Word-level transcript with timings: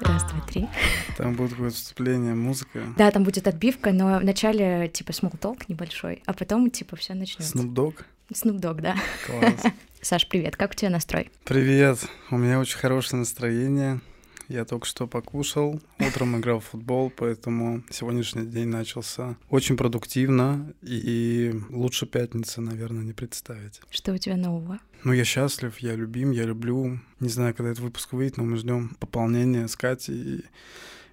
Раз, 0.00 0.24
два, 0.24 0.40
три. 0.48 0.68
Там 1.16 1.34
будет 1.34 1.52
какое-то 1.52 1.76
вступление, 1.76 2.34
музыка. 2.34 2.82
Да, 2.96 3.12
там 3.12 3.22
будет 3.22 3.46
отбивка, 3.46 3.92
но 3.92 4.18
вначале 4.18 4.88
типа 4.88 5.10
talk 5.10 5.62
небольшой, 5.68 6.24
а 6.26 6.32
потом 6.32 6.68
типа 6.72 6.96
все 6.96 7.14
начнется. 7.14 7.56
Snoop 7.56 7.72
Dogg. 7.72 7.94
Snoop 8.32 8.58
Dogg, 8.58 8.80
да. 8.80 8.96
Класс. 9.26 9.72
Саш, 10.02 10.28
привет, 10.28 10.56
как 10.56 10.72
у 10.72 10.74
тебя 10.74 10.90
настрой? 10.90 11.30
Привет. 11.44 12.00
У 12.32 12.36
меня 12.36 12.58
очень 12.58 12.78
хорошее 12.78 13.20
настроение. 13.20 14.00
Я 14.48 14.64
только 14.64 14.86
что 14.86 15.06
покушал, 15.06 15.80
утром 15.98 16.38
играл 16.38 16.60
в 16.60 16.66
футбол, 16.66 17.12
поэтому 17.14 17.82
сегодняшний 17.90 18.46
день 18.46 18.68
начался 18.68 19.36
очень 19.50 19.76
продуктивно, 19.76 20.72
и 20.82 21.52
лучше 21.68 22.06
пятницы, 22.06 22.60
наверное, 22.60 23.02
не 23.02 23.12
представить. 23.12 23.80
Что 23.90 24.12
у 24.12 24.18
тебя 24.18 24.36
нового? 24.36 24.78
Ну, 25.02 25.12
я 25.12 25.24
счастлив, 25.24 25.76
я 25.78 25.94
любим, 25.94 26.30
я 26.30 26.44
люблю. 26.44 27.00
Не 27.20 27.28
знаю, 27.28 27.54
когда 27.54 27.70
этот 27.70 27.82
выпуск 27.82 28.12
выйдет, 28.12 28.36
но 28.36 28.44
мы 28.44 28.56
ждем 28.56 28.96
пополнения 29.00 29.66
с 29.66 29.76
Катей. 29.76 30.14
И 30.14 30.44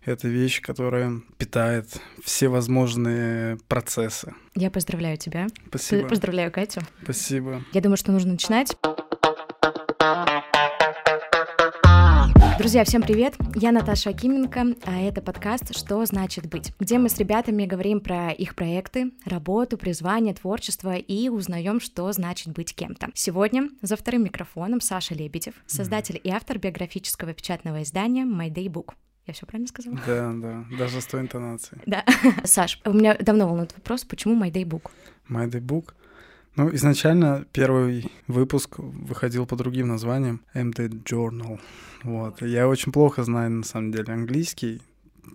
это 0.06 0.28
вещь, 0.28 0.62
которая 0.62 1.22
питает 1.38 1.88
все 2.24 2.50
возможные 2.50 3.58
процессы. 3.68 4.34
Я 4.56 4.70
поздравляю 4.70 5.18
тебя. 5.18 5.48
Спасибо. 5.68 6.08
Поздравляю 6.08 6.52
Катю. 6.52 6.82
Спасибо. 7.04 7.64
Я 7.72 7.82
думаю, 7.82 7.98
что 7.98 8.12
нужно 8.12 8.34
начинать. 8.34 8.76
Друзья, 12.58 12.84
всем 12.84 13.02
привет! 13.02 13.36
Я 13.56 13.72
Наташа 13.72 14.12
Акименко, 14.12 14.76
а 14.86 15.02
это 15.02 15.22
подкаст 15.22 15.76
«Что 15.76 16.06
значит 16.06 16.48
быть?», 16.48 16.72
где 16.80 17.00
мы 17.00 17.10
с 17.10 17.18
ребятами 17.18 17.66
говорим 17.66 18.00
про 18.00 18.32
их 18.32 18.54
проекты, 18.56 19.12
работу, 19.26 19.76
призвание, 19.76 20.36
творчество 20.36 20.96
и 20.96 21.30
узнаем, 21.30 21.80
что 21.80 22.12
значит 22.12 22.54
быть 22.54 22.76
кем-то. 22.76 23.10
Сегодня 23.16 23.70
за 23.82 23.96
вторым 23.96 24.26
микрофоном 24.26 24.82
Саша 24.82 25.16
Лебедев, 25.16 25.56
создатель 25.66 26.22
и 26.24 26.30
автор 26.30 26.60
биографического 26.60 27.34
печатного 27.34 27.82
издания 27.82 28.24
«My 28.24 28.50
Day 28.54 28.68
Book». 28.68 28.94
Я 29.26 29.34
все 29.34 29.46
правильно 29.48 29.68
сказала? 29.68 29.98
Да, 30.06 30.34
да, 30.34 30.66
даже 30.78 31.02
с 31.02 31.06
той 31.06 31.22
интонацией. 31.22 31.82
Да. 31.88 32.06
Саш, 32.44 32.80
у 32.86 32.94
меня 32.94 33.16
давно 33.16 33.48
волнует 33.48 33.74
вопрос, 33.74 34.04
почему 34.04 34.36
My 34.36 34.52
Day 34.52 34.64
Book? 34.64 34.92
My 35.28 35.50
Day 35.50 35.62
Book? 35.62 35.94
Ну, 36.56 36.74
изначально 36.76 37.46
первый 37.52 38.12
выпуск 38.28 38.78
выходил 38.78 39.48
по 39.48 39.56
другим 39.56 39.88
названиям 39.88 40.42
MD 40.54 40.90
Journal. 41.04 41.60
Вот. 42.04 42.42
Я 42.42 42.68
очень 42.68 42.92
плохо 42.92 43.24
знаю, 43.24 43.50
на 43.50 43.64
самом 43.64 43.92
деле, 43.92 44.14
английский. 44.14 44.82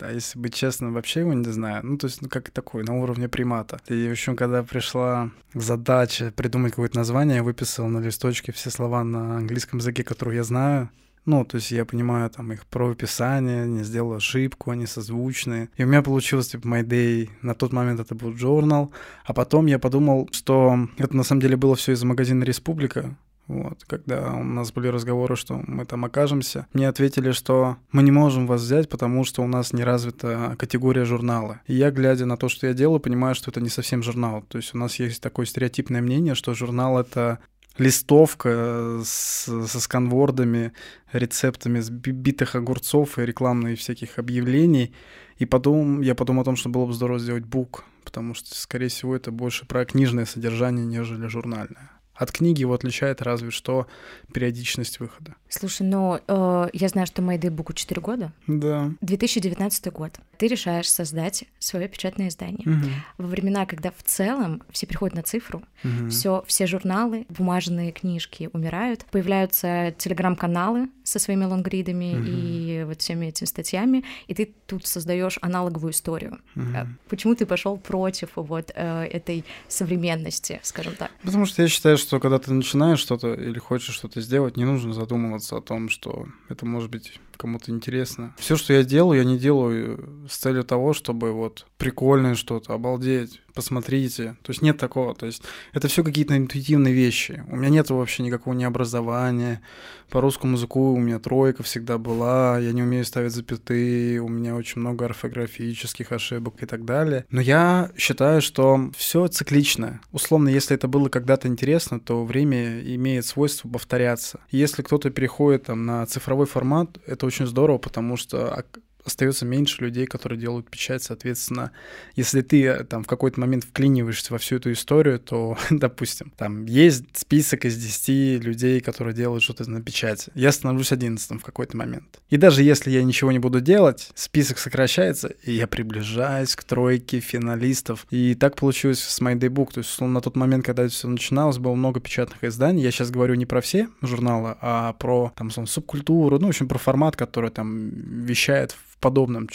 А 0.00 0.12
если 0.12 0.38
быть 0.38 0.54
честным, 0.54 0.92
вообще 0.92 1.20
его 1.20 1.32
не 1.32 1.50
знаю. 1.50 1.84
Ну, 1.84 1.98
то 1.98 2.06
есть, 2.06 2.22
ну, 2.22 2.28
как 2.28 2.50
такой, 2.50 2.84
на 2.84 2.94
уровне 2.94 3.28
примата. 3.28 3.80
И, 3.88 4.06
в 4.08 4.12
общем, 4.12 4.36
когда 4.36 4.62
пришла 4.62 5.30
задача 5.54 6.32
придумать 6.36 6.72
какое-то 6.72 6.98
название, 6.98 7.38
я 7.38 7.42
выписал 7.42 7.88
на 7.88 7.98
листочке 7.98 8.52
все 8.52 8.70
слова 8.70 9.02
на 9.02 9.38
английском 9.38 9.80
языке, 9.80 10.04
которые 10.04 10.36
я 10.36 10.44
знаю. 10.44 10.90
Ну, 11.28 11.44
то 11.44 11.56
есть 11.56 11.70
я 11.72 11.84
понимаю 11.84 12.30
там 12.30 12.50
их 12.54 12.64
правописание, 12.64 13.66
не 13.66 13.84
сделал 13.84 14.14
ошибку, 14.14 14.70
они 14.70 14.86
созвучные. 14.86 15.68
И 15.76 15.84
у 15.84 15.86
меня 15.86 16.00
получилось, 16.00 16.48
типа, 16.48 16.66
My 16.66 16.82
Day, 16.82 17.28
на 17.42 17.54
тот 17.54 17.70
момент 17.70 18.00
это 18.00 18.14
был 18.14 18.34
журнал. 18.34 18.92
А 19.26 19.34
потом 19.34 19.66
я 19.66 19.78
подумал, 19.78 20.30
что 20.32 20.88
это 20.96 21.14
на 21.14 21.24
самом 21.24 21.42
деле 21.42 21.58
было 21.58 21.76
все 21.76 21.92
из 21.92 22.02
магазина 22.02 22.44
«Республика», 22.44 23.14
вот, 23.46 23.82
когда 23.86 24.34
у 24.34 24.44
нас 24.44 24.72
были 24.72 24.88
разговоры, 24.88 25.34
что 25.34 25.62
мы 25.66 25.86
там 25.86 26.04
окажемся, 26.04 26.66
мне 26.74 26.86
ответили, 26.86 27.32
что 27.32 27.78
мы 27.92 28.02
не 28.02 28.10
можем 28.10 28.46
вас 28.46 28.60
взять, 28.60 28.90
потому 28.90 29.24
что 29.24 29.42
у 29.42 29.46
нас 29.46 29.72
не 29.72 29.84
развита 29.84 30.54
категория 30.58 31.06
журнала. 31.06 31.60
И 31.66 31.74
я, 31.74 31.90
глядя 31.90 32.26
на 32.26 32.36
то, 32.36 32.50
что 32.50 32.66
я 32.66 32.74
делаю, 32.74 33.00
понимаю, 33.00 33.34
что 33.34 33.50
это 33.50 33.62
не 33.62 33.70
совсем 33.70 34.02
журнал. 34.02 34.42
То 34.48 34.58
есть 34.58 34.74
у 34.74 34.78
нас 34.78 34.96
есть 34.96 35.22
такое 35.22 35.46
стереотипное 35.46 36.02
мнение, 36.02 36.34
что 36.34 36.52
журнал— 36.52 36.98
это 37.00 37.38
листовка 37.78 39.00
с, 39.04 39.44
со 39.66 39.80
сканвордами, 39.80 40.72
рецептами 41.12 41.80
с 41.80 41.90
битых 41.90 42.54
огурцов 42.54 43.18
и 43.18 43.24
рекламных 43.24 43.78
всяких 43.78 44.18
объявлений. 44.18 44.94
И 45.38 45.46
потом 45.46 46.00
я 46.00 46.14
подумал 46.14 46.42
о 46.42 46.44
том, 46.44 46.56
что 46.56 46.68
было 46.68 46.86
бы 46.86 46.92
здорово 46.92 47.18
сделать 47.18 47.44
бук, 47.44 47.84
потому 48.04 48.34
что, 48.34 48.54
скорее 48.54 48.88
всего, 48.88 49.14
это 49.14 49.30
больше 49.30 49.66
про 49.66 49.84
книжное 49.84 50.24
содержание, 50.24 50.84
нежели 50.84 51.26
журнальное. 51.28 51.90
От 52.18 52.32
книги 52.32 52.60
его 52.62 52.74
отличает 52.74 53.22
разве 53.22 53.50
что 53.50 53.86
периодичность 54.32 54.98
выхода. 54.98 55.34
Слушай, 55.48 55.82
ну 55.86 56.18
э, 56.26 56.68
я 56.72 56.88
знаю, 56.88 57.06
что 57.06 57.22
Майдей 57.22 57.48
Буку 57.50 57.72
4 57.72 58.00
года. 58.00 58.32
Да. 58.48 58.90
2019 59.00 59.92
год. 59.92 60.18
Ты 60.36 60.48
решаешь 60.48 60.90
создать 60.90 61.44
свое 61.58 61.88
печатное 61.88 62.28
издание. 62.28 62.68
Угу. 62.68 62.86
Во 63.18 63.26
времена, 63.28 63.66
когда 63.66 63.90
в 63.90 64.02
целом 64.04 64.62
все 64.70 64.86
приходят 64.86 65.14
на 65.16 65.22
цифру, 65.22 65.62
Угу. 65.84 66.08
все, 66.10 66.42
все 66.48 66.66
журналы, 66.66 67.24
бумажные 67.28 67.92
книжки 67.92 68.50
умирают, 68.52 69.04
появляются 69.12 69.94
телеграм-каналы 69.96 70.88
со 71.04 71.20
своими 71.20 71.44
лонгридами 71.44 72.14
Мгм. 72.16 72.24
и 72.26 72.84
вот 72.84 73.00
всеми 73.00 73.26
этими 73.26 73.46
статьями, 73.46 74.04
и 74.26 74.34
ты 74.34 74.52
тут 74.66 74.86
создаешь 74.88 75.38
аналоговую 75.40 75.92
историю. 75.92 76.38
Э, 76.56 76.86
Почему 77.08 77.36
ты 77.36 77.46
пошел 77.46 77.76
против 77.78 78.30
вот 78.34 78.72
э, 78.74 79.04
этой 79.04 79.44
современности, 79.68 80.60
скажем 80.62 80.94
так? 80.96 81.10
Потому 81.22 81.46
что 81.46 81.62
я 81.62 81.68
считаю, 81.68 81.96
что 81.96 82.07
когда 82.10 82.38
ты 82.38 82.52
начинаешь 82.52 83.00
что-то 83.00 83.34
или 83.34 83.58
хочешь 83.58 83.94
что-то 83.94 84.20
сделать, 84.20 84.56
не 84.56 84.64
нужно 84.64 84.92
задумываться 84.92 85.56
о 85.56 85.60
том, 85.60 85.88
что 85.88 86.26
это 86.48 86.64
может 86.64 86.90
быть 86.90 87.20
кому-то 87.38 87.70
интересно. 87.70 88.34
Все, 88.38 88.56
что 88.56 88.72
я 88.74 88.84
делаю, 88.84 89.18
я 89.18 89.24
не 89.24 89.38
делаю 89.38 90.26
с 90.28 90.36
целью 90.36 90.64
того, 90.64 90.92
чтобы 90.92 91.32
вот 91.32 91.66
прикольное 91.78 92.34
что-то, 92.34 92.74
обалдеть, 92.74 93.40
посмотрите. 93.58 94.36
То 94.42 94.50
есть 94.50 94.62
нет 94.62 94.78
такого. 94.78 95.16
То 95.16 95.26
есть 95.26 95.42
это 95.72 95.88
все 95.88 96.04
какие-то 96.04 96.36
интуитивные 96.36 96.94
вещи. 96.94 97.44
У 97.48 97.56
меня 97.56 97.70
нет 97.70 97.90
вообще 97.90 98.22
никакого 98.22 98.54
ни 98.54 98.62
образования. 98.62 99.62
По 100.10 100.20
русскому 100.20 100.54
языку 100.54 100.92
у 100.92 100.98
меня 100.98 101.18
тройка 101.18 101.64
всегда 101.64 101.98
была. 101.98 102.58
Я 102.60 102.72
не 102.72 102.84
умею 102.84 103.04
ставить 103.04 103.32
запятые. 103.32 104.20
У 104.20 104.28
меня 104.28 104.54
очень 104.54 104.80
много 104.80 105.06
орфографических 105.06 106.12
ошибок 106.12 106.62
и 106.62 106.66
так 106.66 106.84
далее. 106.84 107.26
Но 107.30 107.40
я 107.40 107.90
считаю, 107.96 108.42
что 108.42 108.92
все 108.96 109.26
циклично. 109.26 110.00
Условно, 110.12 110.48
если 110.48 110.76
это 110.76 110.86
было 110.86 111.08
когда-то 111.08 111.48
интересно, 111.48 111.98
то 111.98 112.24
время 112.24 112.80
имеет 112.80 113.26
свойство 113.26 113.68
повторяться. 113.68 114.38
Если 114.50 114.82
кто-то 114.82 115.10
переходит 115.10 115.64
там, 115.64 115.84
на 115.84 116.06
цифровой 116.06 116.46
формат, 116.46 116.98
это 117.06 117.26
очень 117.28 117.46
здорово, 117.46 117.78
потому 117.78 118.16
что 118.16 118.48
ок- 118.48 118.80
остается 119.08 119.44
меньше 119.44 119.82
людей, 119.82 120.06
которые 120.06 120.38
делают 120.38 120.70
печать, 120.70 121.02
соответственно, 121.02 121.72
если 122.14 122.40
ты 122.40 122.64
э, 122.64 122.84
там 122.84 123.02
в 123.02 123.06
какой-то 123.06 123.40
момент 123.40 123.64
вклиниваешься 123.64 124.32
во 124.32 124.38
всю 124.38 124.56
эту 124.56 124.72
историю, 124.72 125.18
то, 125.18 125.58
допустим, 125.70 126.32
там 126.36 126.64
есть 126.66 127.04
список 127.14 127.64
из 127.64 127.76
10 127.76 128.44
людей, 128.44 128.80
которые 128.80 129.14
делают 129.14 129.42
что-то 129.42 129.68
на 129.68 129.82
печати. 129.82 130.30
Я 130.34 130.52
становлюсь 130.52 130.92
одиннадцатым 130.92 131.38
в 131.38 131.44
какой-то 131.44 131.76
момент. 131.76 132.20
И 132.30 132.36
даже 132.36 132.62
если 132.62 132.90
я 132.90 133.02
ничего 133.02 133.32
не 133.32 133.38
буду 133.38 133.60
делать, 133.60 134.10
список 134.14 134.58
сокращается, 134.58 135.28
и 135.42 135.52
я 135.52 135.66
приближаюсь 135.66 136.54
к 136.54 136.64
тройке 136.64 137.20
финалистов. 137.20 138.06
И 138.10 138.34
так 138.34 138.56
получилось 138.56 139.00
с 139.00 139.20
My 139.20 139.34
Day 139.34 139.48
Book. 139.48 139.72
То 139.72 139.78
есть, 139.78 139.90
условно, 139.90 140.14
на 140.14 140.20
тот 140.20 140.36
момент, 140.36 140.64
когда 140.64 140.84
это 140.84 140.92
все 140.92 141.08
начиналось, 141.08 141.58
было 141.58 141.74
много 141.74 142.00
печатных 142.00 142.44
изданий. 142.44 142.82
Я 142.82 142.90
сейчас 142.90 143.10
говорю 143.10 143.34
не 143.34 143.46
про 143.46 143.60
все 143.60 143.88
журналы, 144.02 144.56
а 144.60 144.92
про 144.94 145.32
там, 145.36 145.50
субкультуру, 145.50 146.38
ну, 146.38 146.46
в 146.46 146.50
общем, 146.50 146.68
про 146.68 146.78
формат, 146.78 147.16
который 147.16 147.50
там 147.50 147.88
вещает 147.90 148.72
в 148.72 148.97
подобном 149.00 149.48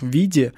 виде. 0.00 0.52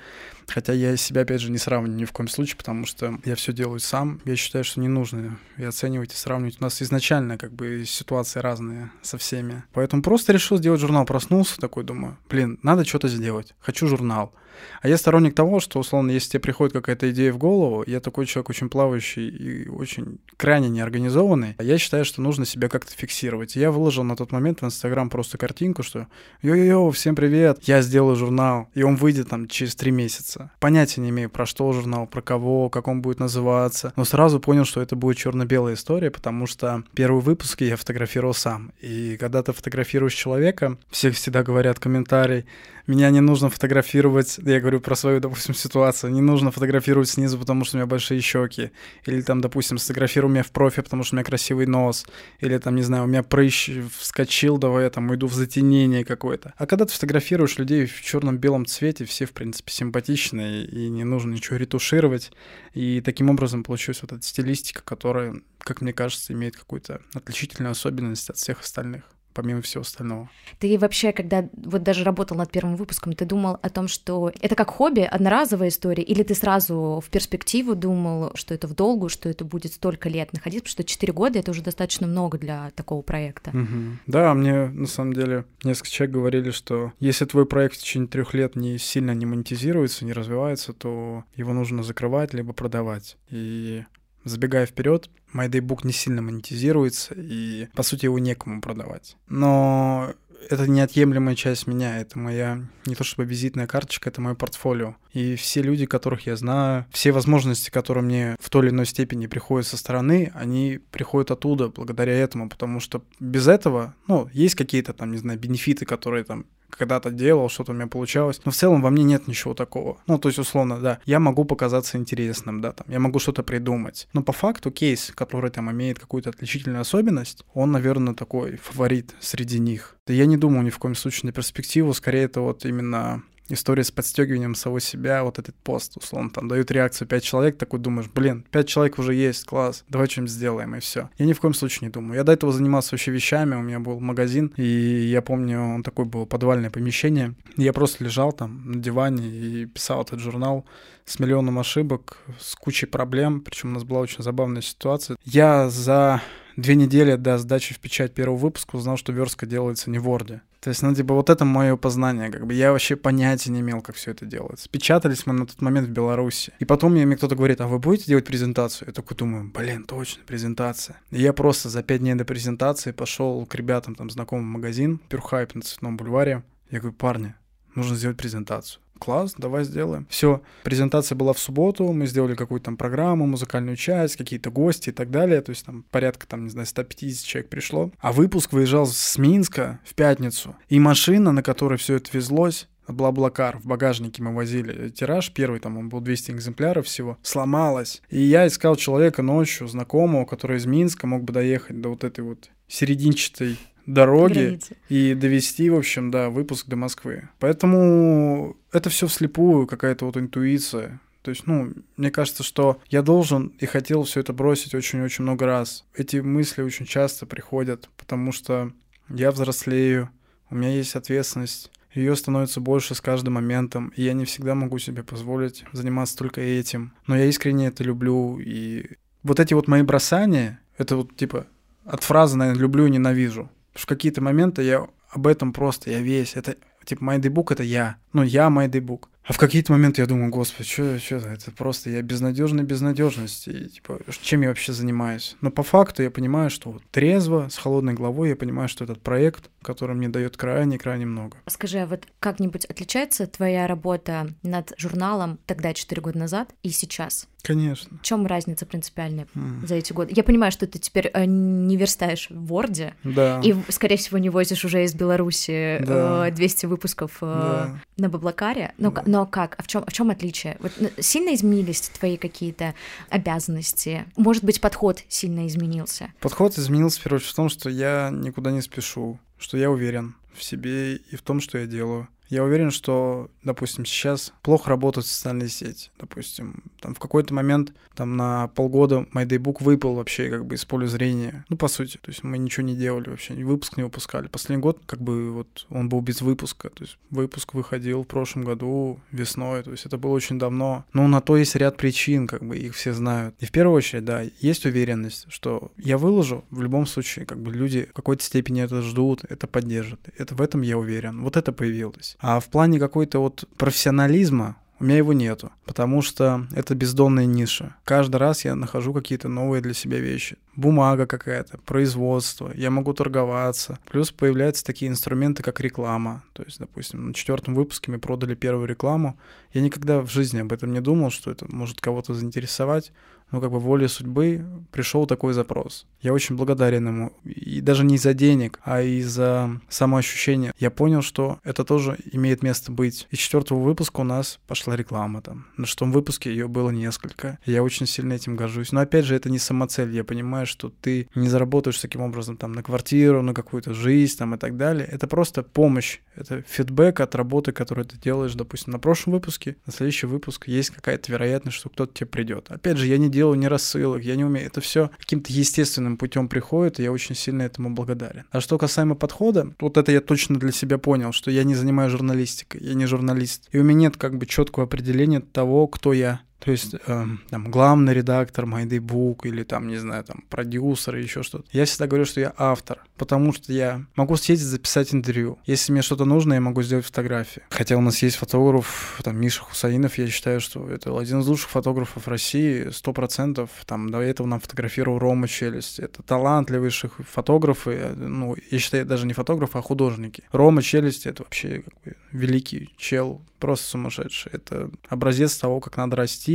Хотя 0.48 0.72
я 0.72 0.96
себя, 0.96 1.22
опять 1.22 1.40
же, 1.40 1.50
не 1.50 1.58
сравниваю 1.58 1.96
ни 1.96 2.04
в 2.04 2.12
коем 2.12 2.28
случае, 2.28 2.56
потому 2.56 2.84
что 2.84 3.20
я 3.24 3.36
все 3.36 3.52
делаю 3.52 3.78
сам. 3.78 4.20
Я 4.24 4.34
считаю, 4.34 4.64
что 4.64 4.80
не 4.80 4.88
нужно 4.88 5.38
и 5.56 5.62
оценивать, 5.62 6.12
и 6.12 6.16
сравнивать. 6.16 6.56
У 6.60 6.64
нас 6.64 6.82
изначально 6.82 7.38
как 7.38 7.52
бы 7.52 7.84
ситуации 7.86 8.40
разные 8.40 8.90
со 9.00 9.16
всеми. 9.16 9.62
Поэтому 9.72 10.02
просто 10.02 10.32
решил 10.32 10.58
сделать 10.58 10.80
журнал. 10.80 11.04
Проснулся 11.04 11.56
такой, 11.58 11.84
думаю, 11.84 12.18
блин, 12.28 12.58
надо 12.62 12.84
что-то 12.84 13.06
сделать. 13.06 13.54
Хочу 13.60 13.86
журнал. 13.86 14.34
А 14.82 14.88
я 14.88 14.96
сторонник 14.96 15.34
того, 15.34 15.60
что, 15.60 15.78
условно, 15.78 16.10
если 16.10 16.30
тебе 16.30 16.40
приходит 16.40 16.72
какая-то 16.72 17.10
идея 17.10 17.32
в 17.32 17.38
голову, 17.38 17.84
я 17.86 18.00
такой 18.00 18.26
человек 18.26 18.50
очень 18.50 18.68
плавающий 18.68 19.28
и 19.28 19.68
очень 19.68 20.18
крайне 20.36 20.68
неорганизованный, 20.68 21.56
я 21.58 21.78
считаю, 21.78 22.04
что 22.04 22.22
нужно 22.22 22.46
себя 22.46 22.68
как-то 22.68 22.92
фиксировать. 22.92 23.56
Я 23.56 23.70
выложил 23.70 24.04
на 24.04 24.16
тот 24.16 24.32
момент 24.32 24.62
в 24.62 24.64
Инстаграм 24.64 25.10
просто 25.10 25.38
картинку, 25.38 25.82
что 25.82 26.06
«Йо-йо-йо, 26.42 26.90
всем 26.92 27.14
привет, 27.14 27.60
я 27.62 27.82
сделаю 27.82 28.16
журнал», 28.16 28.68
и 28.74 28.82
он 28.82 28.96
выйдет 28.96 29.28
там 29.28 29.48
через 29.48 29.74
три 29.74 29.90
месяца. 29.90 30.50
Понятия 30.60 31.00
не 31.00 31.10
имею, 31.10 31.30
про 31.30 31.46
что 31.46 31.72
журнал, 31.72 32.06
про 32.06 32.22
кого, 32.22 32.68
как 32.70 32.88
он 32.88 33.02
будет 33.02 33.20
называться, 33.20 33.92
но 33.96 34.04
сразу 34.04 34.40
понял, 34.40 34.64
что 34.64 34.80
это 34.80 34.96
будет 34.96 35.16
черно-белая 35.18 35.74
история, 35.74 36.10
потому 36.10 36.46
что 36.46 36.84
первый 36.94 37.22
выпуск 37.22 37.60
я 37.60 37.76
фотографировал 37.76 38.34
сам. 38.34 38.72
И 38.80 39.16
когда 39.18 39.42
ты 39.42 39.52
фотографируешь 39.52 40.14
человека, 40.14 40.78
все 40.90 41.10
всегда 41.10 41.42
говорят 41.42 41.78
комментарий, 41.78 42.46
меня 42.86 43.10
не 43.10 43.20
нужно 43.20 43.50
фотографировать, 43.50 44.38
я 44.38 44.60
говорю 44.60 44.80
про 44.80 44.94
свою, 44.94 45.20
допустим, 45.20 45.54
ситуацию, 45.54 46.12
не 46.12 46.20
нужно 46.20 46.50
фотографировать 46.50 47.08
снизу, 47.08 47.38
потому 47.38 47.64
что 47.64 47.76
у 47.76 47.78
меня 47.78 47.86
большие 47.86 48.20
щеки, 48.20 48.70
или 49.06 49.20
там, 49.20 49.40
допустим, 49.40 49.78
сфотографируй 49.78 50.30
меня 50.30 50.42
в 50.42 50.50
профи, 50.50 50.82
потому 50.82 51.02
что 51.02 51.14
у 51.14 51.16
меня 51.16 51.24
красивый 51.24 51.66
нос, 51.66 52.06
или 52.40 52.56
там, 52.58 52.76
не 52.76 52.82
знаю, 52.82 53.04
у 53.04 53.06
меня 53.06 53.22
прыщ 53.22 53.70
вскочил, 53.98 54.58
давай 54.58 54.84
я 54.84 54.90
там 54.90 55.10
уйду 55.10 55.26
в 55.26 55.34
затенение 55.34 56.04
какое-то. 56.04 56.54
А 56.56 56.66
когда 56.66 56.84
ты 56.84 56.92
фотографируешь 56.92 57.58
людей 57.58 57.86
в 57.86 58.00
черном-белом 58.00 58.66
цвете, 58.66 59.04
все, 59.04 59.26
в 59.26 59.32
принципе, 59.32 59.72
симпатичные, 59.72 60.64
и 60.64 60.88
не 60.88 61.04
нужно 61.04 61.32
ничего 61.32 61.56
ретушировать, 61.56 62.32
и 62.74 63.00
таким 63.00 63.30
образом 63.30 63.62
получилась 63.62 64.02
вот 64.02 64.12
эта 64.12 64.22
стилистика, 64.22 64.82
которая, 64.82 65.40
как 65.58 65.80
мне 65.80 65.92
кажется, 65.92 66.32
имеет 66.32 66.56
какую-то 66.56 67.00
отличительную 67.14 67.72
особенность 67.72 68.30
от 68.30 68.36
всех 68.36 68.60
остальных. 68.60 69.04
Помимо 69.34 69.62
всего 69.62 69.82
остального. 69.82 70.28
Ты 70.58 70.78
вообще, 70.78 71.12
когда 71.12 71.48
вот 71.52 71.82
даже 71.82 72.04
работал 72.04 72.36
над 72.36 72.50
первым 72.50 72.76
выпуском, 72.76 73.12
ты 73.12 73.24
думал 73.24 73.58
о 73.62 73.70
том, 73.70 73.88
что 73.88 74.32
это 74.40 74.54
как 74.54 74.70
хобби, 74.70 75.00
одноразовая 75.00 75.68
история, 75.68 76.02
или 76.02 76.22
ты 76.22 76.34
сразу 76.34 77.02
в 77.04 77.10
перспективу 77.10 77.74
думал, 77.74 78.32
что 78.34 78.54
это 78.54 78.66
в 78.66 78.74
долгу, 78.74 79.08
что 79.08 79.28
это 79.28 79.44
будет 79.44 79.72
столько 79.72 80.08
лет 80.08 80.32
находиться, 80.32 80.64
потому 80.64 80.72
что 80.72 80.84
4 80.84 81.12
года— 81.12 81.38
это 81.40 81.50
уже 81.50 81.62
достаточно 81.62 82.06
много 82.06 82.38
для 82.38 82.70
такого 82.74 83.02
проекта. 83.02 83.50
Угу. 83.50 83.98
Да, 84.06 84.34
мне 84.34 84.66
на 84.66 84.86
самом 84.86 85.12
деле 85.12 85.44
несколько 85.62 85.90
человек 85.90 86.14
говорили, 86.14 86.50
что 86.50 86.92
если 86.98 87.24
твой 87.24 87.46
проект 87.46 87.76
в 87.76 87.78
течение 87.78 88.08
трех 88.08 88.34
лет 88.34 88.56
не 88.56 88.78
сильно 88.78 89.14
не 89.14 89.26
монетизируется, 89.26 90.04
не 90.04 90.12
развивается, 90.12 90.72
то 90.72 91.24
его 91.36 91.52
нужно 91.52 91.82
закрывать 91.82 92.34
либо 92.34 92.52
продавать. 92.52 93.16
И 93.30 93.84
Забегая 94.24 94.66
вперед, 94.66 95.10
MyDaybook 95.34 95.80
не 95.84 95.92
сильно 95.92 96.22
монетизируется, 96.22 97.14
и, 97.16 97.68
по 97.74 97.82
сути, 97.82 98.04
его 98.04 98.18
некому 98.18 98.60
продавать. 98.60 99.16
Но 99.28 100.14
это 100.48 100.66
неотъемлемая 100.66 101.34
часть 101.34 101.66
меня, 101.66 101.98
это 101.98 102.18
моя 102.18 102.60
не 102.86 102.94
то 102.94 103.04
чтобы 103.04 103.28
визитная 103.28 103.66
карточка, 103.66 104.08
это 104.08 104.20
мое 104.20 104.34
портфолио. 104.34 104.96
И 105.12 105.36
все 105.36 105.62
люди, 105.62 105.86
которых 105.86 106.26
я 106.26 106.36
знаю, 106.36 106.86
все 106.90 107.12
возможности, 107.12 107.70
которые 107.70 108.04
мне 108.04 108.36
в 108.40 108.48
той 108.48 108.66
или 108.66 108.70
иной 108.70 108.86
степени 108.86 109.26
приходят 109.26 109.66
со 109.66 109.76
стороны, 109.76 110.32
они 110.34 110.80
приходят 110.90 111.30
оттуда 111.30 111.68
благодаря 111.68 112.14
этому, 112.14 112.48
потому 112.48 112.80
что 112.80 113.04
без 113.18 113.48
этого, 113.48 113.94
ну, 114.06 114.28
есть 114.32 114.54
какие-то 114.54 114.92
там, 114.92 115.12
не 115.12 115.18
знаю, 115.18 115.38
бенефиты, 115.38 115.84
которые 115.84 116.24
там 116.24 116.46
когда-то 116.70 117.10
делал, 117.10 117.48
что-то 117.48 117.72
у 117.72 117.74
меня 117.74 117.86
получалось. 117.86 118.40
Но 118.44 118.50
в 118.52 118.56
целом 118.56 118.82
во 118.82 118.90
мне 118.90 119.04
нет 119.04 119.28
ничего 119.28 119.54
такого. 119.54 119.98
Ну, 120.06 120.18
то 120.18 120.28
есть, 120.28 120.38
условно, 120.38 120.78
да, 120.78 120.98
я 121.04 121.20
могу 121.20 121.44
показаться 121.44 121.98
интересным, 121.98 122.60
да, 122.60 122.72
там, 122.72 122.86
я 122.90 123.00
могу 123.00 123.18
что-то 123.18 123.42
придумать. 123.42 124.08
Но 124.12 124.22
по 124.22 124.32
факту 124.32 124.70
кейс, 124.70 125.12
который 125.14 125.50
там 125.50 125.70
имеет 125.70 125.98
какую-то 125.98 126.30
отличительную 126.30 126.80
особенность, 126.80 127.44
он, 127.54 127.72
наверное, 127.72 128.14
такой 128.14 128.56
фаворит 128.56 129.14
среди 129.20 129.58
них. 129.58 129.96
Да 130.06 130.14
я 130.14 130.26
не 130.26 130.36
думаю 130.36 130.64
ни 130.64 130.70
в 130.70 130.78
коем 130.78 130.94
случае 130.94 131.28
на 131.28 131.32
перспективу, 131.32 131.92
скорее 131.94 132.24
это 132.24 132.40
вот 132.40 132.64
именно 132.64 133.22
история 133.50 133.84
с 133.84 133.90
подстегиванием 133.90 134.54
самого 134.54 134.80
себя, 134.80 135.24
вот 135.24 135.38
этот 135.38 135.54
пост, 135.56 135.96
условно, 135.96 136.30
там 136.30 136.48
дают 136.48 136.70
реакцию 136.70 137.08
5 137.08 137.22
человек, 137.22 137.58
такой 137.58 137.80
думаешь, 137.80 138.08
блин, 138.14 138.44
5 138.50 138.68
человек 138.68 138.98
уже 138.98 139.14
есть, 139.14 139.44
класс, 139.44 139.84
давай 139.88 140.08
что-нибудь 140.08 140.32
сделаем, 140.32 140.74
и 140.74 140.80
все. 140.80 141.10
Я 141.18 141.26
ни 141.26 141.32
в 141.32 141.40
коем 141.40 141.54
случае 141.54 141.88
не 141.88 141.92
думаю. 141.92 142.16
Я 142.16 142.24
до 142.24 142.32
этого 142.32 142.52
занимался 142.52 142.92
вообще 142.92 143.10
вещами, 143.10 143.54
у 143.54 143.62
меня 143.62 143.80
был 143.80 144.00
магазин, 144.00 144.52
и 144.56 144.64
я 144.64 145.22
помню, 145.22 145.60
он 145.60 145.82
такой 145.82 146.04
был 146.04 146.26
подвальное 146.26 146.70
помещение, 146.70 147.34
я 147.56 147.72
просто 147.72 148.04
лежал 148.04 148.32
там 148.32 148.62
на 148.64 148.80
диване 148.80 149.28
и 149.28 149.66
писал 149.66 150.02
этот 150.02 150.20
журнал 150.20 150.64
с 151.04 151.18
миллионом 151.18 151.58
ошибок, 151.58 152.18
с 152.38 152.54
кучей 152.54 152.86
проблем, 152.86 153.40
причем 153.40 153.70
у 153.70 153.72
нас 153.72 153.84
была 153.84 154.00
очень 154.00 154.22
забавная 154.22 154.62
ситуация. 154.62 155.16
Я 155.24 155.68
за 155.68 156.22
две 156.56 156.74
недели 156.74 157.16
до 157.16 157.38
сдачи 157.38 157.74
в 157.74 157.78
печать 157.78 158.14
первого 158.14 158.36
выпуска 158.36 158.76
узнал, 158.76 158.96
что 158.96 159.12
верстка 159.12 159.46
делается 159.46 159.90
не 159.90 159.98
в 159.98 160.08
Word. 160.08 160.40
То 160.60 160.68
есть, 160.68 160.82
ну, 160.82 160.94
типа, 160.94 161.14
вот 161.14 161.30
это 161.30 161.46
мое 161.46 161.76
познание, 161.76 162.30
как 162.30 162.46
бы 162.46 162.52
я 162.52 162.72
вообще 162.72 162.94
понятия 162.94 163.50
не 163.50 163.60
имел, 163.60 163.80
как 163.80 163.96
все 163.96 164.10
это 164.10 164.26
делается. 164.26 164.68
Печатались 164.68 165.24
мы 165.24 165.32
на 165.32 165.46
тот 165.46 165.62
момент 165.62 165.88
в 165.88 165.90
Беларуси. 165.90 166.52
И 166.58 166.66
потом 166.66 166.92
мне, 166.92 167.16
кто-то 167.16 167.34
говорит, 167.34 167.62
а 167.62 167.66
вы 167.66 167.78
будете 167.78 168.06
делать 168.06 168.26
презентацию? 168.26 168.88
Я 168.88 168.92
такой 168.92 169.16
думаю, 169.16 169.50
блин, 169.50 169.84
точно, 169.84 170.22
презентация. 170.26 171.00
И 171.10 171.20
я 171.20 171.32
просто 171.32 171.70
за 171.70 171.82
пять 171.82 172.00
дней 172.00 172.14
до 172.14 172.26
презентации 172.26 172.92
пошел 172.92 173.46
к 173.46 173.54
ребятам, 173.54 173.94
там, 173.94 174.10
знакомый 174.10 174.44
магазин, 174.44 175.00
Пюрхайп 175.08 175.54
на 175.54 175.62
Цветном 175.62 175.96
бульваре. 175.96 176.42
Я 176.70 176.80
говорю, 176.80 176.94
парни, 176.94 177.34
нужно 177.74 177.96
сделать 177.96 178.18
презентацию 178.18 178.82
класс, 179.00 179.34
давай 179.36 179.64
сделаем. 179.64 180.06
Все, 180.08 180.42
презентация 180.62 181.16
была 181.16 181.32
в 181.32 181.38
субботу, 181.38 181.92
мы 181.92 182.06
сделали 182.06 182.36
какую-то 182.36 182.66
там 182.66 182.76
программу, 182.76 183.26
музыкальную 183.26 183.76
часть, 183.76 184.16
какие-то 184.16 184.50
гости 184.50 184.90
и 184.90 184.92
так 184.92 185.10
далее, 185.10 185.40
то 185.40 185.50
есть 185.50 185.66
там 185.66 185.84
порядка, 185.90 186.28
там, 186.28 186.44
не 186.44 186.50
знаю, 186.50 186.66
150 186.66 187.26
человек 187.26 187.50
пришло. 187.50 187.90
А 187.98 188.12
выпуск 188.12 188.52
выезжал 188.52 188.86
с 188.86 189.18
Минска 189.18 189.80
в 189.84 189.94
пятницу, 189.94 190.54
и 190.68 190.78
машина, 190.78 191.32
на 191.32 191.42
которой 191.42 191.78
все 191.78 191.96
это 191.96 192.10
везлось, 192.12 192.68
Блаблакар. 192.92 193.58
В 193.58 193.66
багажнике 193.66 194.22
мы 194.22 194.34
возили 194.34 194.88
тираж. 194.90 195.32
Первый 195.32 195.60
там 195.60 195.78
он 195.78 195.88
был 195.88 196.00
200 196.00 196.32
экземпляров 196.32 196.86
всего. 196.86 197.18
Сломалась. 197.22 198.02
И 198.10 198.20
я 198.20 198.46
искал 198.46 198.76
человека 198.76 199.22
ночью, 199.22 199.68
знакомого, 199.68 200.24
который 200.24 200.58
из 200.58 200.66
Минска 200.66 201.06
мог 201.06 201.24
бы 201.24 201.32
доехать 201.32 201.80
до 201.80 201.90
вот 201.90 202.04
этой 202.04 202.24
вот 202.24 202.50
серединчатой 202.68 203.58
дороги 203.86 204.38
Границы. 204.38 204.76
и 204.88 205.14
довести, 205.14 205.70
в 205.70 205.76
общем, 205.76 206.10
да, 206.10 206.30
выпуск 206.30 206.66
до 206.66 206.76
Москвы. 206.76 207.28
Поэтому 207.38 208.56
это 208.72 208.90
все 208.90 209.06
вслепую, 209.06 209.66
какая-то 209.66 210.06
вот 210.06 210.16
интуиция. 210.16 211.00
То 211.22 211.30
есть, 211.30 211.46
ну, 211.46 211.72
мне 211.96 212.10
кажется, 212.10 212.42
что 212.42 212.80
я 212.88 213.02
должен 213.02 213.52
и 213.58 213.66
хотел 213.66 214.04
все 214.04 214.20
это 214.20 214.32
бросить 214.32 214.74
очень-очень 214.74 215.22
много 215.22 215.46
раз. 215.46 215.84
Эти 215.94 216.16
мысли 216.16 216.62
очень 216.62 216.86
часто 216.86 217.26
приходят, 217.26 217.88
потому 217.98 218.32
что 218.32 218.72
я 219.08 219.30
взрослею, 219.30 220.08
у 220.48 220.54
меня 220.54 220.70
есть 220.70 220.96
ответственность, 220.96 221.70
ее 221.92 222.14
становится 222.16 222.60
больше 222.60 222.94
с 222.94 223.00
каждым 223.00 223.34
моментом, 223.34 223.92
и 223.96 224.02
я 224.02 224.12
не 224.12 224.24
всегда 224.24 224.54
могу 224.54 224.78
себе 224.78 225.02
позволить 225.02 225.64
заниматься 225.72 226.16
только 226.16 226.40
этим. 226.40 226.92
Но 227.06 227.16
я 227.16 227.26
искренне 227.26 227.66
это 227.66 227.84
люблю, 227.84 228.38
и 228.38 228.86
вот 229.22 229.40
эти 229.40 229.54
вот 229.54 229.68
мои 229.68 229.82
бросания, 229.82 230.60
это 230.78 230.96
вот 230.96 231.16
типа 231.16 231.46
от 231.84 232.02
фразы, 232.02 232.36
наверное, 232.36 232.60
«люблю 232.60 232.86
и 232.86 232.90
ненавижу». 232.90 233.50
В 233.74 233.86
какие-то 233.86 234.20
моменты 234.20 234.62
я 234.62 234.88
об 235.10 235.26
этом 235.26 235.52
просто, 235.52 235.90
я 235.90 236.00
весь, 236.00 236.36
это 236.36 236.56
типа 236.84 237.04
MyDaybook 237.04 237.52
это 237.52 237.62
я, 237.62 237.96
ну 238.12 238.22
я 238.22 238.48
MyDaybook. 238.48 239.08
А 239.30 239.32
в 239.32 239.38
какие-то 239.38 239.70
моменты 239.70 240.00
я 240.00 240.08
думаю, 240.08 240.28
господи, 240.28 240.68
что, 240.68 240.98
что 240.98 241.18
это 241.18 241.52
просто 241.52 241.88
я 241.88 242.02
безнадежный 242.02 242.64
безнадежности, 242.64 243.48
и, 243.48 243.68
типа, 243.68 244.00
чем 244.22 244.40
я 244.40 244.48
вообще 244.48 244.72
занимаюсь. 244.72 245.36
Но 245.40 245.52
по 245.52 245.62
факту 245.62 246.02
я 246.02 246.10
понимаю, 246.10 246.50
что 246.50 246.72
вот 246.72 246.82
трезво, 246.90 247.46
с 247.48 247.56
холодной 247.56 247.94
головой, 247.94 248.30
я 248.30 248.36
понимаю, 248.36 248.68
что 248.68 248.82
этот 248.82 249.00
проект, 249.00 249.48
который 249.62 249.94
мне 249.94 250.08
дает 250.08 250.36
крайне-крайне 250.36 251.06
много. 251.06 251.36
Скажи, 251.46 251.78
а 251.78 251.86
вот 251.86 252.08
как-нибудь 252.18 252.64
отличается 252.64 253.28
твоя 253.28 253.68
работа 253.68 254.34
над 254.42 254.72
журналом 254.76 255.38
тогда, 255.46 255.74
4 255.74 256.02
года 256.02 256.18
назад, 256.18 256.52
и 256.64 256.70
сейчас? 256.70 257.28
Конечно. 257.42 257.98
В 257.98 258.02
чем 258.02 258.26
разница 258.26 258.66
принципиальная 258.66 259.26
mm. 259.34 259.66
за 259.66 259.76
эти 259.76 259.92
годы? 259.92 260.12
Я 260.14 260.24
понимаю, 260.24 260.52
что 260.52 260.66
ты 260.66 260.78
теперь 260.78 261.10
э, 261.12 261.24
не 261.24 261.76
верстаешь 261.76 262.28
в 262.30 262.52
Word, 262.52 262.92
да. 263.04 263.40
и, 263.42 263.54
скорее 263.68 263.96
всего, 263.96 264.18
не 264.18 264.28
возишь 264.28 264.64
уже 264.64 264.84
из 264.84 264.94
Беларуси 264.94 265.82
да. 265.86 266.28
э, 266.28 266.32
200 266.32 266.66
выпусков 266.66 267.18
э, 267.22 267.26
да. 267.26 267.80
на 267.96 268.08
Баблакаре. 268.08 268.74
Но, 268.78 268.90
да. 268.90 269.02
но 269.06 269.19
как? 269.26 269.54
А 269.58 269.62
в 269.62 269.66
чем, 269.66 269.84
в 269.86 269.92
чем 269.92 270.10
отличие? 270.10 270.56
Вот, 270.60 270.72
сильно 270.98 271.34
изменились 271.34 271.80
твои 271.80 272.16
какие-то 272.16 272.74
обязанности? 273.08 274.06
Может 274.16 274.44
быть, 274.44 274.60
подход 274.60 275.02
сильно 275.08 275.46
изменился? 275.46 276.12
Подход 276.20 276.58
изменился, 276.58 277.00
в 277.00 277.02
первую 277.02 277.18
очередь, 277.18 277.32
в 277.32 277.36
том, 277.36 277.48
что 277.48 277.70
я 277.70 278.10
никуда 278.12 278.50
не 278.50 278.62
спешу, 278.62 279.18
что 279.38 279.56
я 279.56 279.70
уверен 279.70 280.14
в 280.34 280.42
себе 280.42 280.96
и 280.96 281.16
в 281.16 281.22
том, 281.22 281.40
что 281.40 281.58
я 281.58 281.66
делаю. 281.66 282.08
Я 282.30 282.44
уверен, 282.44 282.70
что, 282.70 283.28
допустим, 283.42 283.84
сейчас 283.84 284.32
плохо 284.42 284.70
работают 284.70 285.06
социальные 285.06 285.48
сети. 285.48 285.90
Допустим, 285.98 286.62
там 286.80 286.94
в 286.94 287.00
какой-то 287.00 287.34
момент, 287.34 287.74
там 287.96 288.16
на 288.16 288.48
полгода 288.48 289.04
MyDaybook 289.12 289.56
выпал 289.60 289.96
вообще 289.96 290.30
как 290.30 290.46
бы 290.46 290.54
из 290.54 290.64
поля 290.64 290.86
зрения. 290.86 291.44
Ну, 291.48 291.56
по 291.56 291.66
сути, 291.66 291.96
то 291.96 292.08
есть 292.08 292.22
мы 292.22 292.38
ничего 292.38 292.64
не 292.64 292.76
делали 292.76 293.10
вообще, 293.10 293.34
выпуск 293.34 293.76
не 293.76 293.82
выпускали. 293.82 294.28
Последний 294.28 294.62
год 294.62 294.80
как 294.86 295.02
бы 295.02 295.32
вот 295.32 295.66
он 295.70 295.88
был 295.88 296.00
без 296.02 296.22
выпуска. 296.22 296.70
То 296.70 296.84
есть 296.84 296.98
выпуск 297.10 297.52
выходил 297.54 298.04
в 298.04 298.06
прошлом 298.06 298.44
году 298.44 299.00
весной, 299.10 299.64
то 299.64 299.72
есть 299.72 299.84
это 299.84 299.98
было 299.98 300.12
очень 300.12 300.38
давно. 300.38 300.84
Но 300.92 301.08
на 301.08 301.20
то 301.20 301.36
есть 301.36 301.56
ряд 301.56 301.76
причин, 301.76 302.28
как 302.28 302.44
бы 302.44 302.56
их 302.56 302.76
все 302.76 302.92
знают. 302.92 303.34
И 303.40 303.46
в 303.46 303.50
первую 303.50 303.76
очередь, 303.76 304.04
да, 304.04 304.22
есть 304.38 304.66
уверенность, 304.66 305.26
что 305.30 305.72
я 305.76 305.98
выложу, 305.98 306.44
в 306.50 306.62
любом 306.62 306.86
случае, 306.86 307.26
как 307.26 307.40
бы 307.42 307.52
люди 307.52 307.86
в 307.90 307.92
какой-то 307.92 308.22
степени 308.22 308.62
это 308.62 308.82
ждут, 308.82 309.24
это 309.28 309.48
поддержат. 309.48 309.98
Это 310.16 310.36
в 310.36 310.40
этом 310.40 310.62
я 310.62 310.78
уверен. 310.78 311.22
Вот 311.22 311.36
это 311.36 311.52
появилось. 311.52 312.16
А 312.20 312.40
в 312.40 312.48
плане 312.48 312.78
какой-то 312.78 313.18
вот 313.20 313.44
профессионализма 313.56 314.56
у 314.80 314.84
меня 314.84 314.96
его 314.96 315.12
нету, 315.12 315.52
потому 315.66 316.00
что 316.00 316.46
это 316.52 316.74
бездонная 316.74 317.26
ниша. 317.26 317.76
Каждый 317.84 318.16
раз 318.16 318.46
я 318.46 318.54
нахожу 318.54 318.94
какие-то 318.94 319.28
новые 319.28 319.60
для 319.60 319.74
себя 319.74 319.98
вещи. 319.98 320.38
Бумага 320.56 321.06
какая-то, 321.06 321.58
производство, 321.58 322.50
я 322.54 322.70
могу 322.70 322.94
торговаться. 322.94 323.78
Плюс 323.90 324.10
появляются 324.10 324.64
такие 324.64 324.90
инструменты, 324.90 325.42
как 325.42 325.60
реклама. 325.60 326.22
То 326.32 326.42
есть, 326.44 326.58
допустим, 326.58 327.08
на 327.08 327.14
четвертом 327.14 327.54
выпуске 327.54 327.92
мы 327.92 327.98
продали 327.98 328.34
первую 328.34 328.66
рекламу. 328.66 329.18
Я 329.52 329.60
никогда 329.60 330.00
в 330.00 330.10
жизни 330.10 330.40
об 330.40 330.52
этом 330.52 330.72
не 330.72 330.80
думал, 330.80 331.10
что 331.10 331.30
это 331.30 331.44
может 331.48 331.82
кого-то 331.82 332.14
заинтересовать 332.14 332.90
ну, 333.30 333.40
как 333.40 333.50
бы 333.50 333.58
волей 333.58 333.88
судьбы 333.88 334.44
пришел 334.70 335.06
такой 335.06 335.32
запрос. 335.32 335.86
Я 336.00 336.12
очень 336.12 336.36
благодарен 336.36 336.86
ему. 336.86 337.12
И 337.24 337.60
даже 337.60 337.84
не 337.84 337.96
из-за 337.96 338.14
денег, 338.14 338.58
а 338.64 338.82
из-за 338.82 339.60
самоощущения. 339.68 340.52
Я 340.58 340.70
понял, 340.70 341.02
что 341.02 341.38
это 341.44 341.64
тоже 341.64 341.98
имеет 342.12 342.42
место 342.42 342.72
быть. 342.72 343.06
Из 343.10 343.18
четвертого 343.18 343.60
выпуска 343.60 344.00
у 344.00 344.04
нас 344.04 344.38
пошла 344.46 344.76
реклама 344.76 345.22
там. 345.22 345.46
На 345.56 345.66
шестом 345.66 345.92
выпуске 345.92 346.30
ее 346.30 346.48
было 346.48 346.70
несколько. 346.70 347.38
Я 347.44 347.62
очень 347.62 347.86
сильно 347.86 348.14
этим 348.14 348.36
горжусь. 348.36 348.72
Но 348.72 348.80
опять 348.80 349.04
же, 349.04 349.14
это 349.14 349.30
не 349.30 349.38
самоцель. 349.38 349.94
Я 349.94 350.04
понимаю, 350.04 350.46
что 350.46 350.72
ты 350.80 351.08
не 351.14 351.28
заработаешь 351.28 351.78
таким 351.78 352.00
образом 352.02 352.36
там 352.36 352.52
на 352.52 352.62
квартиру, 352.62 353.22
на 353.22 353.34
какую-то 353.34 353.74
жизнь 353.74 354.16
там 354.18 354.34
и 354.34 354.38
так 354.38 354.56
далее. 354.56 354.86
Это 354.86 355.06
просто 355.06 355.42
помощь. 355.42 356.00
Это 356.14 356.42
фидбэк 356.42 357.00
от 357.00 357.14
работы, 357.14 357.52
которую 357.52 357.84
ты 357.84 357.96
делаешь, 357.98 358.34
допустим, 358.34 358.72
на 358.72 358.78
прошлом 358.78 359.14
выпуске, 359.14 359.56
на 359.66 359.72
следующий 359.72 360.06
выпуск 360.06 360.48
есть 360.48 360.70
какая-то 360.70 361.12
вероятность, 361.12 361.56
что 361.56 361.68
кто-то 361.68 361.94
тебе 361.94 362.06
придет. 362.06 362.50
Опять 362.50 362.76
же, 362.76 362.86
я 362.86 362.98
не 362.98 363.08
делаю 363.08 363.19
делаю 363.20 363.38
ни 363.38 363.44
рассылок, 363.44 364.02
я 364.02 364.16
не 364.16 364.24
умею. 364.24 364.46
Это 364.46 364.62
все 364.62 364.90
каким-то 364.98 365.30
естественным 365.30 365.98
путем 365.98 366.26
приходит, 366.26 366.80
и 366.80 366.84
я 366.84 366.90
очень 366.90 367.14
сильно 367.14 367.42
этому 367.42 367.68
благодарен. 367.68 368.24
А 368.30 368.40
что 368.40 368.56
касаемо 368.56 368.94
подхода, 368.94 369.52
вот 369.60 369.76
это 369.76 369.92
я 369.92 370.00
точно 370.00 370.38
для 370.38 370.52
себя 370.52 370.78
понял, 370.78 371.12
что 371.12 371.30
я 371.30 371.44
не 371.44 371.54
занимаюсь 371.54 371.92
журналистикой, 371.92 372.62
я 372.62 372.72
не 372.72 372.86
журналист. 372.86 373.48
И 373.52 373.58
у 373.58 373.62
меня 373.62 373.80
нет 373.80 373.98
как 373.98 374.16
бы 374.16 374.24
четкого 374.24 374.64
определения 374.64 375.20
того, 375.20 375.66
кто 375.66 375.92
я. 375.92 376.20
То 376.40 376.50
есть 376.50 376.74
э, 376.74 377.06
там 377.28 377.50
главный 377.50 377.92
редактор 377.92 378.46
MyDayBook 378.46 379.20
или 379.24 379.44
там, 379.44 379.68
не 379.68 379.76
знаю, 379.76 380.04
там 380.04 380.24
продюсер 380.30 380.96
или 380.96 381.02
еще 381.02 381.22
что-то. 381.22 381.44
Я 381.52 381.66
всегда 381.66 381.86
говорю, 381.86 382.06
что 382.06 382.20
я 382.20 382.32
автор, 382.36 382.82
потому 382.96 383.32
что 383.32 383.52
я 383.52 383.84
могу 383.94 384.16
съездить 384.16 384.48
записать 384.48 384.94
интервью. 384.94 385.38
Если 385.44 385.70
мне 385.72 385.82
что-то 385.82 386.06
нужно, 386.06 386.34
я 386.34 386.40
могу 386.40 386.62
сделать 386.62 386.86
фотографии. 386.86 387.42
Хотя 387.50 387.76
у 387.76 387.82
нас 387.82 388.02
есть 388.02 388.16
фотограф, 388.16 389.00
там 389.04 389.20
Миша 389.20 389.42
Хусаинов, 389.42 389.98
я 389.98 390.06
считаю, 390.08 390.40
что 390.40 390.66
это 390.68 390.98
один 390.98 391.20
из 391.20 391.26
лучших 391.26 391.50
фотографов 391.50 392.08
России, 392.08 392.70
сто 392.70 392.92
процентов. 392.92 393.50
Там 393.66 393.90
до 393.90 394.00
этого 394.00 394.26
нам 394.26 394.40
фотографировал 394.40 394.98
Рома 394.98 395.28
Челюсть. 395.28 395.78
Это 395.78 396.02
талантливые 396.02 396.70
фотографы, 396.70 397.92
ну, 397.96 398.34
я 398.50 398.58
считаю, 398.58 398.86
даже 398.86 399.06
не 399.06 399.12
фотографы, 399.12 399.58
а 399.58 399.62
художники. 399.62 400.24
Рома 400.32 400.62
Челюсть— 400.62 401.06
это 401.06 401.22
вообще 401.22 401.62
как 401.62 401.74
бы 401.84 401.96
великий 402.12 402.70
чел, 402.78 403.22
просто 403.38 403.66
сумасшедший. 403.66 404.32
Это 404.32 404.70
образец 404.88 405.36
того, 405.36 405.60
как 405.60 405.76
надо 405.76 405.96
расти, 405.96 406.29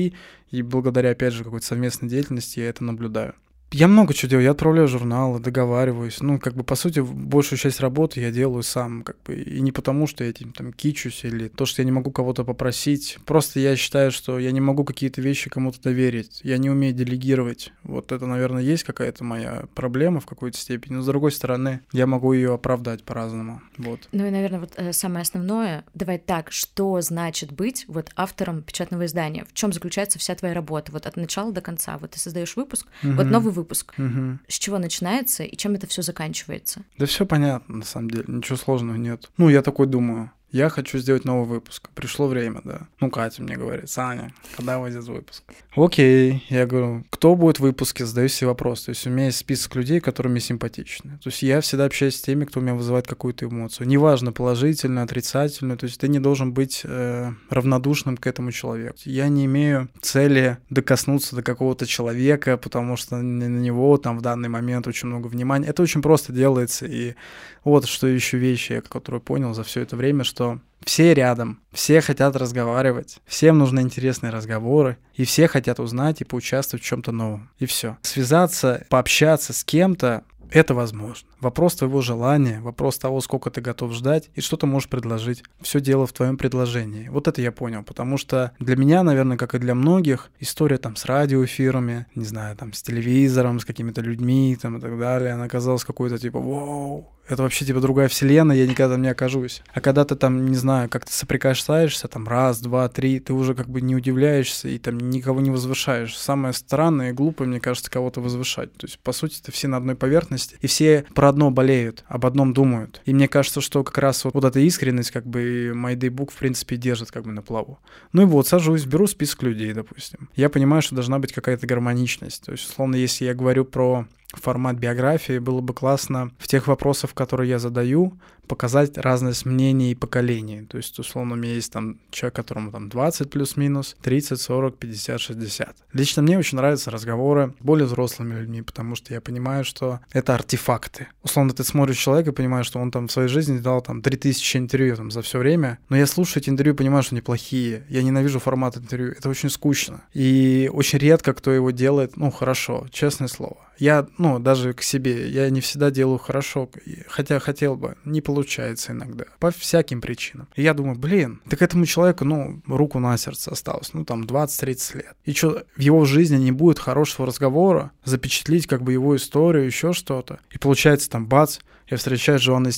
и 0.51 0.61
благодаря, 0.61 1.11
опять 1.11 1.33
же, 1.33 1.43
какой-то 1.43 1.65
совместной 1.65 2.09
деятельности 2.09 2.59
я 2.59 2.69
это 2.69 2.83
наблюдаю. 2.83 3.33
Я 3.71 3.87
много 3.87 4.13
чего 4.13 4.29
делаю. 4.29 4.45
Я 4.45 4.51
отправляю 4.51 4.87
журналы, 4.87 5.39
договариваюсь. 5.39 6.21
Ну, 6.21 6.39
как 6.39 6.55
бы, 6.55 6.63
по 6.63 6.75
сути, 6.75 6.99
большую 6.99 7.59
часть 7.59 7.79
работы 7.79 8.21
я 8.21 8.31
делаю 8.31 8.63
сам. 8.63 9.03
Как 9.03 9.17
бы, 9.23 9.35
и 9.35 9.59
не 9.59 9.71
потому, 9.71 10.07
что 10.07 10.23
я 10.23 10.29
этим 10.29 10.53
там 10.53 10.71
кичусь 10.71 11.25
или 11.25 11.47
то, 11.47 11.65
что 11.65 11.81
я 11.81 11.85
не 11.85 11.91
могу 11.91 12.11
кого-то 12.11 12.45
попросить. 12.45 13.17
Просто 13.25 13.59
я 13.59 13.75
считаю, 13.75 14.11
что 14.11 14.39
я 14.39 14.51
не 14.51 14.61
могу 14.61 14.85
какие-то 14.85 15.21
вещи 15.21 15.49
кому-то 15.49 15.81
доверить. 15.81 16.39
Я 16.43 16.57
не 16.57 16.69
умею 16.69 16.93
делегировать. 16.93 17.73
Вот 17.83 18.11
это, 18.11 18.25
наверное, 18.27 18.61
есть 18.61 18.83
какая-то 18.83 19.23
моя 19.23 19.65
проблема 19.73 20.19
в 20.21 20.25
какой-то 20.25 20.57
степени. 20.57 20.95
Но, 20.95 21.01
с 21.01 21.05
другой 21.07 21.31
стороны, 21.31 21.81
я 21.91 22.07
могу 22.07 22.33
ее 22.33 22.53
оправдать 22.53 23.03
по-разному. 23.03 23.61
Вот. 23.77 24.07
Ну 24.11 24.25
и, 24.25 24.29
наверное, 24.29 24.61
вот 24.61 24.73
э, 24.77 24.93
самое 24.93 25.23
основное, 25.23 25.83
давай 25.93 26.19
так, 26.19 26.51
что 26.51 27.01
значит 27.01 27.51
быть 27.51 27.85
вот 27.87 28.11
автором 28.15 28.61
печатного 28.61 29.05
издания? 29.05 29.45
В 29.45 29.53
чем 29.53 29.73
заключается 29.73 30.19
вся 30.19 30.35
твоя 30.35 30.53
работа? 30.53 30.91
Вот 30.91 31.05
от 31.07 31.17
начала 31.17 31.51
до 31.51 31.61
конца. 31.61 31.97
Вот 31.97 32.11
ты 32.11 32.19
создаешь 32.19 32.55
выпуск, 32.55 32.87
угу. 33.03 33.13
вот 33.13 33.25
новый 33.25 33.54
выпуск. 33.55 33.95
Угу. 33.97 34.39
С 34.47 34.59
чего 34.59 34.77
начинается 34.77 35.43
и 35.43 35.55
чем 35.57 35.73
это 35.73 35.87
все 35.87 36.01
заканчивается? 36.01 36.81
Да 36.97 37.05
все 37.05 37.25
понятно, 37.25 37.77
на 37.77 37.85
самом 37.85 38.09
деле, 38.09 38.25
ничего 38.27 38.57
сложного 38.57 38.97
нет. 38.97 39.29
Ну, 39.37 39.49
я 39.49 39.61
такой 39.61 39.87
думаю 39.87 40.31
я 40.51 40.69
хочу 40.69 40.97
сделать 40.99 41.25
новый 41.25 41.47
выпуск. 41.47 41.89
Пришло 41.95 42.27
время, 42.27 42.61
да. 42.63 42.87
Ну, 43.01 43.09
Катя 43.09 43.41
мне 43.41 43.57
говорит, 43.57 43.89
Саня, 43.89 44.33
когда 44.55 44.79
выйдет 44.79 45.03
выпуск? 45.03 45.43
Окей, 45.75 46.45
я 46.49 46.65
говорю, 46.65 47.03
кто 47.09 47.35
будет 47.35 47.57
в 47.57 47.63
выпуске, 47.63 48.05
задаю 48.05 48.29
себе 48.29 48.47
вопрос. 48.47 48.83
То 48.83 48.89
есть 48.89 49.05
у 49.05 49.09
меня 49.09 49.25
есть 49.25 49.39
список 49.39 49.75
людей, 49.75 49.99
которые 49.99 50.31
мне 50.31 50.39
симпатичны. 50.39 51.17
То 51.21 51.29
есть 51.29 51.41
я 51.41 51.59
всегда 51.61 51.85
общаюсь 51.85 52.15
с 52.15 52.21
теми, 52.21 52.45
кто 52.45 52.59
у 52.59 52.63
меня 52.63 52.75
вызывает 52.75 53.07
какую-то 53.07 53.45
эмоцию. 53.45 53.87
Неважно, 53.87 54.31
положительную, 54.31 55.03
отрицательную. 55.03 55.77
То 55.77 55.85
есть 55.85 55.99
ты 55.99 56.07
не 56.07 56.19
должен 56.19 56.53
быть 56.53 56.81
э, 56.83 57.31
равнодушным 57.49 58.15
к 58.15 58.25
этому 58.27 58.51
человеку. 58.51 58.97
Я 59.03 59.27
не 59.27 59.45
имею 59.45 59.89
цели 60.01 60.57
докоснуться 60.69 61.35
до 61.35 61.43
какого-то 61.43 61.85
человека, 61.85 62.57
потому 62.57 62.95
что 62.95 63.17
на 63.17 63.47
него 63.47 63.97
там 63.97 64.17
в 64.19 64.21
данный 64.21 64.49
момент 64.49 64.87
очень 64.87 65.09
много 65.09 65.27
внимания. 65.27 65.67
Это 65.67 65.83
очень 65.83 66.01
просто 66.01 66.31
делается. 66.31 66.85
И 66.85 67.15
вот 67.63 67.87
что 67.87 68.07
еще 68.07 68.37
вещи, 68.37 68.81
которую 68.87 69.21
понял 69.21 69.53
за 69.53 69.63
все 69.63 69.81
это 69.81 69.95
время, 69.95 70.23
что 70.23 70.34
все 70.83 71.13
рядом, 71.13 71.61
все 71.71 71.99
хотят 71.99 72.35
разговаривать, 72.35 73.19
всем 73.25 73.57
нужны 73.57 73.79
интересные 73.81 74.31
разговоры, 74.31 74.97
и 75.15 75.25
все 75.25 75.47
хотят 75.47 75.79
узнать 75.79 76.21
и 76.21 76.25
поучаствовать 76.25 76.83
в 76.83 76.87
чем-то 76.87 77.11
новом. 77.11 77.49
И 77.57 77.65
все. 77.65 77.97
Связаться, 78.03 78.85
пообщаться 78.89 79.51
с 79.51 79.63
кем-то 79.63 80.23
это 80.51 80.73
возможно. 80.73 81.27
Вопрос 81.41 81.75
твоего 81.75 82.01
желания, 82.01 82.61
вопрос 82.61 82.97
того, 82.97 83.19
сколько 83.21 83.49
ты 83.51 83.61
готов 83.61 83.93
ждать 83.93 84.29
и 84.35 84.41
что 84.41 84.57
ты 84.57 84.65
можешь 84.65 84.89
предложить. 84.89 85.43
Все 85.61 85.81
дело 85.81 86.07
в 86.07 86.13
твоем 86.13 86.37
предложении. 86.37 87.09
Вот 87.09 87.27
это 87.27 87.41
я 87.41 87.51
понял, 87.51 87.83
потому 87.83 88.17
что 88.17 88.51
для 88.59 88.75
меня, 88.75 89.03
наверное, 89.03 89.37
как 89.37 89.55
и 89.55 89.59
для 89.59 89.75
многих, 89.75 90.31
история 90.39 90.77
там 90.77 90.95
с 90.95 91.05
радиоэфирами, 91.05 92.05
не 92.15 92.25
знаю, 92.25 92.55
там 92.55 92.73
с 92.73 92.81
телевизором, 92.81 93.59
с 93.59 93.65
какими-то 93.65 94.01
людьми 94.01 94.57
там 94.61 94.77
и 94.77 94.81
так 94.81 94.97
далее, 94.97 95.33
она 95.33 95.47
казалась 95.49 95.83
какой-то 95.83 96.17
типа 96.17 96.39
«Вау, 96.39 97.09
это 97.27 97.43
вообще 97.43 97.65
типа 97.65 97.79
другая 97.79 98.07
вселенная, 98.07 98.55
я 98.55 98.67
никогда 98.67 98.93
там 98.93 99.01
не 99.01 99.09
окажусь. 99.09 99.61
А 99.73 99.81
когда 99.81 100.05
ты 100.05 100.15
там, 100.15 100.45
не 100.45 100.55
знаю, 100.55 100.89
как-то 100.89 101.11
соприкасаешься, 101.11 102.07
там 102.07 102.27
раз, 102.27 102.59
два, 102.59 102.87
три, 102.89 103.19
ты 103.19 103.33
уже 103.33 103.55
как 103.55 103.69
бы 103.69 103.81
не 103.81 103.95
удивляешься 103.95 104.67
и 104.67 104.77
там 104.77 104.97
никого 104.97 105.41
не 105.41 105.51
возвышаешь. 105.51 106.17
Самое 106.17 106.53
странное 106.53 107.09
и 107.09 107.13
глупое, 107.13 107.49
мне 107.49 107.59
кажется, 107.59 107.89
кого-то 107.89 108.21
возвышать. 108.21 108.73
То 108.73 108.85
есть, 108.85 108.99
по 108.99 109.11
сути, 109.11 109.39
это 109.41 109.51
все 109.51 109.67
на 109.67 109.77
одной 109.77 109.95
поверхности, 109.95 110.57
и 110.61 110.67
все 110.67 111.05
про 111.13 111.29
одно 111.29 111.51
болеют, 111.51 112.03
об 112.07 112.25
одном 112.25 112.53
думают. 112.53 113.01
И 113.05 113.13
мне 113.13 113.27
кажется, 113.27 113.61
что 113.61 113.83
как 113.83 113.97
раз 113.97 114.23
вот, 114.25 114.33
вот 114.33 114.43
эта 114.43 114.59
искренность, 114.59 115.11
как 115.11 115.25
бы, 115.25 115.73
MyDayBook, 115.75 116.31
в 116.31 116.35
принципе, 116.35 116.75
держит 116.75 117.11
как 117.11 117.23
бы 117.23 117.31
на 117.31 117.41
плаву. 117.41 117.79
Ну 118.13 118.23
и 118.23 118.25
вот, 118.25 118.47
сажусь, 118.47 118.85
беру 118.85 119.07
список 119.07 119.43
людей, 119.43 119.73
допустим. 119.73 120.29
Я 120.35 120.49
понимаю, 120.49 120.81
что 120.81 120.95
должна 120.95 121.19
быть 121.19 121.33
какая-то 121.33 121.67
гармоничность. 121.67 122.45
То 122.45 122.51
есть, 122.51 122.69
условно, 122.69 122.95
если 122.95 123.25
я 123.25 123.33
говорю 123.33 123.65
про 123.65 124.07
формат 124.41 124.77
биографии, 124.77 125.39
было 125.39 125.61
бы 125.61 125.73
классно 125.73 126.31
в 126.37 126.47
тех 126.47 126.67
вопросах, 126.67 127.13
которые 127.13 127.49
я 127.49 127.59
задаю, 127.59 128.13
показать 128.47 128.97
разность 128.97 129.45
мнений 129.45 129.91
и 129.91 129.95
поколений. 129.95 130.65
То 130.65 130.77
есть, 130.77 130.97
условно, 130.99 131.33
у 131.33 131.37
меня 131.37 131.53
есть 131.53 131.71
там 131.71 131.99
человек, 132.11 132.35
которому 132.35 132.71
там 132.71 132.89
20 132.89 133.29
плюс-минус, 133.29 133.95
30, 134.01 134.39
40, 134.39 134.77
50, 134.77 135.21
60. 135.21 135.75
Лично 135.93 136.21
мне 136.21 136.37
очень 136.37 136.57
нравятся 136.57 136.91
разговоры 136.91 137.53
с 137.59 137.63
более 137.63 137.85
взрослыми 137.85 138.39
людьми, 138.39 138.61
потому 138.61 138.95
что 138.95 139.13
я 139.13 139.21
понимаю, 139.21 139.63
что 139.63 139.99
это 140.11 140.35
артефакты. 140.35 141.07
Условно, 141.23 141.53
ты 141.53 141.63
смотришь 141.63 141.97
человека 141.97 142.31
и 142.31 142.33
понимаешь, 142.33 142.65
что 142.65 142.79
он 142.79 142.91
там 142.91 143.07
в 143.07 143.11
своей 143.11 143.29
жизни 143.29 143.57
дал 143.57 143.81
там 143.81 144.01
3000 144.01 144.57
интервью 144.57 144.95
там 144.95 145.11
за 145.11 145.21
все 145.21 145.39
время, 145.39 145.79
но 145.89 145.97
я 145.97 146.05
слушаю 146.05 146.41
эти 146.41 146.49
интервью 146.49 146.73
и 146.73 146.77
понимаю, 146.77 147.03
что 147.03 147.15
они 147.15 147.21
плохие. 147.21 147.83
Я 147.89 148.03
ненавижу 148.03 148.39
формат 148.39 148.77
интервью. 148.77 149.11
Это 149.11 149.29
очень 149.29 149.49
скучно. 149.49 150.03
И 150.13 150.69
очень 150.71 150.99
редко 150.99 151.33
кто 151.33 151.51
его 151.51 151.71
делает, 151.71 152.17
ну, 152.17 152.31
хорошо, 152.31 152.87
честное 152.91 153.27
слово. 153.27 153.57
Я, 153.77 154.07
ну, 154.17 154.39
даже 154.39 154.73
к 154.73 154.81
себе, 154.81 155.29
я 155.29 155.49
не 155.49 155.61
всегда 155.61 155.91
делаю 155.91 156.17
хорошо, 156.17 156.69
хотя 157.07 157.39
хотел 157.39 157.75
бы, 157.75 157.95
не 158.05 158.21
получается 158.35 158.91
иногда, 158.91 159.25
по 159.39 159.49
всяким 159.51 160.01
причинам. 160.01 160.47
И 160.55 160.61
я 160.61 160.73
думаю, 160.73 160.97
блин, 160.97 161.41
так 161.49 161.61
этому 161.61 161.85
человеку, 161.85 162.25
ну, 162.25 162.61
руку 162.67 162.99
на 162.99 163.17
сердце 163.17 163.51
осталось, 163.51 163.93
ну, 163.93 164.03
там, 164.03 164.23
20-30 164.23 164.97
лет. 164.97 165.15
И 165.23 165.33
что, 165.33 165.63
в 165.75 165.79
его 165.79 166.03
жизни 166.05 166.35
не 166.35 166.51
будет 166.51 166.79
хорошего 166.79 167.27
разговора, 167.27 167.91
запечатлить 168.03 168.67
как 168.67 168.81
бы 168.81 168.91
его 168.91 169.15
историю, 169.15 169.65
еще 169.65 169.93
что-то. 169.93 170.39
И 170.51 170.57
получается, 170.57 171.09
там, 171.09 171.27
бац, 171.27 171.59
я 171.87 171.97
встречаюсь 171.97 172.41
с 172.41 172.43
Джоанной 172.43 172.71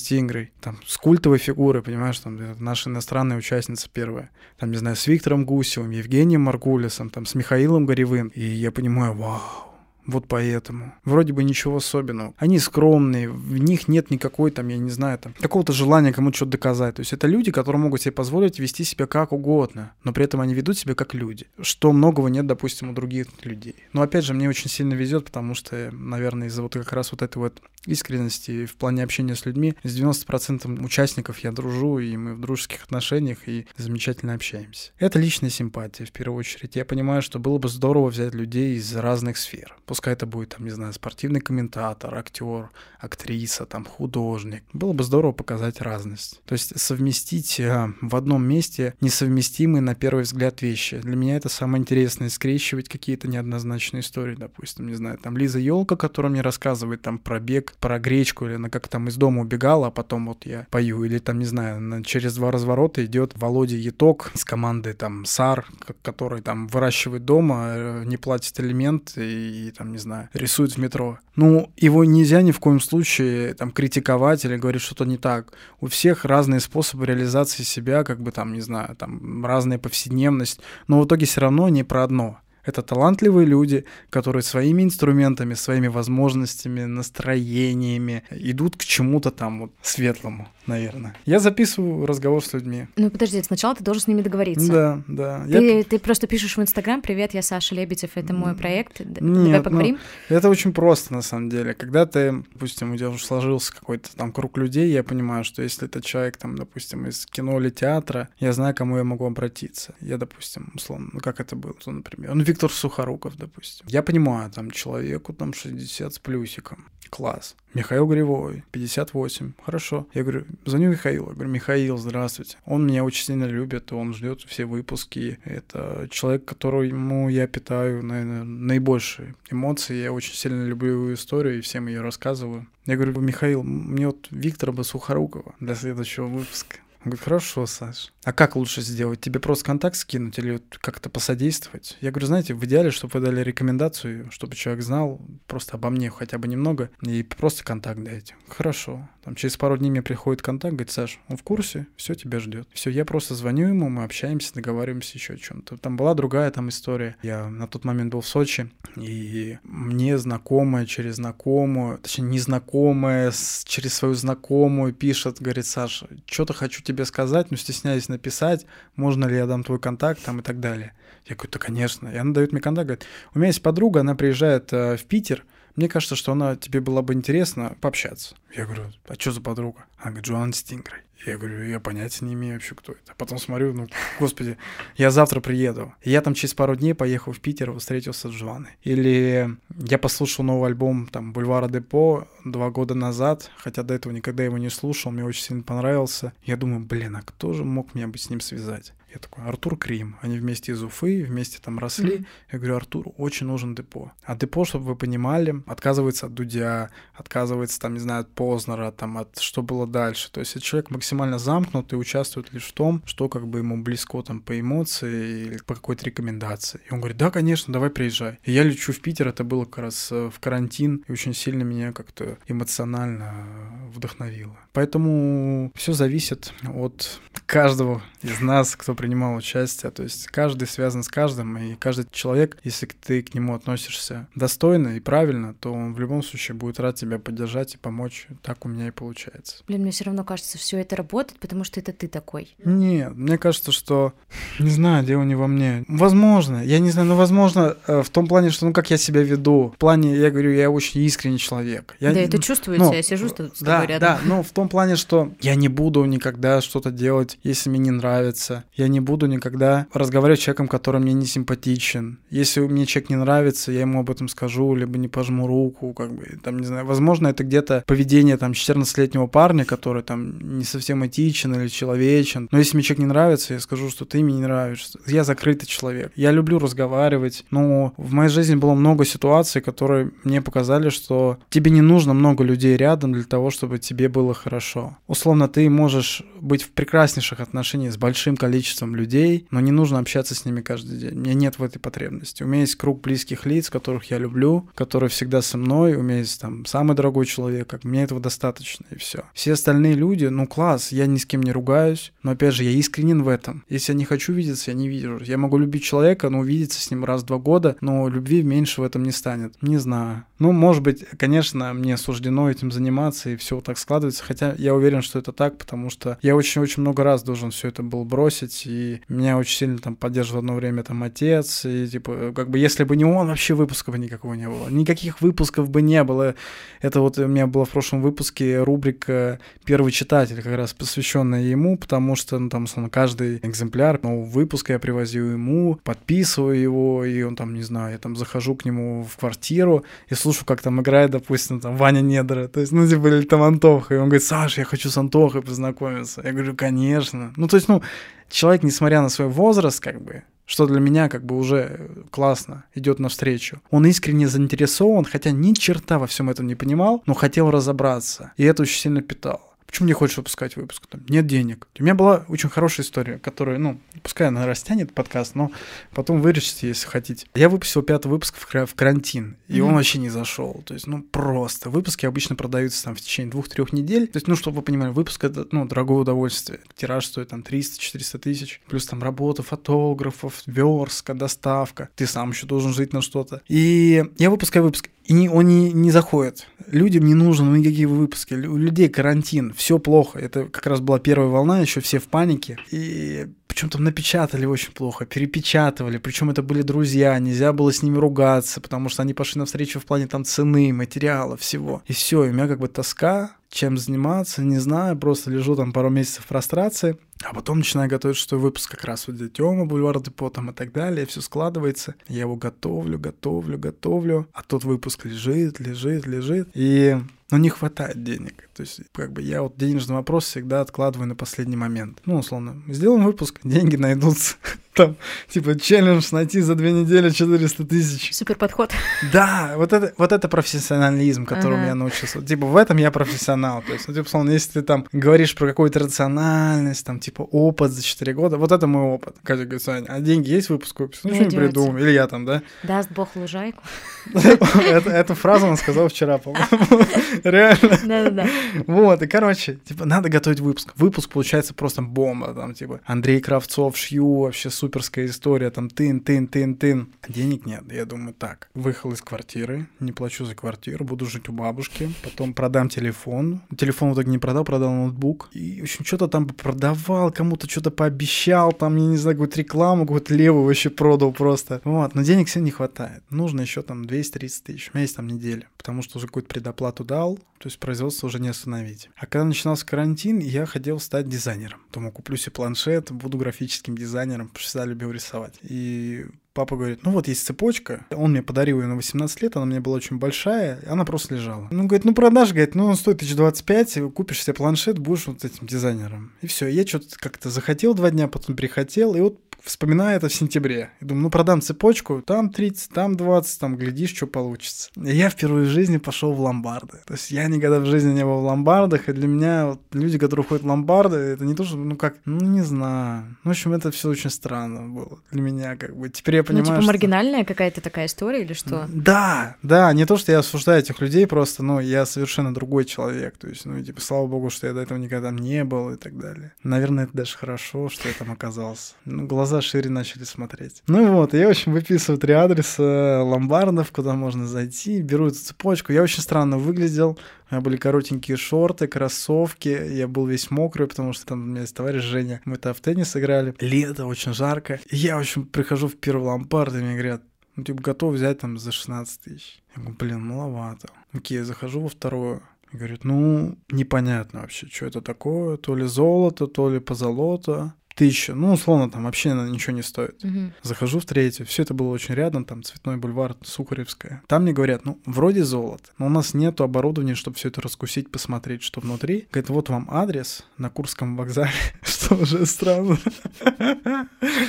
там, 0.60 0.78
с 0.86 0.96
культовой 0.96 1.38
фигурой, 1.38 1.82
понимаешь, 1.82 2.18
там, 2.20 2.38
наша 2.58 2.90
иностранная 2.90 3.38
участница 3.38 3.88
первая, 3.92 4.30
там, 4.58 4.70
не 4.70 4.76
знаю, 4.76 4.96
с 4.96 5.06
Виктором 5.06 5.44
Гусевым, 5.44 5.90
Евгением 5.90 6.42
Маргулисом, 6.42 7.10
там, 7.10 7.26
с 7.26 7.34
Михаилом 7.34 7.84
Горевым, 7.84 8.28
и 8.28 8.44
я 8.44 8.70
понимаю, 8.70 9.14
вау, 9.14 9.67
вот 10.08 10.26
поэтому. 10.26 10.94
Вроде 11.04 11.34
бы 11.34 11.44
ничего 11.44 11.76
особенного. 11.76 12.32
Они 12.38 12.58
скромные, 12.58 13.28
в 13.28 13.58
них 13.58 13.88
нет 13.88 14.10
никакой 14.10 14.50
там, 14.50 14.68
я 14.68 14.78
не 14.78 14.90
знаю, 14.90 15.18
там, 15.18 15.34
какого-то 15.38 15.74
желания 15.74 16.14
кому-то 16.14 16.34
что-то 16.34 16.52
доказать. 16.52 16.94
То 16.94 17.00
есть 17.00 17.12
это 17.12 17.26
люди, 17.26 17.52
которые 17.52 17.80
могут 17.80 18.00
себе 18.00 18.12
позволить 18.12 18.58
вести 18.58 18.84
себя 18.84 19.06
как 19.06 19.32
угодно, 19.32 19.92
но 20.04 20.14
при 20.14 20.24
этом 20.24 20.40
они 20.40 20.54
ведут 20.54 20.78
себя 20.78 20.94
как 20.94 21.12
люди. 21.12 21.46
Что 21.60 21.92
многого 21.92 22.28
нет, 22.28 22.46
допустим, 22.46 22.88
у 22.88 22.94
других 22.94 23.26
людей. 23.44 23.76
Но 23.92 24.00
опять 24.00 24.24
же, 24.24 24.32
мне 24.32 24.48
очень 24.48 24.70
сильно 24.70 24.94
везет, 24.94 25.26
потому 25.26 25.54
что, 25.54 25.90
наверное, 25.92 26.48
из-за 26.48 26.62
вот 26.62 26.72
как 26.72 26.92
раз 26.94 27.12
вот 27.12 27.20
этой 27.20 27.36
вот 27.36 27.60
искренности 27.84 28.64
в 28.64 28.76
плане 28.76 29.04
общения 29.04 29.34
с 29.34 29.44
людьми, 29.44 29.74
с 29.82 29.94
90% 29.94 30.82
участников 30.84 31.40
я 31.40 31.52
дружу, 31.52 31.98
и 31.98 32.16
мы 32.16 32.34
в 32.34 32.40
дружеских 32.40 32.82
отношениях, 32.82 33.46
и 33.46 33.66
замечательно 33.76 34.32
общаемся. 34.32 34.92
Это 34.98 35.18
личная 35.18 35.50
симпатия, 35.50 36.06
в 36.06 36.12
первую 36.12 36.38
очередь. 36.38 36.76
Я 36.76 36.86
понимаю, 36.86 37.20
что 37.20 37.38
было 37.38 37.58
бы 37.58 37.68
здорово 37.68 38.08
взять 38.08 38.32
людей 38.34 38.76
из 38.76 38.96
разных 38.96 39.36
сфер 39.36 39.76
Пускай 39.98 40.12
это 40.12 40.26
будет, 40.26 40.50
там, 40.50 40.64
не 40.64 40.70
знаю, 40.70 40.92
спортивный 40.92 41.40
комментатор, 41.40 42.14
актер, 42.14 42.70
актриса, 43.00 43.66
там, 43.66 43.84
художник. 43.84 44.62
Было 44.72 44.92
бы 44.92 45.02
здорово 45.02 45.32
показать 45.32 45.80
разность. 45.80 46.40
То 46.44 46.52
есть 46.52 46.78
совместить 46.78 47.58
э, 47.58 47.92
в 48.00 48.14
одном 48.14 48.46
месте 48.46 48.94
несовместимые 49.00 49.82
на 49.82 49.96
первый 49.96 50.22
взгляд 50.22 50.62
вещи. 50.62 50.98
Для 50.98 51.16
меня 51.16 51.36
это 51.36 51.48
самое 51.48 51.80
интересное, 51.80 52.28
скрещивать 52.28 52.88
какие-то 52.88 53.26
неоднозначные 53.26 54.02
истории, 54.02 54.36
допустим, 54.36 54.86
не 54.86 54.94
знаю, 54.94 55.18
там 55.18 55.36
Лиза 55.36 55.58
Елка, 55.58 55.96
которая 55.96 56.30
мне 56.30 56.42
рассказывает 56.42 57.02
там 57.02 57.18
про 57.18 57.40
бег, 57.40 57.74
про 57.80 57.98
гречку, 57.98 58.46
или 58.46 58.54
она 58.54 58.70
как 58.70 58.86
там 58.86 59.08
из 59.08 59.16
дома 59.16 59.42
убегала, 59.42 59.88
а 59.88 59.90
потом 59.90 60.26
вот 60.26 60.46
я 60.46 60.68
пою, 60.70 61.02
или 61.02 61.18
там, 61.18 61.40
не 61.40 61.44
знаю, 61.44 62.04
через 62.04 62.36
два 62.36 62.52
разворота 62.52 63.04
идет 63.04 63.32
Володя 63.34 63.74
Еток 63.74 64.30
с 64.34 64.44
командой 64.44 64.92
там 64.92 65.24
САР, 65.24 65.66
который 66.02 66.40
там 66.40 66.68
выращивает 66.68 67.24
дома, 67.24 67.64
э, 67.74 68.04
не 68.04 68.16
платит 68.16 68.60
элемент 68.60 69.14
и, 69.16 69.68
и 69.68 69.70
там 69.72 69.87
не 69.88 69.98
знаю, 69.98 70.28
рисует 70.32 70.72
в 70.72 70.78
метро. 70.78 71.18
Ну, 71.36 71.70
его 71.76 72.04
нельзя 72.04 72.42
ни 72.42 72.52
в 72.52 72.60
коем 72.60 72.80
случае 72.80 73.54
там 73.54 73.70
критиковать 73.70 74.44
или 74.44 74.56
говорить 74.56 74.82
что-то 74.82 75.04
не 75.04 75.16
так. 75.16 75.52
У 75.80 75.86
всех 75.86 76.24
разные 76.24 76.60
способы 76.60 77.06
реализации 77.06 77.62
себя, 77.62 78.04
как 78.04 78.20
бы 78.20 78.30
там, 78.32 78.52
не 78.52 78.60
знаю, 78.60 78.96
там 78.96 79.44
разная 79.44 79.78
повседневность, 79.78 80.60
но 80.86 81.00
в 81.00 81.06
итоге 81.06 81.26
все 81.26 81.40
равно 81.40 81.68
не 81.68 81.84
про 81.84 82.04
одно. 82.04 82.38
Это 82.68 82.82
талантливые 82.82 83.46
люди, 83.46 83.86
которые 84.10 84.42
своими 84.42 84.82
инструментами, 84.82 85.54
своими 85.54 85.86
возможностями, 85.86 86.84
настроениями 86.84 88.24
идут 88.30 88.76
к 88.76 88.84
чему-то 88.84 89.30
там 89.30 89.60
вот 89.60 89.72
светлому, 89.80 90.48
наверное. 90.66 91.16
Я 91.24 91.40
записываю 91.40 92.04
разговор 92.04 92.44
с 92.44 92.52
людьми. 92.52 92.86
Ну 92.96 93.08
подожди, 93.08 93.42
сначала 93.42 93.74
ты 93.74 93.82
должен 93.82 94.02
с 94.02 94.06
ними 94.06 94.20
договориться. 94.20 94.70
Да, 94.70 95.02
да. 95.08 95.44
Ты, 95.46 95.78
Я... 95.78 95.82
ты 95.82 95.98
просто 95.98 96.26
пишешь 96.26 96.58
в 96.58 96.60
Инстаграм, 96.60 97.00
привет, 97.00 97.32
я 97.32 97.40
Саша 97.40 97.74
Лебедев, 97.74 98.10
это 98.16 98.34
мой 98.34 98.54
проект, 98.54 99.00
Нет, 99.00 99.14
давай 99.14 99.48
ну, 99.48 99.62
поговорим. 99.62 99.98
Это 100.28 100.50
очень 100.50 100.74
просто, 100.74 101.14
на 101.14 101.22
самом 101.22 101.48
деле. 101.48 101.72
Когда 101.72 102.04
ты, 102.04 102.44
допустим, 102.52 102.92
у 102.92 102.96
тебя 102.98 103.08
уже 103.08 103.24
сложился 103.24 103.72
какой-то 103.72 104.14
там 104.14 104.30
круг 104.30 104.58
людей, 104.58 104.92
я 104.92 105.02
понимаю, 105.02 105.42
что 105.42 105.62
если 105.62 105.88
это 105.88 106.02
человек, 106.02 106.36
там, 106.36 106.54
допустим, 106.54 107.06
из 107.06 107.24
кино 107.24 107.58
или 107.58 107.70
театра, 107.70 108.28
я 108.38 108.52
знаю, 108.52 108.74
кому 108.74 108.98
я 108.98 109.04
могу 109.04 109.24
обратиться. 109.24 109.94
Я, 110.02 110.18
допустим, 110.18 110.70
условно, 110.74 111.08
ну 111.14 111.20
как 111.20 111.40
это 111.40 111.56
было, 111.56 111.72
ну, 111.86 111.92
например, 111.92 112.34
ну, 112.34 112.44
Виктор 112.58 112.72
Сухоруков, 112.72 113.36
допустим. 113.36 113.86
Я 113.88 114.02
понимаю, 114.02 114.50
там, 114.50 114.72
человеку 114.72 115.32
там 115.32 115.54
60 115.54 116.12
с 116.12 116.18
плюсиком. 116.18 116.86
Класс. 117.08 117.54
Михаил 117.72 118.06
Гривой, 118.08 118.64
58. 118.72 119.52
Хорошо. 119.64 120.08
Я 120.12 120.22
говорю, 120.22 120.44
звоню 120.66 120.90
Михаилу. 120.90 121.28
Я 121.28 121.34
говорю, 121.34 121.50
Михаил, 121.50 121.98
здравствуйте. 121.98 122.56
Он 122.64 122.84
меня 122.84 123.04
очень 123.04 123.24
сильно 123.24 123.44
любит, 123.44 123.92
он 123.92 124.12
ждет 124.12 124.40
все 124.40 124.64
выпуски. 124.64 125.38
Это 125.44 126.08
человек, 126.10 126.44
которому 126.44 127.28
я 127.28 127.46
питаю, 127.46 128.02
наверное, 128.02 128.42
наибольшие 128.42 129.36
эмоции. 129.50 130.02
Я 130.02 130.12
очень 130.12 130.34
сильно 130.34 130.66
люблю 130.66 130.94
его 130.94 131.14
историю 131.14 131.58
и 131.58 131.60
всем 131.60 131.86
ее 131.86 132.00
рассказываю. 132.00 132.66
Я 132.86 132.96
говорю, 132.96 133.20
Михаил, 133.20 133.62
мне 133.62 134.08
вот 134.08 134.26
Виктора 134.30 134.72
бы 134.72 134.82
Сухорукова 134.82 135.54
для 135.60 135.76
следующего 135.76 136.26
выпуска. 136.26 136.78
Он 137.08 137.12
говорит, 137.12 137.24
хорошо, 137.24 137.64
Саш. 137.64 138.12
А 138.24 138.34
как 138.34 138.54
лучше 138.54 138.82
сделать? 138.82 139.22
Тебе 139.22 139.40
просто 139.40 139.64
контакт 139.64 139.96
скинуть 139.96 140.38
или 140.38 140.60
как-то 140.82 141.08
посодействовать? 141.08 141.96
Я 142.02 142.10
говорю, 142.10 142.26
знаете, 142.26 142.52
в 142.52 142.62
идеале, 142.66 142.90
чтобы 142.90 143.12
вы 143.14 143.24
дали 143.24 143.40
рекомендацию, 143.42 144.30
чтобы 144.30 144.54
человек 144.54 144.84
знал 144.84 145.18
просто 145.46 145.78
обо 145.78 145.88
мне 145.88 146.10
хотя 146.10 146.36
бы 146.36 146.46
немного, 146.46 146.90
и 147.00 147.22
просто 147.22 147.64
контакт 147.64 148.02
дайте. 148.04 148.34
Хорошо. 148.46 149.08
Там 149.24 149.34
через 149.34 149.56
пару 149.56 149.78
дней 149.78 149.90
мне 149.90 150.02
приходит 150.02 150.42
контакт, 150.42 150.74
говорит, 150.74 150.90
Саш, 150.90 151.20
он 151.28 151.38
в 151.38 151.42
курсе, 151.42 151.86
все 151.96 152.14
тебя 152.14 152.38
ждет. 152.38 152.68
Все, 152.74 152.90
я 152.90 153.06
просто 153.06 153.34
звоню 153.34 153.68
ему, 153.68 153.88
мы 153.88 154.04
общаемся, 154.04 154.52
договариваемся 154.54 155.16
еще 155.16 155.34
о 155.34 155.38
чем-то. 155.38 155.78
Там 155.78 155.96
была 155.96 156.14
другая 156.14 156.50
там 156.50 156.68
история. 156.68 157.16
Я 157.22 157.48
на 157.48 157.66
тот 157.66 157.84
момент 157.84 158.12
был 158.12 158.20
в 158.20 158.28
Сочи, 158.28 158.70
и 158.96 159.58
мне 159.62 160.18
знакомая 160.18 160.84
через 160.84 161.16
знакомую, 161.16 161.98
точнее, 161.98 162.24
незнакомая 162.24 163.32
через 163.64 163.94
свою 163.94 164.14
знакомую 164.14 164.92
пишет, 164.92 165.40
говорит, 165.40 165.66
Саша, 165.66 166.08
что-то 166.26 166.52
хочу 166.52 166.82
тебе 166.82 166.97
сказать, 167.04 167.50
но 167.50 167.56
стесняюсь 167.56 168.08
написать, 168.08 168.66
можно 168.96 169.26
ли 169.26 169.36
я 169.36 169.46
дам 169.46 169.64
твой 169.64 169.78
контакт 169.78 170.22
там 170.24 170.40
и 170.40 170.42
так 170.42 170.60
далее. 170.60 170.92
Я 171.26 171.36
говорю, 171.36 171.50
да, 171.52 171.58
конечно. 171.58 172.08
И 172.08 172.16
она 172.16 172.32
дает 172.32 172.52
мне 172.52 172.60
контакт, 172.60 172.86
говорит, 172.86 173.06
у 173.34 173.38
меня 173.38 173.48
есть 173.48 173.62
подруга, 173.62 174.00
она 174.00 174.14
приезжает 174.14 174.72
э, 174.72 174.96
в 174.96 175.04
Питер, 175.04 175.44
мне 175.76 175.88
кажется, 175.88 176.16
что 176.16 176.32
она 176.32 176.56
тебе 176.56 176.80
было 176.80 177.02
бы 177.02 177.14
интересно 177.14 177.76
пообщаться. 177.80 178.34
Я 178.54 178.64
говорю, 178.64 178.84
а 179.06 179.14
что 179.14 179.32
за 179.32 179.40
подруга? 179.40 179.84
Она 179.98 180.12
говорит, 180.12 180.26
Джоан 180.26 180.52
Стингрей. 180.52 181.02
Я 181.26 181.36
говорю, 181.36 181.64
я 181.64 181.80
понятия 181.80 182.24
не 182.24 182.34
имею 182.34 182.54
вообще, 182.54 182.74
кто 182.74 182.92
это. 182.92 183.12
А 183.12 183.14
потом 183.16 183.38
смотрю, 183.38 183.74
ну, 183.74 183.88
господи, 184.20 184.56
я 184.96 185.10
завтра 185.10 185.40
приеду. 185.40 185.92
Я 186.04 186.20
там 186.20 186.34
через 186.34 186.54
пару 186.54 186.76
дней 186.76 186.94
поехал 186.94 187.32
в 187.32 187.40
Питер, 187.40 187.72
встретился 187.72 188.28
с 188.28 188.32
Джоанной. 188.32 188.70
Или 188.82 189.56
я 189.76 189.98
послушал 189.98 190.44
новый 190.44 190.68
альбом, 190.68 191.08
там, 191.08 191.32
Бульвара 191.32 191.68
Депо 191.68 192.28
два 192.44 192.70
года 192.70 192.94
назад, 192.94 193.50
хотя 193.56 193.82
до 193.82 193.94
этого 193.94 194.12
никогда 194.12 194.44
его 194.44 194.58
не 194.58 194.70
слушал, 194.70 195.10
мне 195.10 195.24
очень 195.24 195.42
сильно 195.42 195.62
понравился. 195.62 196.32
Я 196.44 196.56
думаю, 196.56 196.80
блин, 196.80 197.16
а 197.16 197.22
кто 197.22 197.52
же 197.52 197.64
мог 197.64 197.94
меня 197.94 198.06
бы 198.06 198.16
с 198.16 198.30
ним 198.30 198.40
связать? 198.40 198.94
Я 199.12 199.18
такой, 199.18 199.44
Артур 199.44 199.76
Крим. 199.76 200.16
Они 200.20 200.38
вместе 200.38 200.72
из 200.72 200.82
Уфы, 200.82 201.24
вместе 201.24 201.58
там 201.62 201.78
росли. 201.78 202.18
Mm-hmm. 202.18 202.26
Я 202.52 202.58
говорю, 202.58 202.76
Артур, 202.76 203.12
очень 203.16 203.46
нужен 203.46 203.74
депо. 203.74 204.12
А 204.22 204.36
депо, 204.36 204.64
чтобы 204.64 204.86
вы 204.86 204.96
понимали, 204.96 205.62
отказывается 205.66 206.26
от 206.26 206.34
Дудя, 206.34 206.90
отказывается, 207.14 207.80
там, 207.80 207.94
не 207.94 208.00
знаю, 208.00 208.22
от 208.22 208.30
Познера, 208.30 208.90
там, 208.90 209.18
от 209.18 209.38
что 209.38 209.62
было 209.62 209.86
дальше. 209.86 210.30
То 210.30 210.40
есть 210.40 210.60
человек 210.62 210.90
максимально 210.90 211.38
замкнут 211.38 211.92
и 211.92 211.96
участвует 211.96 212.52
лишь 212.52 212.66
в 212.66 212.72
том, 212.72 213.02
что 213.06 213.28
как 213.28 213.46
бы 213.48 213.58
ему 213.58 213.82
близко 213.82 214.22
там 214.22 214.40
по 214.40 214.58
эмоции 214.58 215.46
или 215.46 215.58
по 215.58 215.74
какой-то 215.74 216.04
рекомендации. 216.04 216.80
И 216.88 216.92
он 216.92 217.00
говорит, 217.00 217.16
да, 217.16 217.30
конечно, 217.30 217.72
давай 217.72 217.90
приезжай. 217.90 218.38
И 218.44 218.52
я 218.52 218.62
лечу 218.62 218.92
в 218.92 219.00
Питер, 219.00 219.28
это 219.28 219.44
было 219.44 219.64
как 219.64 219.78
раз 219.78 220.08
э, 220.10 220.30
в 220.32 220.38
карантин, 220.40 221.04
и 221.08 221.12
очень 221.12 221.34
сильно 221.34 221.62
меня 221.62 221.92
как-то 221.92 222.38
эмоционально 222.46 223.88
вдохновило. 223.94 224.56
Поэтому 224.72 225.72
все 225.74 225.92
зависит 225.92 226.52
от 226.66 227.20
каждого 227.46 228.02
из 228.22 228.40
нас, 228.40 228.76
кто 228.76 228.94
принимал 228.98 229.36
участие. 229.36 229.90
То 229.92 230.02
есть 230.02 230.26
каждый 230.26 230.66
связан 230.66 231.02
с 231.02 231.08
каждым, 231.08 231.56
и 231.56 231.76
каждый 231.76 232.06
человек, 232.10 232.58
если 232.64 232.86
ты 232.86 233.22
к 233.22 233.32
нему 233.32 233.54
относишься 233.54 234.26
достойно 234.34 234.96
и 234.96 235.00
правильно, 235.00 235.54
то 235.54 235.72
он 235.72 235.94
в 235.94 236.00
любом 236.00 236.22
случае 236.22 236.56
будет 236.56 236.80
рад 236.80 236.96
тебя 236.96 237.18
поддержать 237.18 237.74
и 237.74 237.78
помочь. 237.78 238.26
Так 238.42 238.66
у 238.66 238.68
меня 238.68 238.88
и 238.88 238.90
получается. 238.90 239.62
Блин, 239.68 239.82
мне 239.82 239.92
все 239.92 240.04
равно 240.04 240.24
кажется, 240.24 240.58
все 240.58 240.78
это 240.78 240.96
работает, 240.96 241.38
потому 241.38 241.62
что 241.62 241.78
это 241.78 241.92
ты 241.92 242.08
такой. 242.08 242.54
Нет, 242.64 243.14
мне 243.14 243.38
кажется, 243.38 243.70
что 243.70 244.12
не 244.58 244.70
знаю, 244.70 245.04
дело 245.04 245.22
не 245.22 245.36
во 245.36 245.46
мне. 245.46 245.84
Возможно, 245.86 246.64
я 246.64 246.80
не 246.80 246.90
знаю, 246.90 247.06
но 247.06 247.16
возможно 247.16 247.76
э, 247.86 248.02
в 248.02 248.10
том 248.10 248.26
плане, 248.26 248.50
что 248.50 248.66
ну 248.66 248.72
как 248.72 248.90
я 248.90 248.96
себя 248.96 249.22
веду. 249.22 249.72
В 249.76 249.78
плане, 249.78 250.16
я 250.16 250.30
говорю, 250.30 250.52
я 250.52 250.70
очень 250.70 251.02
искренний 251.02 251.38
человек. 251.38 251.94
Я, 252.00 252.12
да, 252.12 252.20
это 252.20 252.42
чувствуется, 252.42 252.86
ну, 252.86 252.92
я 252.92 253.02
сижу 253.02 253.28
с 253.28 253.32
тобой 253.32 253.52
да, 253.60 253.86
рядом. 253.86 254.00
Да, 254.00 254.20
но 254.24 254.42
в 254.42 254.50
том 254.50 254.68
плане, 254.68 254.96
что 254.96 255.32
я 255.40 255.54
не 255.54 255.68
буду 255.68 256.04
никогда 256.04 256.60
что-то 256.60 256.90
делать, 256.90 257.38
если 257.44 257.70
мне 257.70 257.78
не 257.78 257.90
нравится. 257.92 258.64
Я 258.74 258.87
не 258.88 259.00
буду 259.00 259.26
никогда 259.26 259.86
разговаривать 259.92 260.40
с 260.40 260.42
человеком, 260.42 260.68
который 260.68 261.00
мне 261.00 261.12
не 261.12 261.26
симпатичен. 261.26 262.18
Если 262.30 262.60
мне 262.60 262.86
человек 262.86 263.10
не 263.10 263.16
нравится, 263.16 263.72
я 263.72 263.80
ему 263.80 264.00
об 264.00 264.10
этом 264.10 264.28
скажу, 264.28 264.74
либо 264.74 264.98
не 264.98 265.08
пожму 265.08 265.46
руку, 265.46 265.92
как 265.92 266.12
бы, 266.12 266.38
там, 266.42 266.58
не 266.58 266.66
знаю. 266.66 266.86
Возможно, 266.86 267.28
это 267.28 267.44
где-то 267.44 267.84
поведение 267.86 268.36
там 268.36 268.52
14-летнего 268.52 269.26
парня, 269.26 269.64
который 269.64 270.02
там 270.02 270.58
не 270.58 270.64
совсем 270.64 271.06
этичен 271.06 271.54
или 271.54 271.68
человечен. 271.68 272.48
Но 272.50 272.58
если 272.58 272.76
мне 272.76 272.82
человек 272.82 273.00
не 273.00 273.06
нравится, 273.06 273.54
я 273.54 273.60
скажу, 273.60 273.90
что 273.90 274.04
ты 274.04 274.22
мне 274.22 274.36
не 274.36 274.42
нравишься. 274.42 274.98
Я 275.06 275.24
закрытый 275.24 275.68
человек. 275.68 276.12
Я 276.16 276.30
люблю 276.30 276.58
разговаривать, 276.58 277.44
но 277.50 277.92
в 277.96 278.12
моей 278.12 278.30
жизни 278.30 278.54
было 278.54 278.74
много 278.74 279.04
ситуаций, 279.04 279.60
которые 279.60 280.10
мне 280.24 280.42
показали, 280.42 280.88
что 280.88 281.38
тебе 281.50 281.70
не 281.70 281.80
нужно 281.80 282.14
много 282.14 282.44
людей 282.44 282.76
рядом 282.76 283.12
для 283.12 283.24
того, 283.24 283.50
чтобы 283.50 283.78
тебе 283.78 284.08
было 284.08 284.34
хорошо. 284.34 284.96
Условно, 285.06 285.48
ты 285.48 285.68
можешь 285.68 286.22
быть 286.40 286.62
в 286.62 286.70
прекраснейших 286.70 287.40
отношениях 287.40 287.92
с 287.92 287.96
большим 287.96 288.36
количеством 288.78 288.94
людей, 288.94 289.46
но 289.50 289.60
не 289.60 289.72
нужно 289.72 289.98
общаться 289.98 290.34
с 290.34 290.44
ними 290.44 290.60
каждый 290.60 290.98
день. 290.98 291.14
У 291.14 291.20
меня 291.20 291.34
нет 291.34 291.58
в 291.58 291.62
этой 291.62 291.78
потребности. 291.78 292.42
У 292.42 292.46
меня 292.46 292.62
есть 292.62 292.76
круг 292.76 293.00
близких 293.00 293.46
лиц, 293.46 293.70
которых 293.70 294.10
я 294.10 294.18
люблю, 294.18 294.68
которые 294.74 295.10
всегда 295.10 295.42
со 295.42 295.58
мной. 295.58 295.96
У 295.96 296.02
меня 296.02 296.18
есть 296.18 296.40
там 296.40 296.64
самый 296.66 296.94
дорогой 296.94 297.26
человек, 297.26 297.66
как 297.66 297.84
мне 297.84 298.04
этого 298.04 298.20
достаточно, 298.20 298.86
и 298.90 298.96
все. 298.96 299.24
Все 299.34 299.52
остальные 299.52 299.94
люди, 299.94 300.26
ну 300.26 300.46
класс, 300.46 300.92
я 300.92 301.06
ни 301.06 301.16
с 301.16 301.26
кем 301.26 301.42
не 301.42 301.52
ругаюсь, 301.52 302.12
но 302.22 302.32
опять 302.32 302.54
же, 302.54 302.64
я 302.64 302.70
искренен 302.70 303.22
в 303.22 303.28
этом. 303.28 303.64
Если 303.68 303.92
я 303.92 303.98
не 303.98 304.04
хочу 304.04 304.32
видеться, 304.32 304.70
я 304.70 304.76
не 304.76 304.88
вижу. 304.88 305.20
Я 305.24 305.38
могу 305.38 305.58
любить 305.58 305.82
человека, 305.82 306.28
но 306.28 306.40
увидеться 306.40 306.80
с 306.80 306.90
ним 306.90 307.04
раз 307.04 307.22
в 307.22 307.26
два 307.26 307.38
года, 307.38 307.76
но 307.80 308.08
любви 308.08 308.42
меньше 308.42 308.80
в 308.80 308.84
этом 308.84 309.02
не 309.02 309.12
станет. 309.12 309.54
Не 309.62 309.78
знаю. 309.78 310.24
Ну, 310.38 310.52
может 310.52 310.82
быть, 310.82 311.04
конечно, 311.18 311.72
мне 311.74 311.96
суждено 311.96 312.50
этим 312.50 312.70
заниматься, 312.70 313.30
и 313.30 313.36
все 313.36 313.60
так 313.60 313.78
складывается, 313.78 314.22
хотя 314.22 314.54
я 314.56 314.74
уверен, 314.74 315.02
что 315.02 315.18
это 315.18 315.32
так, 315.32 315.58
потому 315.58 315.90
что 315.90 316.18
я 316.22 316.36
очень-очень 316.36 316.82
много 316.82 317.02
раз 317.02 317.22
должен 317.22 317.50
все 317.50 317.68
это 317.68 317.82
был 317.82 318.04
бросить, 318.04 318.64
и 318.68 319.00
меня 319.08 319.38
очень 319.38 319.56
сильно 319.56 319.78
там 319.78 319.96
поддерживал 319.96 320.40
одно 320.40 320.54
время 320.54 320.82
там 320.82 321.02
отец, 321.02 321.64
и 321.64 321.88
типа, 321.88 322.32
как 322.34 322.50
бы, 322.50 322.58
если 322.58 322.84
бы 322.84 322.96
не 322.96 323.04
он, 323.04 323.28
вообще 323.28 323.54
выпусков 323.54 323.96
никакого 323.96 324.34
не 324.34 324.48
было. 324.48 324.68
Никаких 324.68 325.20
выпусков 325.20 325.70
бы 325.70 325.82
не 325.82 326.04
было. 326.04 326.34
Это 326.80 327.00
вот 327.00 327.18
у 327.18 327.26
меня 327.26 327.46
было 327.46 327.64
в 327.64 327.70
прошлом 327.70 328.02
выпуске 328.02 328.62
рубрика 328.62 329.40
«Первый 329.64 329.90
читатель», 329.90 330.42
как 330.42 330.54
раз 330.54 330.74
посвященная 330.74 331.42
ему, 331.42 331.78
потому 331.78 332.14
что, 332.14 332.38
ну, 332.38 332.50
там, 332.50 332.64
условно, 332.64 332.90
каждый 332.90 333.38
экземпляр 333.38 334.02
нового 334.02 334.24
выпуска 334.24 334.74
я 334.74 334.78
привозил 334.78 335.32
ему, 335.32 335.78
подписываю 335.82 336.60
его, 336.60 337.04
и 337.04 337.22
он 337.22 337.36
там, 337.36 337.54
не 337.54 337.62
знаю, 337.62 337.92
я 337.92 337.98
там 337.98 338.16
захожу 338.16 338.54
к 338.54 338.64
нему 338.64 339.06
в 339.10 339.16
квартиру 339.16 339.84
и 340.08 340.14
слушаю, 340.14 340.44
как 340.44 340.60
там 340.60 340.80
играет, 340.80 341.10
допустим, 341.10 341.60
там 341.60 341.76
Ваня 341.76 342.00
Недра, 342.00 342.48
то 342.48 342.60
есть, 342.60 342.72
ну, 342.72 342.86
типа, 342.86 343.08
или 343.08 343.22
там 343.22 343.42
Антоха, 343.42 343.94
и 343.94 343.98
он 343.98 344.08
говорит, 344.08 344.24
Саш, 344.24 344.58
я 344.58 344.64
хочу 344.64 344.90
с 344.90 344.98
Антохой 344.98 345.42
познакомиться. 345.42 346.20
Я 346.24 346.32
говорю, 346.32 346.54
конечно. 346.54 347.32
Ну, 347.36 347.48
то 347.48 347.56
есть, 347.56 347.68
ну, 347.68 347.82
человек, 348.28 348.62
несмотря 348.62 349.00
на 349.00 349.08
свой 349.08 349.28
возраст, 349.28 349.80
как 349.80 350.00
бы, 350.02 350.22
что 350.46 350.66
для 350.66 350.80
меня 350.80 351.08
как 351.08 351.24
бы 351.24 351.36
уже 351.36 351.90
классно 352.10 352.64
идет 352.74 352.98
навстречу. 352.98 353.60
Он 353.70 353.86
искренне 353.86 354.28
заинтересован, 354.28 355.04
хотя 355.04 355.30
ни 355.30 355.52
черта 355.52 355.98
во 355.98 356.06
всем 356.06 356.30
этом 356.30 356.46
не 356.46 356.54
понимал, 356.54 357.02
но 357.06 357.14
хотел 357.14 357.50
разобраться. 357.50 358.32
И 358.36 358.44
это 358.44 358.62
очень 358.62 358.80
сильно 358.80 359.02
питал. 359.02 359.47
Почему 359.68 359.86
не 359.86 359.92
хочешь 359.92 360.16
выпускать 360.16 360.56
выпуск? 360.56 360.86
Там, 360.88 361.02
нет 361.08 361.26
денег. 361.26 361.68
У 361.78 361.82
меня 361.82 361.94
была 361.94 362.24
очень 362.28 362.48
хорошая 362.48 362.84
история, 362.84 363.18
которая, 363.18 363.58
ну, 363.58 363.78
пускай 364.02 364.28
она 364.28 364.46
растянет 364.46 364.92
подкаст, 364.94 365.34
но 365.34 365.52
потом 365.94 366.20
вырежете, 366.20 366.68
если 366.68 366.86
хотите. 366.86 367.26
Я 367.34 367.48
выпустил 367.48 367.82
пятый 367.82 368.08
выпуск 368.08 368.36
в, 368.36 368.66
в 368.66 368.74
карантин, 368.74 369.36
и 369.46 369.58
mm-hmm. 369.58 369.60
он 369.60 369.74
вообще 369.74 369.98
не 369.98 370.08
зашел. 370.08 370.62
То 370.64 370.74
есть, 370.74 370.86
ну, 370.86 371.02
просто. 371.02 371.70
Выпуски 371.70 372.06
обычно 372.06 372.34
продаются 372.34 372.82
там 372.84 372.94
в 372.94 373.00
течение 373.00 373.30
двух-трех 373.30 373.72
недель. 373.72 374.08
То 374.08 374.16
есть, 374.16 374.26
ну, 374.26 374.36
чтобы 374.36 374.56
вы 374.56 374.62
понимали, 374.62 374.90
выпуск 374.90 375.22
это, 375.22 375.46
ну, 375.52 375.66
дорогое 375.66 375.98
удовольствие. 375.98 376.60
Тираж 376.74 377.06
стоит 377.06 377.28
там 377.28 377.40
300-400 377.40 378.18
тысяч, 378.18 378.60
плюс 378.68 378.86
там 378.86 379.02
работа 379.02 379.42
фотографов, 379.42 380.42
верстка, 380.46 381.14
доставка. 381.14 381.90
Ты 381.94 382.06
сам 382.06 382.30
еще 382.30 382.46
должен 382.46 382.72
жить 382.72 382.92
на 382.92 383.02
что-то. 383.02 383.42
И 383.48 384.04
я 384.18 384.30
выпускаю 384.30 384.64
выпуск 384.64 384.88
и 385.08 385.14
не, 385.14 385.30
он 385.30 385.46
не, 385.46 385.72
не 385.72 385.90
заходит. 385.90 386.46
Людям 386.66 387.04
не 387.04 387.14
нужны 387.14 387.56
никакие 387.56 387.86
выпуски. 387.86 388.34
У 388.34 388.58
людей 388.58 388.90
карантин, 388.90 389.54
все 389.54 389.78
плохо. 389.78 390.18
Это 390.18 390.44
как 390.44 390.66
раз 390.66 390.80
была 390.80 390.98
первая 390.98 391.30
волна, 391.30 391.60
еще 391.60 391.80
все 391.80 391.98
в 391.98 392.08
панике. 392.08 392.58
И 392.70 393.26
причем 393.48 393.70
там 393.70 393.82
напечатали 393.82 394.44
очень 394.44 394.72
плохо, 394.72 395.06
перепечатывали, 395.06 395.98
причем 395.98 396.30
это 396.30 396.42
были 396.42 396.62
друзья, 396.62 397.18
нельзя 397.18 397.52
было 397.52 397.72
с 397.72 397.82
ними 397.82 397.96
ругаться, 397.96 398.60
потому 398.60 398.88
что 398.88 399.02
они 399.02 399.14
пошли 399.14 399.40
навстречу 399.40 399.80
в 399.80 399.86
плане 399.86 400.06
там 400.06 400.24
цены, 400.24 400.72
материала, 400.72 401.36
всего. 401.36 401.82
И 401.86 401.92
все, 401.92 402.24
и 402.24 402.28
у 402.28 402.32
меня 402.32 402.46
как 402.46 402.60
бы 402.60 402.68
тоска, 402.68 403.32
чем 403.50 403.78
заниматься, 403.78 404.42
не 404.42 404.58
знаю, 404.58 404.96
просто 404.96 405.30
лежу 405.30 405.56
там 405.56 405.72
пару 405.72 405.88
месяцев 405.88 406.24
в 406.24 406.28
прострации, 406.28 406.98
а 407.24 407.34
потом 407.34 407.58
начинаю 407.58 407.88
готовить 407.88 408.18
шестой 408.18 408.38
выпуск 408.38 408.70
как 408.70 408.84
раз 408.84 409.08
вот 409.08 409.16
где 409.16 409.28
Тёма, 409.28 409.64
Бульвар 409.64 410.00
Депо 410.00 410.28
там 410.30 410.50
и 410.50 410.52
так 410.52 410.72
далее, 410.72 411.06
все 411.06 411.20
складывается. 411.20 411.94
Я 412.06 412.20
его 412.20 412.36
готовлю, 412.36 412.98
готовлю, 412.98 413.58
готовлю, 413.58 414.28
а 414.34 414.42
тот 414.42 414.64
выпуск 414.64 415.06
лежит, 415.06 415.58
лежит, 415.58 416.06
лежит, 416.06 416.48
и 416.54 416.98
но 417.30 417.38
не 417.38 417.50
хватает 417.50 418.02
денег. 418.02 418.48
То 418.54 418.62
есть, 418.62 418.80
как 418.92 419.12
бы 419.12 419.22
я 419.22 419.42
вот 419.42 419.56
денежный 419.56 419.96
вопрос 419.96 420.24
всегда 420.24 420.60
откладываю 420.60 421.08
на 421.08 421.14
последний 421.14 421.56
момент. 421.56 422.00
Ну, 422.06 422.18
условно, 422.18 422.62
сделаем 422.68 423.04
выпуск, 423.04 423.40
деньги 423.44 423.76
найдутся. 423.76 424.36
Там, 424.78 424.96
типа, 425.28 425.58
челлендж 425.58 426.10
найти 426.12 426.40
за 426.40 426.54
две 426.54 426.70
недели 426.70 427.10
400 427.10 427.64
тысяч. 427.64 428.14
Супер 428.14 428.36
подход. 428.36 428.70
Да, 429.12 429.54
вот 429.56 429.72
это, 429.72 429.92
вот 429.98 430.12
это 430.12 430.28
профессионализм, 430.28 431.26
которому 431.26 431.62
ага. 431.62 431.66
я 431.66 431.74
научился. 431.74 432.22
Типа, 432.22 432.46
в 432.46 432.56
этом 432.56 432.76
я 432.76 432.92
профессионал. 432.92 433.62
То 433.62 433.72
есть, 433.72 433.88
ну, 433.88 433.94
типа, 433.94 434.06
условно, 434.06 434.30
если 434.30 434.60
ты 434.60 434.62
там 434.62 434.86
говоришь 434.92 435.34
про 435.34 435.48
какую-то 435.48 435.80
рациональность, 435.80 436.86
там, 436.86 437.00
типа, 437.00 437.22
опыт 437.22 437.72
за 437.72 437.82
4 437.82 438.14
года, 438.14 438.36
вот 438.36 438.52
это 438.52 438.68
мой 438.68 438.82
опыт. 438.82 439.16
Катя 439.24 439.46
говорит, 439.46 439.62
Саня, 439.62 439.86
а 439.88 439.98
деньги 439.98 440.30
есть 440.30 440.48
выпуск? 440.48 440.78
Ну, 440.78 440.92
что-нибудь 440.92 441.34
придумаем. 441.34 441.78
Или 441.78 441.90
я 441.90 442.06
там, 442.06 442.24
да? 442.24 442.42
Даст 442.62 442.92
бог 442.92 443.08
лужайку. 443.16 443.60
Эту 444.14 445.16
фразу 445.16 445.48
он 445.48 445.56
сказал 445.56 445.88
вчера, 445.88 446.18
по-моему. 446.18 446.46
Реально. 447.24 447.78
Да-да-да. 447.84 448.28
Вот, 448.68 449.02
и, 449.02 449.08
короче, 449.08 449.58
типа, 449.64 449.86
надо 449.86 450.08
готовить 450.08 450.38
выпуск. 450.38 450.72
Выпуск 450.76 451.10
получается 451.10 451.52
просто 451.52 451.82
бомба, 451.82 452.32
там, 452.32 452.54
типа, 452.54 452.78
Андрей 452.86 453.20
Кравцов, 453.20 453.76
шью, 453.76 454.20
вообще 454.20 454.50
суперская 454.68 455.06
история, 455.06 455.50
там, 455.50 455.70
тын, 455.70 456.00
тын, 456.00 456.28
тын, 456.28 456.54
тын. 456.54 456.92
Денег 457.08 457.46
нет. 457.46 457.64
Я 457.72 457.86
думаю, 457.86 458.12
так, 458.12 458.50
выехал 458.54 458.92
из 458.92 459.00
квартиры, 459.00 459.66
не 459.80 459.92
плачу 459.92 460.26
за 460.26 460.34
квартиру, 460.34 460.84
буду 460.84 461.06
жить 461.06 461.28
у 461.30 461.32
бабушки, 461.32 461.90
потом 462.04 462.34
продам 462.34 462.68
телефон. 462.68 463.40
Телефон 463.56 463.90
вот 463.90 463.96
так 463.96 464.06
не 464.06 464.18
продал, 464.18 464.44
продал 464.44 464.70
ноутбук. 464.72 465.30
И, 465.32 465.60
в 465.60 465.62
общем, 465.62 465.86
что-то 465.86 466.06
там 466.08 466.26
продавал, 466.26 467.10
кому-то 467.10 467.48
что-то 467.48 467.70
пообещал, 467.70 468.52
там, 468.52 468.76
я 468.76 468.86
не 468.86 468.98
знаю, 468.98 469.16
какую-то 469.16 469.38
рекламу, 469.38 469.84
какую-то 469.84 470.14
левую 470.14 470.44
вообще 470.44 470.68
продал 470.68 471.12
просто. 471.12 471.62
Вот, 471.64 471.94
но 471.94 472.02
денег 472.02 472.28
все 472.28 472.40
не 472.40 472.50
хватает. 472.50 473.02
Нужно 473.08 473.40
еще 473.40 473.62
там 473.62 473.86
230 473.86 474.44
тысяч. 474.44 474.70
У 474.72 474.76
меня 474.76 474.82
есть 474.82 474.96
там 474.96 475.06
неделя, 475.06 475.48
потому 475.56 475.80
что 475.80 475.96
уже 475.96 476.08
какую-то 476.08 476.28
предоплату 476.28 476.84
дал, 476.84 477.18
то 477.38 477.46
есть 477.46 477.58
производство 477.58 478.08
уже 478.08 478.18
не 478.18 478.28
остановить. 478.28 478.90
А 478.96 479.06
когда 479.06 479.24
начинался 479.24 479.64
карантин, 479.64 480.18
я 480.18 480.44
хотел 480.44 480.80
стать 480.80 481.08
дизайнером. 481.08 481.60
Думаю, 481.72 481.92
куплю 481.92 482.16
себе 482.16 482.32
планшет, 482.32 482.90
буду 482.90 483.16
графическим 483.16 483.78
дизайнером, 483.78 484.28
потому 484.28 484.42
что 484.42 484.50
всегда 484.58 484.64
любил 484.64 484.90
рисовать. 484.90 485.34
И 485.42 486.06
папа 486.32 486.56
говорит, 486.56 486.80
ну 486.84 486.90
вот 486.90 487.08
есть 487.08 487.24
цепочка, 487.24 487.86
он 487.90 488.10
мне 488.12 488.22
подарил 488.22 488.60
ее 488.60 488.66
на 488.66 488.76
18 488.76 489.22
лет, 489.22 489.36
она 489.36 489.46
мне 489.46 489.60
была 489.60 489.76
очень 489.76 489.98
большая, 489.98 490.60
она 490.68 490.84
просто 490.84 491.14
лежала. 491.14 491.48
Ну, 491.50 491.66
говорит, 491.66 491.84
ну 491.84 491.94
продашь, 491.94 492.30
говорит, 492.30 492.54
ну 492.54 492.66
он 492.66 492.76
стоит 492.76 492.96
1025, 492.96 493.92
купишь 493.94 494.22
себе 494.22 494.34
планшет, 494.34 494.78
будешь 494.78 495.06
вот 495.06 495.24
этим 495.24 495.46
дизайнером. 495.46 496.12
И 496.22 496.26
все, 496.26 496.46
я 496.48 496.66
что-то 496.66 496.98
как-то 496.98 497.30
захотел 497.30 497.74
два 497.74 497.90
дня, 497.90 498.08
потом 498.08 498.36
прихотел, 498.36 498.94
и 498.94 499.00
вот 499.00 499.20
вспоминаю 499.42 499.96
это 499.96 500.08
в 500.08 500.14
сентябре. 500.14 500.70
И 500.80 500.84
думаю, 500.84 501.04
ну 501.04 501.10
продам 501.10 501.40
цепочку, 501.40 502.02
там 502.02 502.30
30, 502.30 502.70
там 502.70 502.96
20, 502.96 503.40
там 503.40 503.56
глядишь, 503.56 503.94
что 503.94 504.06
получится. 504.06 504.70
И 504.76 504.96
я 504.96 505.10
впервые 505.10 505.46
в 505.46 505.50
жизни 505.50 505.78
пошел 505.78 506.12
в 506.12 506.20
ломбарды. 506.20 506.78
То 506.86 506.94
есть 506.94 507.10
я 507.10 507.26
никогда 507.28 507.60
в 507.60 507.66
жизни 507.66 507.92
не 507.92 508.04
был 508.04 508.20
в 508.20 508.24
ломбардах, 508.24 508.88
и 508.88 508.92
для 508.92 509.08
меня 509.08 509.46
вот 509.46 509.60
люди, 509.72 509.98
которые 509.98 510.26
ходят 510.26 510.44
в 510.44 510.48
ломбарды, 510.48 510.96
это 510.96 511.24
не 511.24 511.34
то, 511.34 511.44
что, 511.44 511.56
ну 511.56 511.76
как, 511.76 511.96
ну 512.04 512.24
не 512.24 512.42
знаю. 512.42 513.16
Ну, 513.24 513.30
в 513.30 513.32
общем, 513.32 513.52
это 513.52 513.70
все 513.70 513.88
очень 513.88 514.10
странно 514.10 514.68
было 514.68 514.98
для 515.10 515.22
меня, 515.22 515.56
как 515.56 515.76
бы. 515.76 515.88
Теперь 515.88 516.16
я 516.16 516.24
понимаю, 516.24 516.46
Ну, 516.46 516.52
типа 516.52 516.62
что... 516.62 516.66
маргинальная 516.72 517.24
какая-то 517.24 517.60
такая 517.60 517.86
история 517.86 518.22
или 518.22 518.32
что? 518.32 518.66
Да, 518.68 519.36
да, 519.42 519.72
не 519.72 519.86
то, 519.86 519.96
что 519.96 520.12
я 520.12 520.18
осуждаю 520.20 520.60
этих 520.60 520.80
людей 520.80 521.06
просто, 521.06 521.42
но 521.42 521.60
я 521.60 521.86
совершенно 521.86 522.32
другой 522.34 522.64
человек. 522.64 523.16
То 523.18 523.28
есть, 523.28 523.44
ну, 523.44 523.62
типа, 523.62 523.80
слава 523.80 524.06
богу, 524.06 524.30
что 524.30 524.46
я 524.46 524.52
до 524.52 524.60
этого 524.60 524.78
никогда 524.78 525.10
не 525.10 525.44
был 525.44 525.70
и 525.70 525.76
так 525.76 525.98
далее. 525.98 526.32
Наверное, 526.42 526.84
это 526.84 526.96
даже 526.96 527.16
хорошо, 527.16 527.68
что 527.68 527.88
я 527.88 527.94
там 527.94 528.10
оказался. 528.12 528.74
Ну, 528.84 529.06
глаза 529.06 529.27
глаза 529.28 529.42
шире 529.42 529.68
начали 529.68 530.04
смотреть. 530.04 530.62
Ну 530.68 530.92
вот, 530.94 531.12
я 531.12 531.28
очень 531.28 531.52
выписываю 531.52 531.98
три 531.98 532.14
адреса 532.14 533.02
ломбардов, 533.02 533.70
куда 533.72 533.92
можно 533.92 534.26
зайти, 534.26 534.80
беру 534.80 535.08
эту 535.08 535.16
цепочку. 535.16 535.72
Я 535.72 535.82
очень 535.82 536.02
странно 536.02 536.38
выглядел, 536.38 536.98
у 537.30 537.34
меня 537.34 537.42
были 537.42 537.58
коротенькие 537.58 538.16
шорты, 538.16 538.68
кроссовки, 538.68 539.48
я 539.48 539.86
был 539.86 540.06
весь 540.06 540.30
мокрый, 540.30 540.66
потому 540.66 540.94
что 540.94 541.06
там 541.06 541.22
у 541.22 541.26
меня 541.26 541.42
есть 541.42 541.54
товарищ 541.54 541.82
Женя, 541.82 542.22
мы 542.24 542.38
там 542.38 542.54
в 542.54 542.60
теннис 542.60 542.96
играли, 542.96 543.34
лето, 543.40 543.84
очень 543.84 544.14
жарко. 544.14 544.60
Я, 544.70 544.96
в 544.96 545.00
общем, 545.00 545.26
прихожу 545.26 545.68
в 545.68 545.76
первый 545.76 546.04
ломбард, 546.04 546.54
и 546.54 546.58
мне 546.58 546.72
говорят, 546.72 547.02
ну, 547.36 547.44
типа, 547.44 547.62
готов 547.62 547.94
взять 547.94 548.20
там 548.20 548.38
за 548.38 548.50
16 548.50 549.00
тысяч. 549.00 549.42
Я 549.54 549.62
говорю, 549.62 549.76
блин, 549.78 550.06
маловато. 550.06 550.68
Окей, 550.94 551.18
я 551.18 551.24
захожу 551.24 551.60
во 551.60 551.68
второе. 551.68 552.22
Говорит, 552.50 552.82
ну, 552.84 553.36
непонятно 553.50 554.20
вообще, 554.20 554.46
что 554.46 554.64
это 554.64 554.80
такое, 554.80 555.36
то 555.36 555.54
ли 555.54 555.66
золото, 555.66 556.26
то 556.26 556.48
ли 556.48 556.60
позолото 556.60 557.52
тысяча, 557.78 558.12
ну, 558.12 558.32
условно, 558.32 558.68
там 558.68 558.84
вообще 558.84 559.10
ничего 559.10 559.54
не 559.54 559.62
стоит. 559.62 560.04
Угу. 560.04 560.32
Захожу 560.42 560.80
в 560.80 560.84
третью, 560.84 561.24
все 561.24 561.44
это 561.44 561.54
было 561.54 561.68
очень 561.68 561.94
рядом, 561.94 562.24
там 562.24 562.42
Цветной 562.42 562.76
бульвар, 562.76 563.16
Сухаревская. 563.22 564.02
Там 564.08 564.22
мне 564.22 564.32
говорят, 564.32 564.64
ну, 564.64 564.80
вроде 564.84 565.22
золото, 565.22 565.70
но 565.78 565.86
у 565.86 565.88
нас 565.88 566.12
нету 566.12 566.42
оборудования, 566.42 566.96
чтобы 566.96 567.16
все 567.16 567.28
это 567.28 567.40
раскусить, 567.40 567.92
посмотреть, 567.92 568.42
что 568.42 568.60
внутри. 568.60 569.06
Говорит, 569.12 569.30
вот 569.30 569.48
вам 569.48 569.68
адрес 569.70 570.24
на 570.38 570.50
Курском 570.50 570.96
вокзале, 570.96 571.30
что 571.62 571.94
уже 571.94 572.26
странно. 572.26 572.78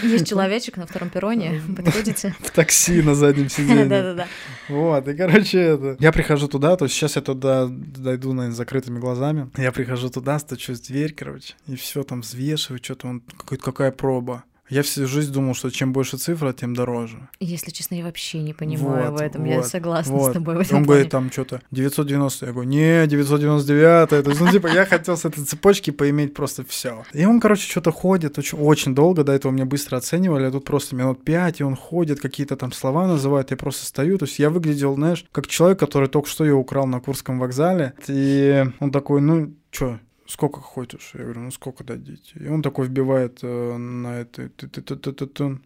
Есть 0.04 0.28
человечек 0.28 0.78
на 0.78 0.86
втором 0.86 1.10
перроне, 1.10 1.60
подходите. 1.76 2.36
В 2.42 2.52
такси 2.52 3.02
на 3.02 3.16
заднем 3.16 3.50
сиденье. 3.50 3.86
Да-да-да. 3.90 4.28
Вот, 4.68 5.08
и, 5.08 5.16
короче, 5.16 5.60
это... 5.60 5.98
Я 6.00 6.12
прихожу 6.12 6.48
туда, 6.48 6.76
то 6.76 6.86
есть 6.86 6.94
сейчас 6.94 7.16
я 7.16 7.24
туда 7.24 7.66
дойду, 7.68 8.34
наверное, 8.34 8.56
закрытыми 8.56 9.00
глазами. 9.00 9.50
Я 9.58 9.72
прихожу 9.72 10.10
туда, 10.10 10.38
стучусь 10.38 10.82
в 10.82 10.88
дверь, 10.88 11.16
короче, 11.16 11.56
и 11.66 11.76
все 11.76 12.04
там 12.04 12.22
взвешиваю, 12.22 12.80
что-то 12.84 13.08
он 13.08 13.24
какая 13.44 13.92
проба. 13.92 14.44
Я 14.70 14.84
всю 14.84 15.08
жизнь 15.08 15.34
думал, 15.34 15.56
что 15.56 15.72
чем 15.72 15.94
больше 15.94 16.18
цифра, 16.18 16.54
тем 16.54 16.76
дороже. 16.76 17.28
Если 17.40 17.72
честно, 17.72 17.96
я 17.96 18.04
вообще 18.04 18.40
не 18.40 18.54
понимаю 18.54 19.12
вот, 19.12 19.20
в 19.20 19.24
этом. 19.24 19.44
Вот, 19.44 19.50
я 19.50 19.64
согласна 19.64 20.14
вот. 20.14 20.30
с 20.30 20.34
тобой 20.34 20.58
в 20.58 20.60
этом 20.60 20.78
Он 20.78 20.86
плане. 20.86 20.86
говорит 20.86 21.12
там 21.12 21.32
что-то 21.32 21.62
990. 21.72 22.46
Я 22.46 22.52
говорю, 22.52 22.70
не, 22.70 23.08
999. 23.08 24.10
То 24.10 24.16
есть, 24.18 24.40
ну, 24.40 24.52
типа, 24.52 24.68
я 24.68 24.86
хотел 24.86 25.18
с 25.18 25.26
этой 25.26 25.44
цепочки 25.44 25.90
поиметь 25.90 26.36
просто 26.36 26.64
все. 26.64 27.04
И 27.14 27.26
он, 27.26 27.40
короче, 27.40 27.68
что-то 27.70 27.92
ходит 27.92 28.38
очень, 28.38 28.60
очень 28.60 28.94
долго. 28.94 29.24
До 29.24 29.32
этого 29.32 29.52
меня 29.52 29.66
быстро 29.66 29.98
оценивали, 29.98 30.46
а 30.46 30.52
тут 30.52 30.66
просто 30.66 30.96
минут 30.96 31.24
пять, 31.24 31.62
и 31.62 31.64
он 31.64 31.76
ходит, 31.76 32.20
какие-то 32.20 32.56
там 32.56 32.72
слова 32.72 33.08
называет. 33.08 33.50
Я 33.50 33.58
просто 33.58 33.88
стою. 33.88 34.20
То 34.20 34.26
есть 34.26 34.38
я 34.38 34.52
выглядел, 34.52 34.94
знаешь, 34.94 35.26
как 35.32 35.48
человек, 35.48 35.80
который 35.80 36.10
только 36.10 36.30
что 36.30 36.46
ее 36.46 36.54
украл 36.54 36.86
на 36.86 37.00
Курском 37.00 37.40
вокзале. 37.40 37.94
И 38.08 38.66
он 38.80 38.92
такой, 38.92 39.22
ну, 39.22 39.52
что, 39.72 40.00
сколько 40.30 40.60
хочешь? 40.62 41.12
Я 41.14 41.24
говорю, 41.24 41.42
ну 41.42 41.52
сколько 41.52 41.84
дадите? 41.84 42.40
И 42.40 42.48
он 42.48 42.62
такой 42.62 42.88
вбивает 42.88 43.40
э, 43.42 43.78
на 43.78 44.20
это 44.20 44.50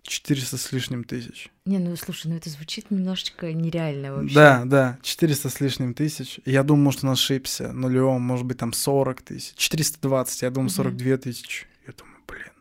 400 0.03 0.57
с 0.57 0.71
лишним 0.71 1.03
тысяч. 1.03 1.51
Не, 1.65 1.79
ну 1.79 1.95
слушай, 1.95 2.27
ну 2.27 2.35
это 2.37 2.49
звучит 2.49 2.89
немножечко 2.89 3.51
нереально 3.53 4.13
вообще. 4.13 4.33
Да, 4.33 4.63
да, 4.65 4.99
400 5.01 5.49
с 5.49 5.59
лишним 5.59 5.93
тысяч. 5.93 6.39
Я 6.45 6.63
думал, 6.63 6.83
может, 6.83 7.03
он 7.03 7.11
ошибся 7.11 7.71
нулевом, 7.73 8.21
может 8.21 8.45
быть, 8.45 8.57
там 8.57 8.73
40 8.73 9.21
тысяч. 9.21 9.55
420, 9.55 10.41
я 10.41 10.49
думал, 10.49 10.69
42 10.69 11.17
тысячи. 11.17 11.65
Я 11.85 11.93
думаю, 11.93 12.17
блин. 12.27 12.51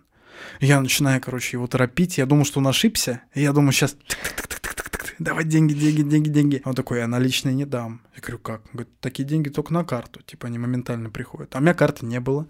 Я 0.60 0.80
начинаю, 0.80 1.20
короче, 1.20 1.56
его 1.56 1.66
торопить. 1.66 2.18
Я 2.18 2.26
думал, 2.26 2.44
что 2.44 2.60
он 2.60 2.66
ошибся. 2.66 3.22
И 3.34 3.42
я 3.42 3.52
думаю, 3.52 3.72
сейчас 3.72 3.96
давай 5.22 5.44
деньги, 5.44 5.72
деньги, 5.74 6.02
деньги, 6.02 6.28
деньги. 6.28 6.62
Он 6.64 6.74
такой, 6.74 6.98
я 6.98 7.06
наличные 7.06 7.54
не 7.54 7.64
дам. 7.64 8.02
Я 8.14 8.20
говорю, 8.20 8.38
как? 8.38 8.60
Он 8.66 8.70
говорит, 8.72 9.00
такие 9.00 9.26
деньги 9.26 9.48
только 9.48 9.72
на 9.72 9.84
карту, 9.84 10.20
типа 10.22 10.46
они 10.48 10.58
моментально 10.58 11.10
приходят. 11.10 11.54
А 11.54 11.58
у 11.58 11.60
меня 11.60 11.74
карты 11.74 12.06
не 12.06 12.20
было. 12.20 12.46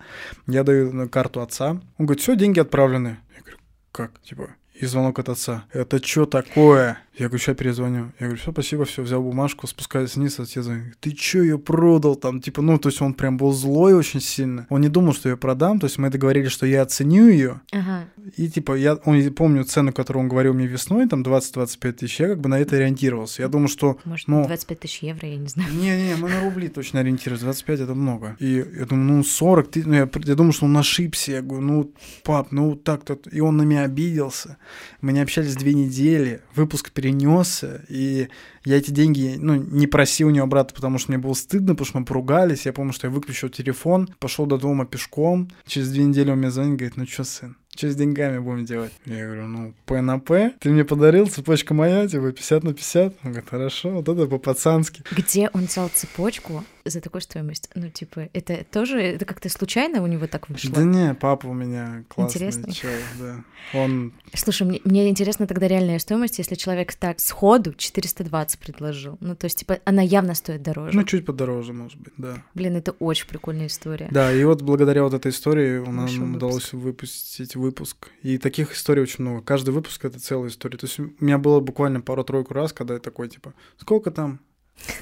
Я 0.47 0.65
даю 0.65 1.09
карту 1.09 1.41
отца. 1.41 1.71
Он 1.99 2.07
говорит, 2.07 2.23
все, 2.23 2.37
деньги 2.37 2.61
отправлены. 2.61 3.19
Я 3.37 3.41
говорю, 3.43 3.59
как? 3.93 4.21
Типа, 4.23 4.51
и 4.75 4.87
звонок 4.87 5.19
от 5.19 5.29
отца. 5.29 5.65
Это 5.73 6.05
что 6.05 6.27
такое? 6.27 6.99
Я 7.19 7.29
говорю, 7.29 7.39
сейчас 7.43 7.57
перезвоню. 7.57 8.13
Я 8.19 8.27
говорю, 8.27 8.37
все, 8.37 8.53
спасибо, 8.53 8.85
все, 8.87 9.03
взял 9.03 9.23
бумажку, 9.23 9.67
спускаюсь 9.67 10.17
вниз, 10.17 10.41
отец 10.41 10.67
ты 11.01 11.11
чё 11.11 11.43
ее 11.43 11.59
продал 11.59 12.17
там? 12.17 12.41
Типа, 12.41 12.63
ну, 12.63 12.79
то 12.79 12.89
есть 12.89 13.03
он 13.03 13.13
прям 13.13 13.37
был 13.37 13.53
злой 13.53 13.93
очень 13.93 14.21
сильно. 14.21 14.67
Он 14.71 14.81
не 14.81 14.89
думал, 14.89 15.13
что 15.13 15.29
я 15.29 15.37
продам, 15.37 15.79
то 15.79 15.87
есть 15.87 15.99
мы 15.99 16.09
договорились, 16.09 16.51
что 16.51 16.65
я 16.65 16.83
оценю 16.83 17.29
ее. 17.29 17.61
Ага. 17.71 18.09
И 18.37 18.49
типа, 18.49 18.75
я 18.75 18.95
он, 18.95 19.33
помню 19.35 19.65
цену, 19.65 19.93
которую 19.93 20.23
он 20.23 20.29
говорил 20.29 20.55
мне 20.55 20.67
весной, 20.67 21.07
там 21.07 21.23
20-25 21.23 21.93
тысяч, 21.93 22.21
я 22.21 22.29
как 22.29 22.41
бы 22.41 22.49
на 22.49 22.59
это 22.59 22.77
ориентировался. 22.77 23.43
Я 23.43 23.49
думал, 23.49 23.69
что... 23.69 23.99
Может, 24.05 24.29
ну, 24.29 24.47
25 24.47 24.81
тысяч 24.81 25.03
евро, 25.03 25.29
я 25.29 25.37
не 25.37 25.49
знаю. 25.49 25.69
Не-не, 25.75 26.17
мы 26.17 26.31
на 26.31 26.41
рубли 26.41 26.69
точно 26.69 27.01
ориентировались, 27.01 27.43
25 27.43 27.81
это 27.81 27.95
много. 27.95 28.37
И 28.39 28.65
я 28.79 28.87
думаю, 28.87 29.17
ну 29.17 29.25
40, 29.25 29.71
ты, 29.71 29.85
ну, 29.85 29.95
я, 29.95 30.09
я 30.25 30.35
думал, 30.35 30.53
что 30.53 30.65
он 30.65 30.77
ошибся. 30.77 31.33
Я 31.33 31.43
говорю, 31.43 31.63
ну, 31.63 31.93
пап, 32.23 32.53
ну 32.53 32.75
так-то. 32.75 33.19
И 33.31 33.41
он 33.41 33.57
на 33.57 33.63
меня 33.63 33.83
обиделся. 33.83 34.57
Мы 35.01 35.13
не 35.13 35.21
общались 35.21 35.57
две 35.57 35.75
недели, 35.75 36.41
выпуск 36.55 36.91
перенесся, 37.03 37.85
и 37.89 38.29
я 38.65 38.77
эти 38.77 38.91
деньги, 38.91 39.37
ну, 39.39 39.55
не 39.55 39.87
просил 39.87 40.29
у 40.29 40.31
него 40.31 40.45
обратно, 40.45 40.75
потому 40.75 40.99
что 40.99 41.11
мне 41.11 41.19
было 41.19 41.35
стыдно, 41.35 41.75
потому 41.75 41.87
что 41.87 41.99
мы 41.99 42.05
поругались. 42.05 42.67
Я 42.67 42.73
помню, 42.73 42.93
что 42.93 43.09
я 43.09 43.13
выключил 43.13 43.49
телефон, 43.49 44.09
пошел 44.19 44.47
до 44.47 44.57
дома 44.57 44.87
пешком. 44.87 45.51
Через 45.67 45.91
две 45.91 46.05
недели 46.05 46.31
он 46.31 46.39
мне 46.39 46.51
звонит, 46.51 46.77
говорит, 46.77 46.97
ну 46.97 47.07
что, 47.07 47.25
сын, 47.25 47.57
что 47.75 47.91
с 47.91 47.97
деньгами 47.97 48.39
будем 48.39 48.65
делать? 48.65 48.93
Я 49.05 49.25
говорю, 49.27 49.47
ну, 49.47 49.75
П 49.87 50.01
на 50.01 50.19
П. 50.19 50.53
Ты 50.61 50.71
мне 50.71 50.85
подарил, 50.85 51.27
цепочка 51.27 51.75
моя, 51.75 52.07
типа 52.07 52.31
50 52.31 52.65
на 52.65 52.75
50. 52.75 53.15
Он 53.25 53.31
говорит, 53.33 53.51
хорошо, 53.51 53.91
вот 53.91 54.09
это 54.09 54.27
по-пацански. 54.27 55.03
Где 55.11 55.51
он 55.53 55.65
взял 55.65 55.91
цепочку 55.93 56.65
за 56.85 57.01
такую 57.01 57.23
стоимость? 57.23 57.71
Ну, 57.75 57.89
типа, 57.89 58.29
это 58.33 58.65
тоже, 58.65 59.01
это 59.01 59.25
как-то 59.25 59.49
случайно 59.49 60.03
у 60.03 60.07
него 60.07 60.27
так 60.27 60.49
вышло? 60.49 60.75
Да 60.75 60.83
не, 60.83 61.15
папа 61.15 61.47
у 61.47 61.53
меня 61.53 62.05
классный 62.09 62.49
Интересный. 62.49 62.73
чел, 62.73 62.91
да. 63.19 63.45
Он... 63.75 64.13
Слушай, 64.35 64.67
мне, 64.67 64.81
мне 64.85 65.09
интересна 65.09 65.47
тогда 65.47 65.69
реальная 65.69 65.99
стоимость, 65.99 66.39
если 66.39 66.55
человек 66.55 66.95
так 66.95 67.21
сходу 67.21 67.75
420 67.75 68.59
предложил. 68.59 69.19
Ну, 69.21 69.35
то 69.37 69.47
есть, 69.47 69.59
типа, 69.59 69.81
она 69.85 70.03
явно 70.03 70.35
стоит 70.35 70.63
дороже. 70.63 70.97
Ну, 70.97 71.05
чуть 71.05 71.27
подороже, 71.27 71.73
может 71.73 71.99
быть, 71.99 72.15
да. 72.17 72.43
Блин, 72.55 72.77
это 72.77 72.93
очень 72.93 73.27
прикольная 73.27 73.67
история. 73.67 74.09
Да, 74.11 74.33
и 74.33 74.43
вот 74.45 74.63
благодаря 74.63 75.05
вот 75.05 75.15
этой 75.15 75.31
истории 75.31 75.79
нам 75.79 76.07
выпуск. 76.07 76.37
удалось 76.37 76.73
выпустить 76.73 77.57
выпуск. 77.57 78.11
И 78.23 78.39
таких 78.39 78.73
историй 78.75 79.03
очень 79.03 79.25
много. 79.25 79.43
Каждый 79.43 79.71
выпуск— 79.71 80.05
это 80.05 80.19
целая 80.21 80.49
история. 80.49 80.79
То 80.79 80.87
есть 80.87 80.99
у 80.99 81.13
меня 81.21 81.39
было 81.39 81.61
буквально 81.61 82.01
пару-тройку 82.01 82.55
раз, 82.55 82.73
когда 82.73 82.95
я 82.95 83.01
такой, 83.01 83.29
типа, 83.29 83.55
сколько 83.79 84.11
там? 84.11 84.41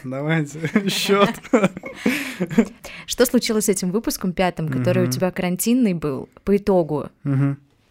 Давайте 0.04 0.60
счет. 0.88 1.34
Что 3.06 3.26
случилось 3.26 3.66
с 3.66 3.68
этим 3.68 3.90
выпуском 3.90 4.32
пятым, 4.32 4.68
который 4.68 5.04
у 5.08 5.10
тебя 5.10 5.30
карантинный 5.30 5.94
был, 5.94 6.28
по 6.44 6.56
итогу? 6.56 7.08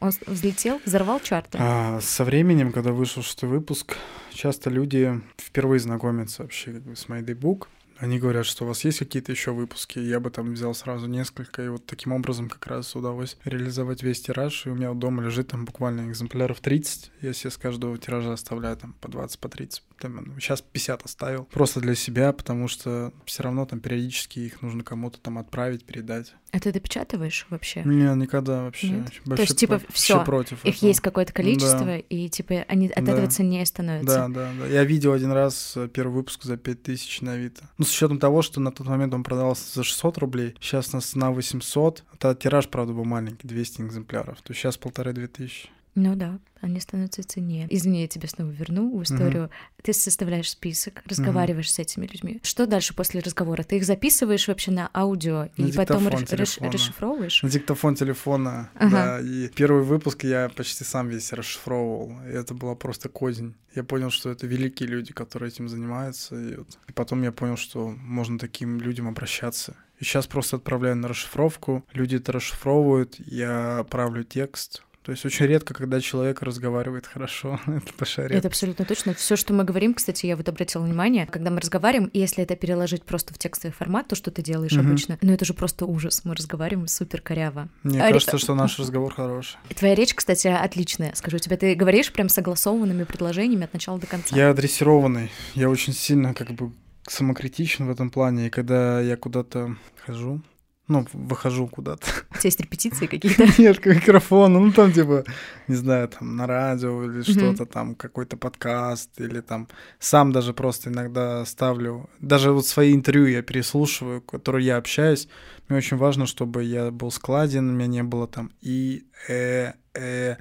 Он 0.02 0.13
взлетел, 0.28 0.80
взорвал 0.86 1.20
чарты? 1.20 1.58
А, 1.60 2.00
со 2.02 2.24
временем, 2.24 2.72
когда 2.72 2.94
вышел 2.94 3.22
шестой 3.22 3.50
выпуск, 3.50 3.98
часто 4.32 4.70
люди 4.70 5.20
впервые 5.38 5.82
знакомятся 5.82 6.44
вообще 6.44 6.72
как 6.72 6.84
бы 6.84 6.96
с 6.96 7.06
Day 7.08 7.38
Book. 7.38 7.68
Они 8.00 8.18
говорят, 8.20 8.46
что 8.46 8.64
у 8.64 8.68
вас 8.68 8.84
есть 8.86 9.00
какие-то 9.00 9.32
еще 9.32 9.52
выпуски, 9.52 10.00
я 10.00 10.20
бы 10.20 10.30
там 10.30 10.54
взял 10.54 10.74
сразу 10.74 11.08
несколько, 11.08 11.64
и 11.64 11.68
вот 11.70 11.86
таким 11.86 12.14
образом 12.14 12.48
как 12.50 12.66
раз 12.68 12.96
удалось 12.96 13.38
реализовать 13.44 14.04
весь 14.04 14.22
тираж, 14.22 14.66
и 14.66 14.70
у 14.70 14.76
меня 14.76 14.94
дома 14.94 15.22
лежит 15.24 15.50
там 15.50 15.66
буквально 15.66 16.10
экземпляров 16.10 16.62
30, 16.62 17.12
я 17.22 17.34
себе 17.34 17.52
с 17.52 17.58
каждого 17.58 17.98
тиража 17.98 18.34
оставляю 18.34 18.78
там 18.78 18.94
по 19.02 19.10
20, 19.10 19.40
по 19.40 19.50
30, 19.50 19.84
Там, 20.00 20.16
ну, 20.16 20.40
сейчас 20.40 20.62
50 20.62 21.04
оставил, 21.04 21.44
просто 21.46 21.82
для 21.82 21.94
себя, 21.96 22.32
потому 22.32 22.70
что 22.70 23.12
все 23.26 23.44
равно 23.44 23.66
там 23.66 23.82
периодически 23.82 24.40
их 24.40 24.62
нужно 24.62 24.82
кому-то 24.84 25.20
там 25.20 25.38
отправить, 25.38 25.84
передать. 25.84 26.34
А 26.52 26.60
ты 26.60 26.72
допечатываешь 26.72 27.46
вообще? 27.50 27.84
Не, 27.84 28.16
никогда 28.16 28.64
вообще. 28.64 28.88
Нет? 28.90 29.12
вообще 29.26 29.36
То 29.36 29.42
есть, 29.42 29.58
типа, 29.58 29.74
вообще 29.74 30.24
против 30.24 30.64
Их 30.66 30.76
этого. 30.78 30.88
есть 30.88 31.02
какое-то 31.02 31.34
количество, 31.34 31.86
Да. 31.86 31.98
и 31.98 32.30
типа 32.30 32.66
они 32.70 32.88
от 32.88 33.04
Да. 33.04 33.12
этого 33.12 33.28
ценнее 33.30 33.66
становятся. 33.66 34.08
Да, 34.16 34.28
да, 34.30 34.52
да. 34.58 34.66
Я 34.68 34.84
видел 34.86 35.12
один 35.14 35.32
раз 35.32 35.74
э, 35.76 35.88
первый 35.90 36.14
выпуск 36.14 36.44
за 36.44 36.56
5000 36.58 37.22
на 37.22 37.34
Авито. 37.34 37.70
Ну, 37.78 37.86
с 37.89 37.95
учетом 37.95 38.19
того, 38.19 38.41
что 38.41 38.60
на 38.60 38.71
тот 38.71 38.88
момент 38.88 39.13
он 39.13 39.23
продавался 39.23 39.73
за 39.73 39.84
600 39.84 40.17
рублей, 40.19 40.56
сейчас 40.60 40.93
на 41.15 41.32
800. 41.32 42.04
Это 42.13 42.36
тираж, 42.36 42.67
правда, 42.69 42.93
был 42.93 43.06
маленький, 43.06 43.47
200 43.47 43.82
экземпляров. 43.82 44.41
То 44.41 44.54
сейчас 44.54 44.78
полторы-две 44.78 45.28
тысячи. 45.28 45.69
Ну 45.95 46.15
да, 46.15 46.39
они 46.62 46.80
становятся 46.80 47.23
ценнее. 47.28 47.67
Извини, 47.69 48.02
я 48.02 48.08
тебя 48.08 48.28
снова 48.30 48.52
верну 48.52 48.95
в 48.97 49.04
историю. 49.04 49.49
Ты 49.82 49.91
составляешь 49.91 50.49
список, 50.49 51.02
разговариваешь 51.06 51.71
с 51.71 51.80
этими 51.80 52.06
людьми. 52.06 52.39
Что 52.43 52.67
дальше 52.67 52.93
после 52.93 53.19
разговора? 53.21 53.63
Ты 53.63 53.78
их 53.78 53.86
записываешь 53.86 54.47
вообще 54.47 54.71
на 54.71 54.89
аудио 54.93 55.49
На 55.58 55.65
и 55.65 55.71
потом 55.73 56.06
телефона. 56.10 56.71
расшифровываешь? 56.71 57.43
На 57.43 57.49
диктофон 57.49 57.95
телефона, 57.95 58.69
Ага. 58.75 58.91
да. 58.91 59.19
И 59.19 59.49
первый 59.49 59.84
выпуск 59.84 60.23
я 60.23 60.49
почти 60.49 60.84
сам 60.84 61.10
весь 61.10 61.34
расшифровывал. 61.34 62.13
И 62.28 62.30
это 62.32 62.54
была 62.54 62.75
просто 62.75 63.10
кознь. 63.10 63.56
Я 63.75 63.84
понял, 63.84 64.10
что 64.12 64.30
это 64.30 64.47
великие 64.47 64.88
люди, 64.88 65.12
которые 65.12 65.49
этим 65.49 65.67
занимаются. 65.67 66.36
И, 66.39 66.56
вот- 66.58 66.78
и 66.88 66.91
потом 66.93 67.23
я 67.23 67.32
понял, 67.32 67.58
что 67.58 67.89
можно 67.89 68.38
таким 68.38 68.80
людям 68.80 69.08
обращаться. 69.08 69.75
И 69.99 70.04
сейчас 70.06 70.28
просто 70.28 70.56
отправляю 70.58 70.95
на 70.95 71.08
расшифровку. 71.10 71.84
Люди 71.93 72.15
это 72.17 72.32
расшифровывают, 72.32 73.15
я 73.19 73.86
правлю 73.89 74.23
текст. 74.23 74.84
То 75.10 75.13
есть 75.13 75.26
очень 75.26 75.48
редко, 75.48 75.74
когда 75.74 76.00
человек 76.00 76.43
разговаривает 76.43 77.08
хорошо. 77.08 77.60
это 77.65 77.82
Это 78.04 78.22
редкость. 78.28 78.45
абсолютно 78.45 78.86
точно. 78.86 79.13
Все, 79.15 79.36
что 79.36 79.56
мы 79.56 79.63
говорим, 79.63 79.95
кстати, 79.95 80.28
я 80.28 80.36
вот 80.38 80.48
обратила 80.48 80.84
внимание, 80.84 81.26
когда 81.26 81.50
мы 81.50 81.60
разговариваем, 81.62 82.12
и 82.13 82.19
если 82.19 82.43
это 82.43 82.56
переложить 82.56 83.02
просто 83.04 83.34
в 83.34 83.39
текстовый 83.39 83.74
формат, 83.74 84.08
то, 84.08 84.15
что 84.15 84.30
ты 84.30 84.43
делаешь 84.43 84.74
Мгм. 84.74 84.86
обычно, 84.88 85.17
ну 85.24 85.34
это 85.34 85.45
же 85.45 85.56
просто 85.56 85.88
ужас. 85.88 86.22
Мы 86.26 86.36
разговариваем 86.36 86.88
супер 86.88 87.22
коряво. 87.22 87.69
Мне 87.82 88.04
А, 88.04 88.12
кажется, 88.12 88.34
ре- 88.34 88.38
что 88.38 88.54
наш 88.54 88.78
разговор 88.78 89.12
хороший. 89.12 89.58
Твоя 89.76 89.95
речь, 89.95 90.13
кстати, 90.13 90.45
отличная. 90.45 91.12
Скажу 91.15 91.39
тебе, 91.39 91.58
ты 91.58 91.74
говоришь 91.74 92.12
прям 92.13 92.30
согласованными 92.30 93.04
предложениями 93.04 93.63
от 93.63 93.74
начала 93.74 93.98
до 93.98 94.06
конца. 94.06 94.36
Я 94.36 94.54
дрессированный. 94.54 95.32
Я 95.56 95.72
очень 95.72 95.93
сильно 95.93 96.36
как 96.36 96.52
бы 96.52 96.72
самокритичен 97.08 97.88
в 97.88 97.89
этом 97.89 98.12
плане. 98.12 98.45
И 98.45 98.50
когда 98.52 99.02
я 99.02 99.17
куда-то 99.17 99.76
хожу, 100.06 100.43
ну, 100.89 101.06
выхожу 101.13 101.67
куда-то. 101.67 102.08
У 102.32 102.34
тебя 102.34 102.47
есть 102.47 102.60
репетиции 102.60 103.06
какие-то? 103.08 103.62
Нет, 103.62 103.80
к 103.80 103.86
микрофону, 103.86 104.60
ну 104.60 104.71
там 104.71 104.91
типа, 104.91 105.23
не 105.67 105.75
знаю, 105.75 106.10
там 106.10 106.36
на 106.36 106.47
радио 106.47 107.04
или 107.04 107.21
что-то 107.21 107.65
там, 107.65 107.95
какой-то 107.95 108.38
подкаст, 108.38 109.21
или 109.21 109.39
там 109.39 109.67
сам 109.99 110.32
даже 110.32 110.54
просто 110.54 110.89
иногда 110.89 111.45
ставлю. 111.45 112.10
Даже 112.19 112.52
вот 112.52 112.65
свои 112.65 112.93
интервью 112.93 113.28
я 113.28 113.41
переслушиваю, 113.43 114.21
которые 114.21 114.65
я 114.65 114.78
общаюсь. 114.78 115.30
Мне 115.67 115.78
очень 115.78 115.97
важно, 115.97 116.25
чтобы 116.25 116.63
я 116.63 116.91
был 116.91 117.12
складен, 117.12 117.69
у 117.69 117.73
меня 117.73 117.88
не 117.88 118.04
было 118.04 118.28
там 118.28 118.52
и, 118.60 119.04
э, 119.30 119.73
э, 119.93 120.38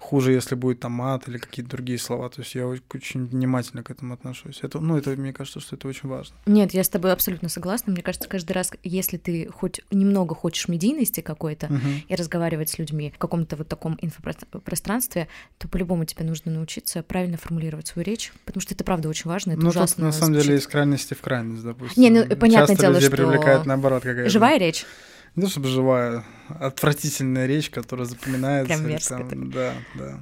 хуже, 0.00 0.32
если 0.32 0.54
будет 0.54 0.80
там 0.80 0.92
мат 0.92 1.28
или 1.28 1.38
какие-то 1.38 1.70
другие 1.70 1.98
слова. 1.98 2.28
То 2.30 2.40
есть 2.40 2.54
я 2.54 2.66
очень 2.66 3.26
внимательно 3.26 3.82
к 3.82 3.90
этому 3.90 4.14
отношусь. 4.14 4.60
Это, 4.62 4.80
ну, 4.80 4.96
это, 4.96 5.10
мне 5.10 5.32
кажется, 5.32 5.60
что 5.60 5.76
это 5.76 5.86
очень 5.86 6.08
важно. 6.08 6.34
Нет, 6.46 6.72
я 6.72 6.82
с 6.82 6.88
тобой 6.88 7.12
абсолютно 7.12 7.48
согласна. 7.48 7.92
Мне 7.92 8.02
кажется, 8.02 8.28
каждый 8.28 8.52
раз, 8.52 8.72
если 8.82 9.18
ты 9.18 9.48
хоть 9.52 9.82
немного 9.90 10.34
хочешь 10.34 10.68
медийности 10.68 11.20
какой-то 11.20 11.66
Мгм. 11.68 12.02
и 12.08 12.14
разговаривать 12.14 12.70
с 12.70 12.78
людьми 12.78 13.12
в 13.14 13.18
каком-то 13.18 13.56
вот 13.56 13.68
таком 13.68 13.98
инфопространстве, 14.00 15.28
то 15.58 15.68
по-любому 15.68 16.04
тебе 16.06 16.24
нужно 16.24 16.50
научиться 16.50 17.02
правильно 17.02 17.36
формулировать 17.36 17.86
свою 17.86 18.04
речь, 18.06 18.32
потому 18.46 18.62
что 18.62 18.74
это 18.74 18.84
правда 18.84 19.08
очень 19.08 19.28
важно. 19.28 19.52
Это 19.52 19.60
ну, 19.60 19.68
тут 19.68 19.76
ужасно 19.76 20.06
на 20.06 20.12
самом 20.12 20.32
деле 20.32 20.44
звучит. 20.44 20.62
из 20.62 20.66
крайности 20.66 21.14
в 21.14 21.20
крайность, 21.20 21.62
допустим. 21.62 22.02
Не, 22.02 22.10
ну, 22.10 22.24
понятное 22.36 22.68
Часто 22.68 22.82
дело, 22.82 22.92
людей 22.94 23.08
что 23.08 23.16
привлекает 23.16 23.66
наоборот 23.66 24.02
какая-то... 24.02 24.30
Живая 24.30 24.58
речь? 24.58 24.86
Не 25.36 25.44
то 25.44 25.48
чтобы 25.48 25.68
живая, 25.68 26.24
отвратительная 26.48 27.46
речь, 27.46 27.70
которая 27.70 28.06
запоминается. 28.06 28.74
Прям 28.74 28.88
мерзко 28.88 29.24
там-. 29.24 29.50
Да, 29.50 29.74
да. 29.94 30.20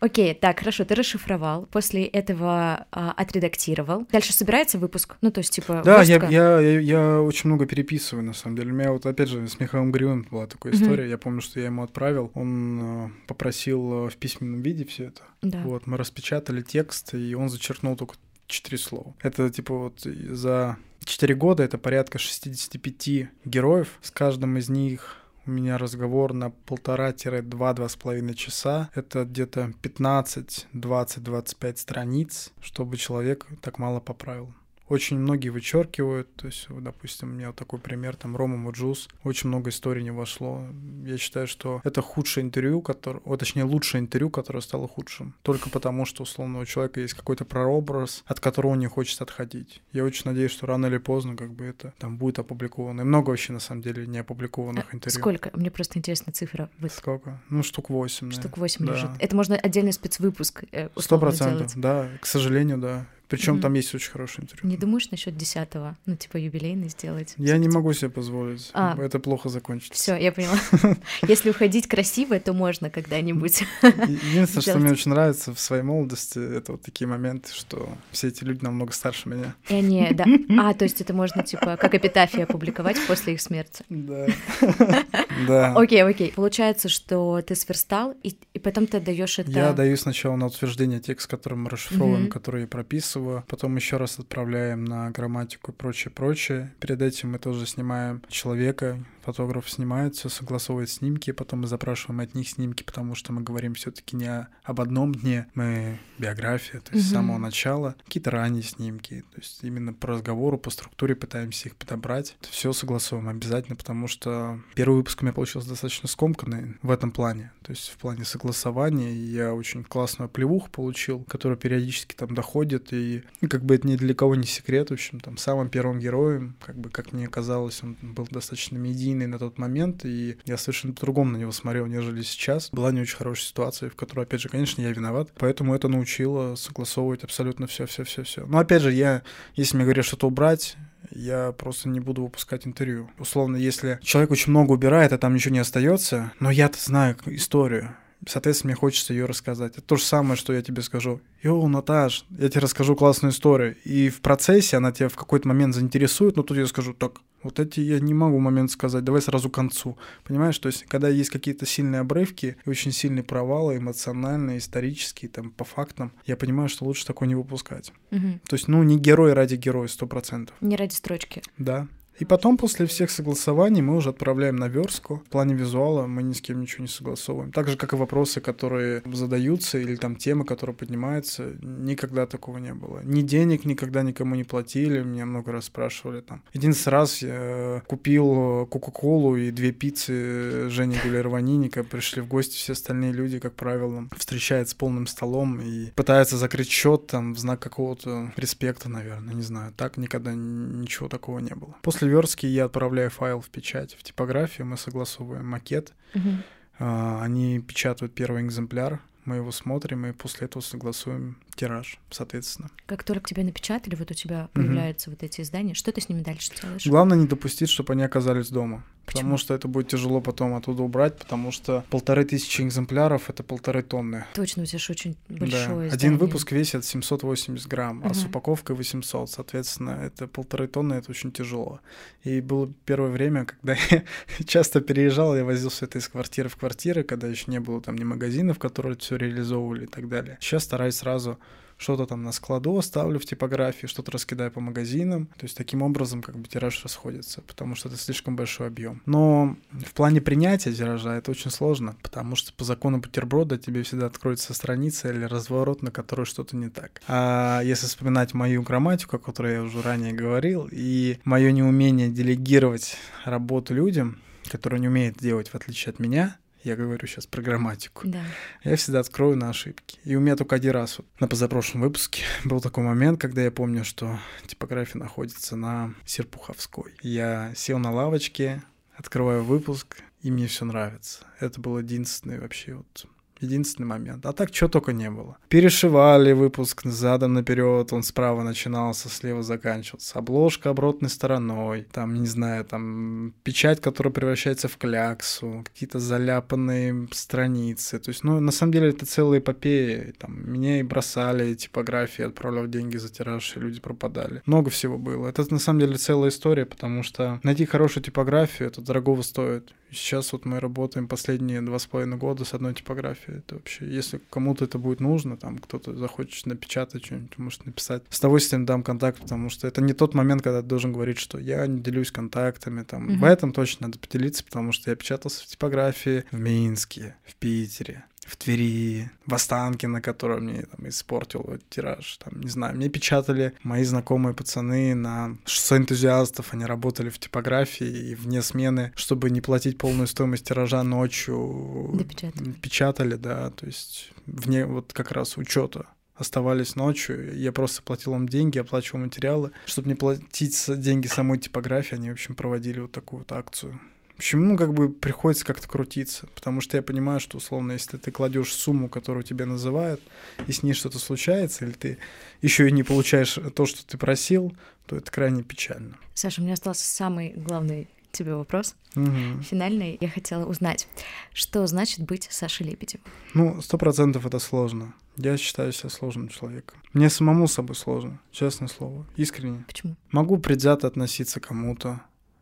Окей, 0.00 0.34
так, 0.34 0.58
хорошо, 0.60 0.84
ты 0.84 0.94
расшифровал, 0.94 1.66
после 1.66 2.04
этого 2.04 2.86
а, 2.90 3.12
отредактировал. 3.12 4.06
Дальше 4.10 4.32
собирается 4.32 4.78
выпуск? 4.78 5.16
Ну, 5.20 5.30
то 5.30 5.38
есть, 5.38 5.52
типа, 5.52 5.82
Да, 5.84 6.02
я, 6.02 6.16
я, 6.28 6.60
я, 6.60 6.80
я 6.80 7.20
очень 7.20 7.48
много 7.48 7.66
переписываю, 7.66 8.24
на 8.24 8.32
самом 8.32 8.56
деле. 8.56 8.72
У 8.72 8.74
меня 8.74 8.92
вот, 8.92 9.06
опять 9.06 9.28
же, 9.28 9.46
с 9.46 9.58
Михаилом 9.60 9.92
Гривым 9.92 10.26
была 10.30 10.46
такая 10.46 10.72
история. 10.72 11.08
Я 11.08 11.18
помню, 11.18 11.40
что 11.40 11.60
я 11.60 11.66
ему 11.66 11.82
отправил. 11.82 12.30
Он 12.34 12.80
э, 12.80 13.08
попросил 13.26 14.06
э, 14.06 14.10
в 14.10 14.16
письменном 14.16 14.62
виде 14.62 14.84
все 14.84 15.06
это. 15.06 15.22
Да. 15.42 15.60
Вот, 15.62 15.86
мы 15.86 15.96
распечатали 15.96 16.62
текст, 16.62 17.14
и 17.14 17.34
он 17.34 17.48
зачеркнул 17.48 17.96
только 17.96 18.14
четыре 18.46 18.78
слова. 18.78 19.14
Это, 19.20 19.50
типа, 19.50 19.74
вот 19.74 20.00
за 20.02 20.76
четыре 21.08 21.34
года 21.34 21.62
это 21.62 21.78
порядка 21.78 22.18
65 22.18 23.30
героев. 23.44 23.98
С 24.02 24.10
каждым 24.10 24.58
из 24.58 24.68
них 24.68 25.16
у 25.46 25.50
меня 25.50 25.78
разговор 25.78 26.34
на 26.34 26.50
полтора-два-два 26.50 27.88
с 27.88 27.96
половиной 27.96 28.34
часа. 28.34 28.90
Это 28.94 29.24
где-то 29.24 29.72
15, 29.80 30.66
20, 30.72 31.22
25 31.22 31.78
страниц, 31.78 32.52
чтобы 32.60 32.98
человек 32.98 33.46
так 33.62 33.78
мало 33.78 34.00
поправил. 34.00 34.52
Очень 34.88 35.18
многие 35.18 35.48
вычеркивают. 35.50 36.34
То 36.36 36.46
есть, 36.46 36.66
допустим, 36.68 37.30
у 37.30 37.32
меня 37.32 37.48
вот 37.48 37.56
такой 37.56 37.78
пример, 37.78 38.16
там, 38.16 38.36
Рома 38.36 38.56
Муджус, 38.56 39.08
очень 39.24 39.48
много 39.48 39.70
историй 39.70 40.02
не 40.02 40.10
вошло. 40.10 40.64
Я 41.04 41.18
считаю, 41.18 41.46
что 41.46 41.80
это 41.84 42.02
худшее 42.02 42.44
интервью, 42.44 42.80
которое, 42.82 43.20
о, 43.24 43.36
точнее, 43.36 43.64
лучшее 43.64 44.00
интервью, 44.00 44.30
которое 44.30 44.60
стало 44.60 44.88
худшим. 44.88 45.34
Только 45.42 45.70
потому, 45.70 46.04
что, 46.04 46.22
условно, 46.22 46.60
у 46.60 46.64
человека 46.64 47.00
есть 47.00 47.14
какой-то 47.14 47.44
прообраз, 47.44 48.22
от 48.26 48.40
которого 48.40 48.72
он 48.72 48.78
не 48.78 48.86
хочет 48.86 49.20
отходить. 49.20 49.82
Я 49.92 50.04
очень 50.04 50.22
надеюсь, 50.24 50.50
что 50.52 50.66
рано 50.66 50.86
или 50.86 50.98
поздно, 50.98 51.36
как 51.36 51.52
бы, 51.52 51.64
это 51.64 51.92
там 51.98 52.16
будет 52.16 52.38
опубликовано. 52.38 53.02
И 53.02 53.04
много 53.04 53.30
вообще, 53.30 53.52
на 53.52 53.60
самом 53.60 53.82
деле, 53.82 54.06
не 54.06 54.18
опубликованных 54.18 54.86
А 54.90 54.96
интервью. 54.96 55.20
Сколько? 55.20 55.50
Мне 55.54 55.70
просто 55.70 55.98
интересна 55.98 56.32
цифра. 56.32 56.70
Вы- 56.78 56.88
Сколько? 56.88 57.40
Ну, 57.50 57.62
штук 57.62 57.90
8, 57.90 58.30
Штук 58.30 58.58
8 58.58 58.86
да. 58.86 58.92
лежит. 58.92 59.10
Это 59.18 59.36
можно 59.36 59.56
отдельный 59.56 59.92
спецвыпуск 59.92 60.64
э, 60.72 60.88
Сто 60.96 61.18
процентов, 61.18 61.72
да. 61.76 62.08
К 62.20 62.26
сожалению, 62.26 62.78
да. 62.78 63.06
Причем 63.28 63.54
Мгм. 63.54 63.62
там 63.62 63.74
есть 63.74 63.94
очень 63.94 64.10
хорошее 64.10 64.44
интервью. 64.44 64.70
Не 64.70 64.76
думаешь 64.76 65.10
насчет 65.10 65.36
десятого, 65.36 65.96
ну, 66.06 66.16
типа, 66.16 66.38
юбилейный 66.38 66.88
сделать? 66.88 67.34
Я 67.36 67.58
не 67.58 67.68
могу 67.68 67.92
себе 67.92 68.10
позволить. 68.10 68.70
А. 68.72 68.96
Это 68.98 69.18
плохо 69.18 69.48
закончится. 69.48 69.94
Все, 69.94 70.16
я 70.16 70.32
поняла. 70.32 70.58
Если 71.28 71.50
уходить 71.50 71.86
красиво, 71.86 72.40
то 72.40 72.52
можно 72.52 72.90
когда-нибудь. 72.90 73.62
Единственное, 73.82 74.62
что 74.62 74.78
мне 74.78 74.92
очень 74.92 75.10
нравится 75.10 75.52
в 75.54 75.60
своей 75.60 75.82
молодости, 75.82 76.38
это 76.38 76.72
вот 76.72 76.82
такие 76.82 77.06
моменты, 77.06 77.52
что 77.52 77.88
все 78.12 78.28
эти 78.28 78.44
люди 78.44 78.64
намного 78.64 78.92
старше 78.92 79.28
меня. 79.28 79.54
И 79.68 79.74
они, 79.74 80.08
да. 80.12 80.24
А, 80.60 80.74
то 80.74 80.84
есть 80.84 81.00
это 81.00 81.12
можно, 81.14 81.42
типа, 81.42 81.76
как 81.76 81.94
эпитафия 81.94 82.44
опубликовать 82.44 82.96
после 83.06 83.34
их 83.34 83.40
смерти. 83.40 83.84
Да. 83.88 84.26
Да. 85.46 85.72
Окей, 85.76 86.02
окей. 86.02 86.32
Получается, 86.34 86.88
что 86.88 87.40
ты 87.42 87.54
сверстал, 87.54 88.14
и, 88.22 88.36
потом 88.58 88.86
ты 88.86 88.96
отдаешь 88.96 89.38
это... 89.38 89.50
Я 89.50 89.72
даю 89.72 89.96
сначала 89.96 90.34
на 90.36 90.46
утверждение 90.46 90.98
текст, 91.00 91.28
который 91.30 91.54
мы 91.54 91.70
расшифровываем, 91.70 92.28
который 92.28 92.62
я 92.62 92.66
прописываю, 92.66 93.17
потом 93.48 93.76
еще 93.76 93.96
раз 93.96 94.18
отправляем 94.18 94.84
на 94.84 95.10
грамматику 95.10 95.72
и 95.72 95.74
прочее, 95.74 96.12
прочее. 96.12 96.72
Перед 96.80 97.02
этим 97.02 97.32
мы 97.32 97.38
тоже 97.38 97.66
снимаем 97.66 98.22
человека, 98.28 98.98
фотограф 99.32 99.68
снимает, 99.70 100.14
все 100.16 100.28
согласовывает 100.28 100.88
снимки, 100.90 101.30
потом 101.32 101.60
мы 101.60 101.66
запрашиваем 101.66 102.20
от 102.20 102.34
них 102.34 102.48
снимки, 102.48 102.82
потому 102.82 103.14
что 103.14 103.32
мы 103.32 103.42
говорим 103.42 103.74
все-таки 103.74 104.16
не 104.16 104.26
о- 104.26 104.48
об 104.64 104.80
одном 104.80 105.14
дне, 105.14 105.46
мы 105.54 105.98
биография, 106.18 106.80
то 106.80 106.94
есть 106.94 107.06
с 107.06 107.10
Мгм. 107.10 107.14
самого 107.14 107.38
начала, 107.38 107.94
какие-то 108.06 108.30
ранние 108.30 108.62
снимки, 108.62 109.24
то 109.34 109.40
есть 109.40 109.58
именно 109.62 109.92
по 109.92 110.08
разговору, 110.08 110.56
по 110.58 110.70
структуре 110.70 111.14
пытаемся 111.14 111.68
их 111.68 111.76
подобрать. 111.76 112.36
Все 112.50 112.72
согласовываем 112.72 113.28
обязательно, 113.36 113.76
потому 113.76 114.08
что 114.08 114.60
первый 114.74 114.96
выпуск 114.96 115.20
у 115.22 115.24
меня 115.24 115.32
получился 115.34 115.68
достаточно 115.68 116.08
скомканный 116.08 116.76
в 116.82 116.90
этом 116.90 117.10
плане, 117.10 117.52
то 117.62 117.70
есть 117.72 117.88
в 117.90 117.96
плане 117.98 118.24
согласования. 118.24 119.12
И 119.12 119.28
Я 119.38 119.52
очень 119.54 119.84
классную 119.84 120.28
плевуху 120.28 120.70
получил, 120.70 121.22
которая 121.24 121.58
периодически 121.58 122.14
там 122.14 122.34
доходит, 122.34 122.92
и 122.92 123.22
ну, 123.40 123.48
как 123.48 123.62
бы 123.64 123.74
это 123.74 123.86
ни 123.86 123.96
для 123.96 124.14
кого 124.14 124.34
не 124.34 124.46
секрет, 124.46 124.90
в 124.90 124.94
общем, 124.94 125.20
там 125.20 125.36
самым 125.36 125.68
первым 125.68 125.98
героем, 125.98 126.56
как 126.64 126.76
бы, 126.78 126.88
как 126.90 127.12
мне 127.12 127.26
казалось, 127.28 127.82
он 127.82 127.96
был 128.00 128.26
достаточно 128.30 128.78
медийный 128.78 129.17
на 129.26 129.38
тот 129.38 129.58
момент, 129.58 130.04
и 130.04 130.36
я 130.44 130.56
совершенно 130.56 130.94
по-другому 130.94 131.32
на 131.32 131.36
него 131.36 131.52
смотрел, 131.52 131.86
нежели 131.86 132.22
сейчас. 132.22 132.70
Была 132.70 132.92
не 132.92 133.00
очень 133.00 133.16
хорошая 133.16 133.46
ситуация, 133.46 133.90
в 133.90 133.96
которой, 133.96 134.24
опять 134.24 134.40
же, 134.40 134.48
конечно, 134.48 134.80
я 134.82 134.90
виноват, 134.90 135.30
поэтому 135.36 135.74
это 135.74 135.88
научило 135.88 136.54
согласовывать 136.54 137.24
абсолютно 137.24 137.66
все, 137.66 137.86
все, 137.86 138.04
все, 138.04 138.22
все. 138.22 138.46
Но 138.46 138.58
опять 138.58 138.82
же, 138.82 138.92
я, 138.92 139.22
если 139.54 139.76
мне 139.76 139.84
говорят 139.84 140.04
что-то 140.04 140.26
убрать, 140.26 140.76
я 141.10 141.52
просто 141.52 141.88
не 141.88 142.00
буду 142.00 142.22
выпускать 142.22 142.66
интервью. 142.66 143.10
Условно, 143.18 143.56
если 143.56 143.98
человек 144.02 144.30
очень 144.30 144.50
много 144.50 144.72
убирает, 144.72 145.12
а 145.12 145.18
там 145.18 145.34
ничего 145.34 145.54
не 145.54 145.60
остается, 145.60 146.32
но 146.40 146.50
я-то 146.50 146.78
знаю 146.78 147.16
историю. 147.26 147.96
Соответственно, 148.26 148.70
мне 148.70 148.76
хочется 148.76 149.12
ее 149.12 149.26
рассказать. 149.26 149.72
Это 149.72 149.82
то 149.82 149.96
же 149.96 150.02
самое, 150.02 150.36
что 150.36 150.52
я 150.52 150.62
тебе 150.62 150.82
скажу. 150.82 151.20
Йоу, 151.42 151.68
Наташ, 151.68 152.24
я 152.30 152.48
тебе 152.48 152.62
расскажу 152.62 152.96
классную 152.96 153.32
историю. 153.32 153.76
И 153.84 154.08
в 154.08 154.20
процессе 154.20 154.76
она 154.76 154.92
тебя 154.92 155.08
в 155.08 155.16
какой-то 155.16 155.46
момент 155.46 155.74
заинтересует, 155.74 156.36
но 156.36 156.42
тут 156.42 156.56
я 156.56 156.66
скажу, 156.66 156.94
так, 156.94 157.20
вот 157.42 157.60
эти 157.60 157.80
я 157.80 158.00
не 158.00 158.14
могу 158.14 158.38
момент 158.40 158.70
сказать, 158.72 159.04
давай 159.04 159.22
сразу 159.22 159.48
к 159.48 159.54
концу. 159.54 159.96
Понимаешь, 160.24 160.58
то 160.58 160.66
есть, 160.66 160.84
когда 160.84 161.08
есть 161.08 161.30
какие-то 161.30 161.66
сильные 161.66 162.00
обрывки, 162.00 162.56
очень 162.66 162.90
сильные 162.90 163.22
провалы, 163.22 163.76
эмоциональные, 163.76 164.58
исторические, 164.58 165.28
там, 165.28 165.50
по 165.50 165.64
фактам, 165.64 166.12
я 166.26 166.36
понимаю, 166.36 166.68
что 166.68 166.84
лучше 166.84 167.06
такое 167.06 167.28
не 167.28 167.36
выпускать. 167.36 167.92
Мгм. 168.10 168.40
То 168.48 168.56
есть, 168.56 168.66
ну, 168.66 168.82
не 168.82 168.98
герой 168.98 169.34
ради 169.34 169.54
героя, 169.54 169.86
сто 169.86 170.06
процентов. 170.06 170.56
Не 170.60 170.76
ради 170.76 170.94
строчки. 170.94 171.42
Да. 171.56 171.86
И 172.18 172.24
потом, 172.24 172.56
после 172.56 172.86
всех 172.86 173.10
согласований, 173.10 173.82
мы 173.82 173.96
уже 173.96 174.10
отправляем 174.10 174.56
на 174.56 174.68
верстку. 174.68 175.22
В 175.26 175.30
плане 175.30 175.54
визуала 175.54 176.06
мы 176.06 176.22
ни 176.22 176.32
с 176.32 176.40
кем 176.40 176.60
ничего 176.60 176.82
не 176.82 176.88
согласовываем. 176.88 177.52
Так 177.52 177.68
же, 177.68 177.76
как 177.76 177.92
и 177.92 177.96
вопросы, 177.96 178.40
которые 178.40 179.02
задаются, 179.12 179.78
или 179.78 179.96
там 179.96 180.16
темы, 180.16 180.44
которые 180.44 180.74
поднимаются, 180.74 181.56
никогда 181.62 182.26
такого 182.26 182.58
не 182.58 182.74
было. 182.74 183.00
Ни 183.04 183.22
денег 183.22 183.64
никогда 183.64 184.02
никому 184.02 184.34
не 184.34 184.44
платили, 184.44 185.02
меня 185.02 185.26
много 185.26 185.52
раз 185.52 185.66
спрашивали 185.66 186.20
там. 186.20 186.42
Единственный 186.52 186.92
раз 186.92 187.22
я 187.22 187.82
купил 187.86 188.66
Кока-Колу 188.66 189.36
и 189.36 189.50
две 189.50 189.72
пиццы 189.72 190.68
Жени 190.68 190.96
Гулярваниника, 191.02 191.84
пришли 191.84 192.22
в 192.22 192.28
гости 192.28 192.56
все 192.56 192.72
остальные 192.72 193.12
люди, 193.12 193.38
как 193.38 193.54
правило, 193.54 194.08
встречают 194.16 194.68
с 194.68 194.74
полным 194.74 195.06
столом 195.06 195.60
и 195.60 195.90
пытаются 195.92 196.36
закрыть 196.36 196.68
счет 196.68 197.06
там 197.06 197.34
в 197.34 197.38
знак 197.38 197.60
какого-то 197.60 198.32
респекта, 198.36 198.88
наверное, 198.88 199.34
не 199.34 199.42
знаю. 199.42 199.72
Так 199.76 199.96
никогда 199.96 200.32
ничего 200.34 201.08
такого 201.08 201.38
не 201.38 201.54
было. 201.54 201.76
После 201.82 202.07
верстки 202.08 202.46
я 202.46 202.64
отправляю 202.66 203.10
файл 203.10 203.40
в 203.40 203.48
печать, 203.50 203.94
в 203.94 204.02
типографию, 204.02 204.66
мы 204.66 204.76
согласовываем 204.76 205.46
макет, 205.46 205.92
Мгм. 206.14 206.42
а, 206.78 207.22
они 207.22 207.60
печатают 207.60 208.14
первый 208.14 208.42
экземпляр, 208.42 209.00
мы 209.24 209.36
его 209.36 209.52
смотрим 209.52 210.06
и 210.06 210.12
после 210.12 210.46
этого 210.46 210.62
согласуем 210.62 211.36
тираж, 211.54 211.98
соответственно. 212.10 212.70
Как 212.86 213.04
только 213.04 213.28
тебя 213.28 213.44
напечатали, 213.44 213.94
вот 213.94 214.10
у 214.10 214.14
тебя 214.14 214.48
появляются 214.54 215.10
вот 215.10 215.22
эти 215.22 215.42
издания, 215.42 215.74
что 215.74 215.92
ты 215.92 216.00
с 216.00 216.08
ними 216.08 216.22
дальше 216.22 216.50
делаешь? 216.60 216.86
Главное 216.86 217.18
не 217.18 217.26
допустить, 217.26 217.68
чтобы 217.68 217.92
они 217.92 218.02
оказались 218.04 218.48
дома. 218.48 218.84
Почему? 219.08 219.22
Потому 219.22 219.38
что 219.38 219.54
это 219.54 219.68
будет 219.68 219.88
тяжело 219.88 220.20
потом 220.20 220.54
оттуда 220.54 220.82
убрать, 220.82 221.16
потому 221.18 221.50
что 221.50 221.84
полторы 221.90 222.24
тысячи 222.24 222.62
экземпляров— 222.62 223.22
это 223.30 223.42
полторы 223.42 223.82
тонны. 223.82 224.26
Точно, 224.34 224.62
у 224.62 224.66
тебя 224.66 224.78
же 224.78 224.92
очень 224.92 225.16
Да. 225.28 225.36
большое 225.40 225.86
Один 225.88 225.88
издание. 225.88 226.18
выпуск 226.18 226.52
весит 226.52 226.84
780 226.84 227.66
грамм, 227.66 228.02
а 228.04 228.12
с 228.14 228.24
упаковкой 228.24 228.76
800. 228.76 229.30
Соответственно, 229.30 229.98
это 230.04 230.26
полторы 230.26 230.68
тонны, 230.68 230.94
это 230.94 231.10
очень 231.10 231.32
тяжело. 231.32 231.80
И 232.22 232.40
было 232.40 232.70
первое 232.84 233.10
время, 233.10 233.46
когда 233.46 233.74
я 233.90 234.02
часто 234.44 234.80
переезжал, 234.80 235.34
я 235.36 235.44
возил 235.44 235.70
все 235.70 235.86
это 235.86 235.98
из 235.98 236.08
квартиры 236.08 236.48
в 236.48 236.56
квартиры, 236.56 237.02
когда 237.02 237.26
еще 237.28 237.44
не 237.50 237.60
было 237.60 237.80
там 237.80 237.96
ни 237.96 238.04
магазинов, 238.04 238.58
которые 238.58 238.96
все 238.98 239.16
реализовывали 239.16 239.84
и 239.84 239.88
так 239.88 240.08
далее. 240.08 240.36
Сейчас 240.40 240.64
стараюсь 240.64 240.96
сразу 240.96 241.38
что-то 241.78 242.06
там 242.06 242.22
на 242.24 242.32
складу 242.32 242.76
оставлю 242.76 243.18
в 243.18 243.24
типографии, 243.24 243.86
что-то 243.86 244.10
раскидаю 244.10 244.50
по 244.50 244.60
магазинам. 244.60 245.26
То 245.38 245.44
есть 245.44 245.56
таким 245.56 245.82
образом 245.82 246.22
как 246.22 246.36
бы 246.36 246.46
тираж 246.48 246.82
расходится, 246.82 247.40
потому 247.42 247.76
что 247.76 247.88
это 247.88 247.96
слишком 247.96 248.36
большой 248.36 248.66
объем. 248.66 249.00
Но 249.06 249.56
в 249.70 249.94
плане 249.94 250.20
принятия 250.20 250.72
тиража 250.72 251.16
это 251.16 251.30
очень 251.30 251.50
сложно, 251.50 251.96
потому 252.02 252.36
что 252.36 252.52
по 252.52 252.64
закону 252.64 252.98
бутерброда 252.98 253.56
тебе 253.56 253.84
всегда 253.84 254.06
откроется 254.06 254.52
страница 254.54 255.10
или 255.10 255.24
разворот, 255.24 255.82
на 255.82 255.90
которой 255.90 256.26
что-то 256.26 256.56
не 256.56 256.68
так. 256.68 257.00
А 257.06 257.62
если 257.62 257.86
вспоминать 257.86 258.34
мою 258.34 258.62
грамматику, 258.62 259.16
о 259.16 259.20
которой 259.20 259.54
я 259.54 259.62
уже 259.62 259.80
ранее 259.80 260.12
говорил, 260.12 260.68
и 260.70 261.18
мое 261.24 261.52
неумение 261.52 262.08
делегировать 262.08 262.96
работу 263.24 263.72
людям, 263.72 264.18
которые 264.50 264.80
не 264.80 264.88
умеют 264.88 265.18
делать 265.18 265.48
в 265.48 265.54
отличие 265.54 265.92
от 265.92 266.00
меня, 266.00 266.38
я 266.68 266.76
говорю 266.76 267.06
сейчас 267.06 267.26
про 267.26 267.42
грамматику 267.42 268.06
Да. 268.06 268.22
я 268.62 268.76
всегда 268.76 269.00
открою 269.00 269.36
на 269.36 269.48
ошибки. 269.48 269.98
И 270.04 270.14
у 270.16 270.20
меня 270.20 270.36
только 270.36 270.56
один 270.56 270.72
раз 270.72 270.98
вот, 270.98 271.06
на 271.18 271.26
позапрошлом 271.26 271.80
выпуске 271.82 272.22
был 272.44 272.60
такой 272.60 272.84
момент, 272.84 273.20
когда 273.20 273.42
я 273.42 273.50
помню, 273.50 273.84
что 273.84 274.18
типография 274.46 274.98
находится 274.98 275.56
на 275.56 275.94
Серпуховской. 276.04 276.94
Я 277.02 277.52
сел 277.56 277.78
на 277.78 277.90
лавочке, 277.90 278.62
открываю 278.94 279.42
выпуск, 279.44 280.02
и 280.22 280.30
мне 280.30 280.46
все 280.46 280.64
нравится. 280.64 281.20
Это 281.40 281.60
был 281.60 281.78
единственный 281.78 282.38
вообще 282.38 282.74
вот 282.74 283.06
Единственный 283.40 283.86
момент. 283.86 284.26
А 284.26 284.32
так 284.32 284.50
чего 284.50 284.68
только 284.68 284.92
не 284.92 285.10
было. 285.10 285.38
Перешивали 285.48 286.32
выпуск 286.32 286.82
задом 286.84 287.34
наперед, 287.34 287.92
он 287.92 288.02
справа 288.02 288.42
начинался, 288.42 289.08
слева 289.08 289.42
заканчивался. 289.42 290.18
Обложка 290.18 290.70
оборотной 290.70 291.10
стороной, 291.10 291.86
там, 291.90 292.14
не 292.14 292.26
знаю, 292.26 292.64
там 292.64 293.34
печать, 293.44 293.80
которая 293.80 294.12
превращается 294.12 294.68
в 294.68 294.76
кляксу, 294.76 295.64
какие-то 295.64 295.98
заляпанные 295.98 297.08
страницы. 297.12 297.98
То 297.98 298.10
есть, 298.10 298.24
ну, 298.24 298.40
на 298.40 298.52
самом 298.52 298.72
деле 298.72 298.90
это 298.90 299.06
целая 299.06 299.40
эпопея. 299.40 300.12
Там, 300.18 300.50
меня 300.50 300.80
и 300.80 300.82
бросали 300.82 301.54
типографии, 301.54 302.24
отправлял 302.24 302.66
деньги 302.66 302.96
за 302.96 303.08
тираж, 303.08 303.56
и 303.56 303.60
люди 303.60 303.80
пропадали. 303.80 304.42
Много 304.46 304.70
всего 304.70 304.98
было. 304.98 305.28
Это 305.28 305.46
на 305.52 305.58
самом 305.58 305.80
деле 305.80 305.96
целая 305.96 306.30
история, 306.30 306.66
потому 306.66 307.02
что 307.02 307.40
найти 307.42 307.64
хорошую 307.64 308.02
типографию, 308.02 308.68
это 308.68 308.80
дорогого 308.80 309.22
стоит. 309.22 309.72
Сейчас 309.90 310.32
вот 310.32 310.44
мы 310.44 310.60
работаем 310.60 311.08
последние 311.08 311.62
два 311.62 311.78
с 311.78 311.86
половиной 311.86 312.16
года 312.16 312.44
с 312.44 312.54
одной 312.54 312.74
типографией. 312.74 313.38
Это 313.38 313.56
вообще, 313.56 313.86
если 313.86 314.20
кому-то 314.30 314.64
это 314.64 314.78
будет 314.78 315.00
нужно, 315.00 315.36
там 315.36 315.58
кто-то 315.58 315.94
захочет 315.96 316.46
напечатать 316.46 317.06
что-нибудь, 317.06 317.38
может 317.38 317.66
написать. 317.66 318.02
С 318.10 318.18
удовольствием 318.18 318.66
дам 318.66 318.82
контакт, 318.82 319.20
потому 319.20 319.50
что 319.50 319.66
это 319.66 319.80
не 319.80 319.92
тот 319.92 320.14
момент, 320.14 320.42
когда 320.42 320.62
ты 320.62 320.68
должен 320.68 320.92
говорить, 320.92 321.18
что 321.18 321.38
я 321.38 321.66
не 321.66 321.80
делюсь 321.80 322.10
контактами. 322.10 322.82
Там. 322.82 323.04
Мгм. 323.04 323.20
В 323.20 323.24
этом 323.24 323.52
точно 323.52 323.88
надо 323.88 323.98
поделиться, 323.98 324.44
потому 324.44 324.72
что 324.72 324.90
я 324.90 324.96
печатался 324.96 325.42
в 325.42 325.46
типографии 325.46 326.24
в 326.30 326.38
Минске, 326.38 327.16
в 327.24 327.34
Питере, 327.36 328.04
в 328.28 328.36
Твери, 328.36 329.10
в 329.26 329.34
Останкино, 329.34 330.02
который 330.02 330.40
мне 330.40 330.62
там 330.62 330.88
испортил 330.88 331.44
вот, 331.46 331.60
тираж. 331.70 332.18
Там, 332.18 332.40
не 332.40 332.50
знаю, 332.50 332.76
мне 332.76 332.88
печатали 332.88 333.54
мои 333.62 333.84
знакомые 333.84 334.34
пацаны 334.34 334.94
на 334.94 335.36
шоссе 335.46 335.78
энтузиастов, 335.78 336.52
они 336.52 336.66
работали 336.66 337.08
в 337.08 337.18
типографии 337.18 338.10
и 338.10 338.14
вне 338.14 338.42
смены, 338.42 338.92
чтобы 338.96 339.30
не 339.30 339.40
платить 339.40 339.78
полную 339.78 340.06
стоимость 340.06 340.46
тиража 340.46 340.82
ночью. 340.82 341.90
Допечатали. 341.94 342.52
Печатали, 342.52 343.14
да, 343.14 343.50
то 343.50 343.66
есть 343.66 344.12
вне 344.26 344.66
вот 344.66 344.92
как 344.92 345.10
раз 345.12 345.38
учета 345.38 345.86
оставались 346.14 346.76
ночью. 346.76 347.36
Я 347.38 347.52
просто 347.52 347.80
платил 347.82 348.14
им 348.14 348.28
деньги, 348.28 348.58
оплачивал 348.58 349.00
материалы. 349.00 349.52
Чтобы 349.66 349.88
не 349.88 349.94
платить 349.94 350.64
деньги 350.68 351.06
самой 351.06 351.38
типографии, 351.38 351.94
они, 351.94 352.10
в 352.10 352.14
общем, 352.14 352.34
проводили 352.34 352.80
вот 352.80 352.92
такую 352.92 353.20
вот 353.20 353.32
акцию. 353.32 353.80
В 354.18 354.20
общем, 354.20 354.48
ну, 354.48 354.56
как 354.56 354.74
бы 354.74 354.92
приходится 354.92 355.44
как-то 355.44 355.68
крутиться, 355.68 356.26
потому 356.34 356.60
что 356.60 356.76
я 356.76 356.82
понимаю, 356.82 357.20
что, 357.20 357.36
условно, 357.36 357.70
если 357.70 357.98
ты 357.98 358.10
кладешь 358.10 358.52
сумму, 358.52 358.88
которую 358.88 359.22
тебе 359.22 359.44
называют, 359.44 360.00
и 360.48 360.52
с 360.52 360.64
ней 360.64 360.72
что-то 360.72 360.98
случается, 360.98 361.64
или 361.64 361.70
ты 361.70 361.98
еще 362.42 362.68
и 362.68 362.72
не 362.72 362.82
получаешь 362.82 363.38
то, 363.54 363.64
что 363.64 363.86
ты 363.86 363.96
просил, 363.96 364.56
то 364.86 364.96
это 364.96 365.08
крайне 365.12 365.44
печально. 365.44 365.96
Саша, 366.14 366.40
у 366.40 366.44
меня 366.44 366.54
остался 366.54 366.84
самый 366.84 367.32
главный 367.36 367.86
тебе 368.10 368.34
вопрос. 368.34 368.74
Угу. 368.96 369.42
Финальный. 369.42 369.96
Я 370.00 370.08
хотела 370.08 370.46
узнать, 370.46 370.88
что 371.32 371.64
значит 371.68 372.04
быть 372.04 372.26
Сашей 372.28 372.66
Лебедевым? 372.66 373.06
Ну, 373.34 373.62
сто 373.62 373.78
процентов 373.78 374.26
это 374.26 374.40
сложно. 374.40 374.94
Я 375.16 375.36
считаю 375.36 375.72
себя 375.72 375.90
сложным 375.90 376.28
человеком. 376.28 376.78
Мне 376.92 377.08
самому 377.08 377.46
с 377.46 377.52
собой 377.52 377.76
сложно, 377.76 378.18
честное 378.32 378.68
слово, 378.68 379.06
искренне. 379.14 379.64
Почему? 379.68 379.94
Могу 380.10 380.38
предвзято 380.38 380.88
относиться 380.88 381.38
к 381.38 381.46
кому-то, 381.46 382.00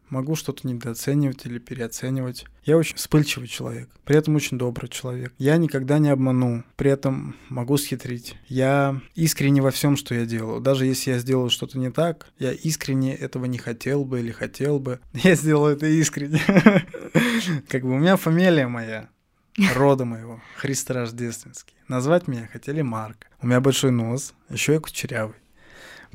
могу 0.08 0.36
что-то 0.36 0.66
недооценивать 0.66 1.46
или 1.46 1.58
переоценивать. 1.58 2.46
Я 2.64 2.76
очень 2.76 2.96
вспыльчивый 2.96 3.48
человек, 3.48 3.88
при 4.04 4.16
этом 4.16 4.34
очень 4.36 4.58
добрый 4.58 4.88
человек. 4.88 5.32
Я 5.38 5.56
никогда 5.56 5.98
не 5.98 6.08
обману, 6.08 6.64
при 6.76 6.90
этом 6.90 7.36
могу 7.48 7.76
схитрить. 7.76 8.36
Я 8.48 9.00
искренне 9.14 9.62
во 9.62 9.70
всем, 9.70 9.96
что 9.96 10.14
я 10.14 10.26
делаю. 10.26 10.60
Даже 10.60 10.86
если 10.86 11.12
я 11.12 11.18
сделаю 11.18 11.50
что-то 11.50 11.78
не 11.78 11.90
так, 11.90 12.28
я 12.38 12.52
искренне 12.52 13.14
этого 13.14 13.44
не 13.44 13.58
хотел 13.58 14.04
бы 14.04 14.20
или 14.20 14.30
хотел 14.30 14.78
бы. 14.78 15.00
Я 15.12 15.34
сделаю 15.34 15.76
это 15.76 15.86
искренне. 15.86 16.40
Как 17.68 17.82
бы 17.82 17.90
у 17.90 17.98
меня 17.98 18.16
фамилия 18.16 18.68
моя, 18.68 19.08
рода 19.74 20.04
моего, 20.04 20.40
Христо 20.56 20.94
Рождественский. 20.94 21.74
Назвать 21.88 22.28
меня 22.28 22.48
хотели 22.52 22.82
Марк. 22.82 23.26
У 23.40 23.46
меня 23.46 23.60
большой 23.60 23.90
нос, 23.90 24.34
еще 24.50 24.74
я 24.74 24.80
кучерявый. 24.80 25.36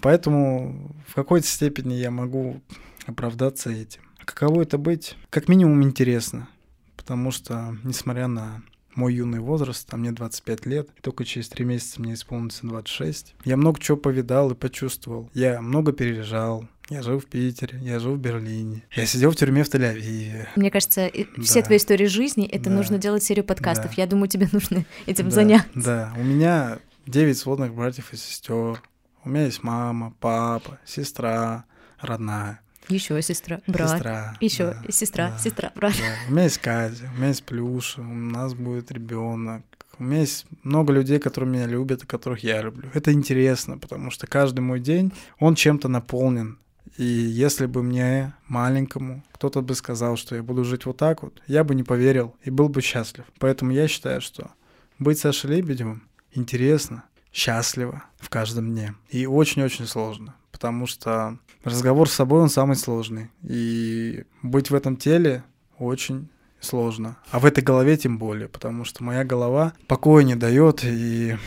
Поэтому 0.02 0.96
в 1.08 1.14
какой-то 1.14 1.48
степени 1.48 1.94
я 1.94 2.12
могу 2.12 2.62
оправдаться 3.06 3.70
этим. 3.70 4.02
Каково 4.26 4.62
это 4.64 4.78
быть? 4.78 5.18
Как 5.30 5.50
минимум 5.50 5.84
интересно, 5.84 6.48
потому 6.96 7.32
что, 7.32 7.76
несмотря 7.84 8.28
на 8.28 8.62
мой 8.96 9.14
юный 9.16 9.40
возраст, 9.40 9.88
а 9.94 9.98
мне 9.98 10.12
25 10.12 10.66
лет, 10.66 10.90
только 11.02 11.26
через 11.26 11.50
3 11.50 11.66
месяца 11.66 12.02
мне 12.02 12.14
исполнится 12.14 12.68
26. 12.68 13.36
Я 13.46 13.58
много 13.58 13.80
чего 13.80 13.98
повидал 13.98 14.52
и 14.52 14.56
почувствовал. 14.56 15.30
Я 15.34 15.62
много 15.62 15.94
переезжал, 15.94 16.68
я 16.90 17.02
жил 17.02 17.20
в 17.20 17.26
Питере, 17.26 17.80
я 17.82 18.00
жил 18.00 18.16
в 18.16 18.20
Берлине. 18.20 18.84
Я 18.96 19.06
сидел 19.06 19.32
в 19.32 19.36
тюрьме 19.36 19.64
в 19.64 19.70
Тель-Авиве. 19.70 20.48
Мне 20.56 20.70
кажется, 20.70 21.10
все 21.42 21.62
да. 21.62 21.66
твои 21.66 21.78
истории 21.78 22.06
жизни, 22.06 22.46
это 22.46 22.66
да. 22.66 22.76
нужно 22.76 22.98
делать 22.98 23.24
серию 23.24 23.46
подкастов. 23.46 23.96
Да. 23.96 24.02
Я 24.02 24.08
думаю, 24.08 24.28
тебе 24.28 24.50
нужно 24.52 24.86
этим 25.06 25.30
да. 25.30 25.32
заняться. 25.32 25.70
Да, 25.74 26.14
у 26.18 26.24
меня 26.24 26.80
9 27.08 27.38
сводных 27.38 27.74
братьев 27.74 28.12
и 28.14 28.18
сестер. 28.18 28.84
У 29.24 29.30
меня 29.30 29.46
есть 29.46 29.64
мама, 29.64 30.14
папа, 30.20 30.80
сестра 30.86 31.66
родная. 32.00 32.60
Еще 32.92 33.22
сестра, 33.22 33.62
брат. 33.68 33.92
Сестра. 33.92 34.36
Еще 34.42 34.66
да, 34.66 34.92
сестра, 34.92 35.30
да, 35.30 35.38
сестра, 35.38 35.72
брат. 35.76 35.94
Да. 35.98 36.14
У 36.28 36.32
меня 36.34 36.44
есть 36.44 36.58
Катя, 36.58 37.10
у 37.14 37.18
меня 37.18 37.30
есть 37.30 37.44
Плюша, 37.46 38.02
у 38.02 38.04
нас 38.04 38.54
будет 38.54 38.92
ребенок. 38.92 39.64
У 39.98 40.04
меня 40.04 40.22
есть 40.22 40.46
много 40.64 40.92
людей, 40.92 41.20
которые 41.20 41.50
меня 41.50 41.68
любят 41.68 42.04
и 42.04 42.06
которых 42.06 42.44
я 42.44 42.62
люблю. 42.62 42.90
Это 42.94 43.14
интересно, 43.14 43.78
потому 43.78 44.12
что 44.12 44.28
каждый 44.28 44.60
мой 44.60 44.82
день, 44.82 45.14
он 45.40 45.56
чем-то 45.56 45.88
наполнен. 45.88 46.58
И 46.98 47.04
если 47.04 47.66
бы 47.66 47.82
мне, 47.82 48.34
маленькому, 48.48 49.24
кто-то 49.32 49.62
бы 49.62 49.74
сказал, 49.76 50.18
что 50.18 50.36
я 50.36 50.44
буду 50.44 50.66
жить 50.66 50.86
вот 50.86 50.98
так 50.98 51.24
вот, 51.24 51.42
я 51.48 51.64
бы 51.64 51.76
не 51.76 51.84
поверил 51.84 52.36
и 52.44 52.50
был 52.50 52.68
бы 52.68 52.82
счастлив. 52.82 53.24
Поэтому 53.40 53.72
я 53.72 53.88
считаю, 53.88 54.20
что 54.20 54.52
быть 55.00 55.20
Сашей 55.20 55.52
Лебедевым 55.52 56.04
интересно, 56.34 57.06
счастливо 57.32 58.04
в 58.20 58.30
каждом 58.30 58.70
дне. 58.70 58.96
И 59.10 59.26
очень-очень 59.26 59.88
сложно 59.88 60.36
потому 60.62 60.86
что 60.86 61.40
разговор 61.64 62.10
с 62.10 62.14
собой, 62.14 62.42
он 62.42 62.50
самый 62.50 62.76
сложный. 62.76 63.30
И 63.44 64.24
быть 64.42 64.70
в 64.70 64.76
этом 64.76 64.98
теле 64.98 65.44
очень 65.78 66.30
сложно. 66.60 67.18
А 67.32 67.40
в 67.40 67.46
этой 67.46 67.64
голове 67.64 67.98
тем 67.98 68.18
более, 68.18 68.48
потому 68.48 68.86
что 68.86 69.04
моя 69.04 69.24
голова 69.24 69.74
покоя 69.88 70.24
не 70.24 70.36
дает, 70.36 70.84
и 70.84 71.38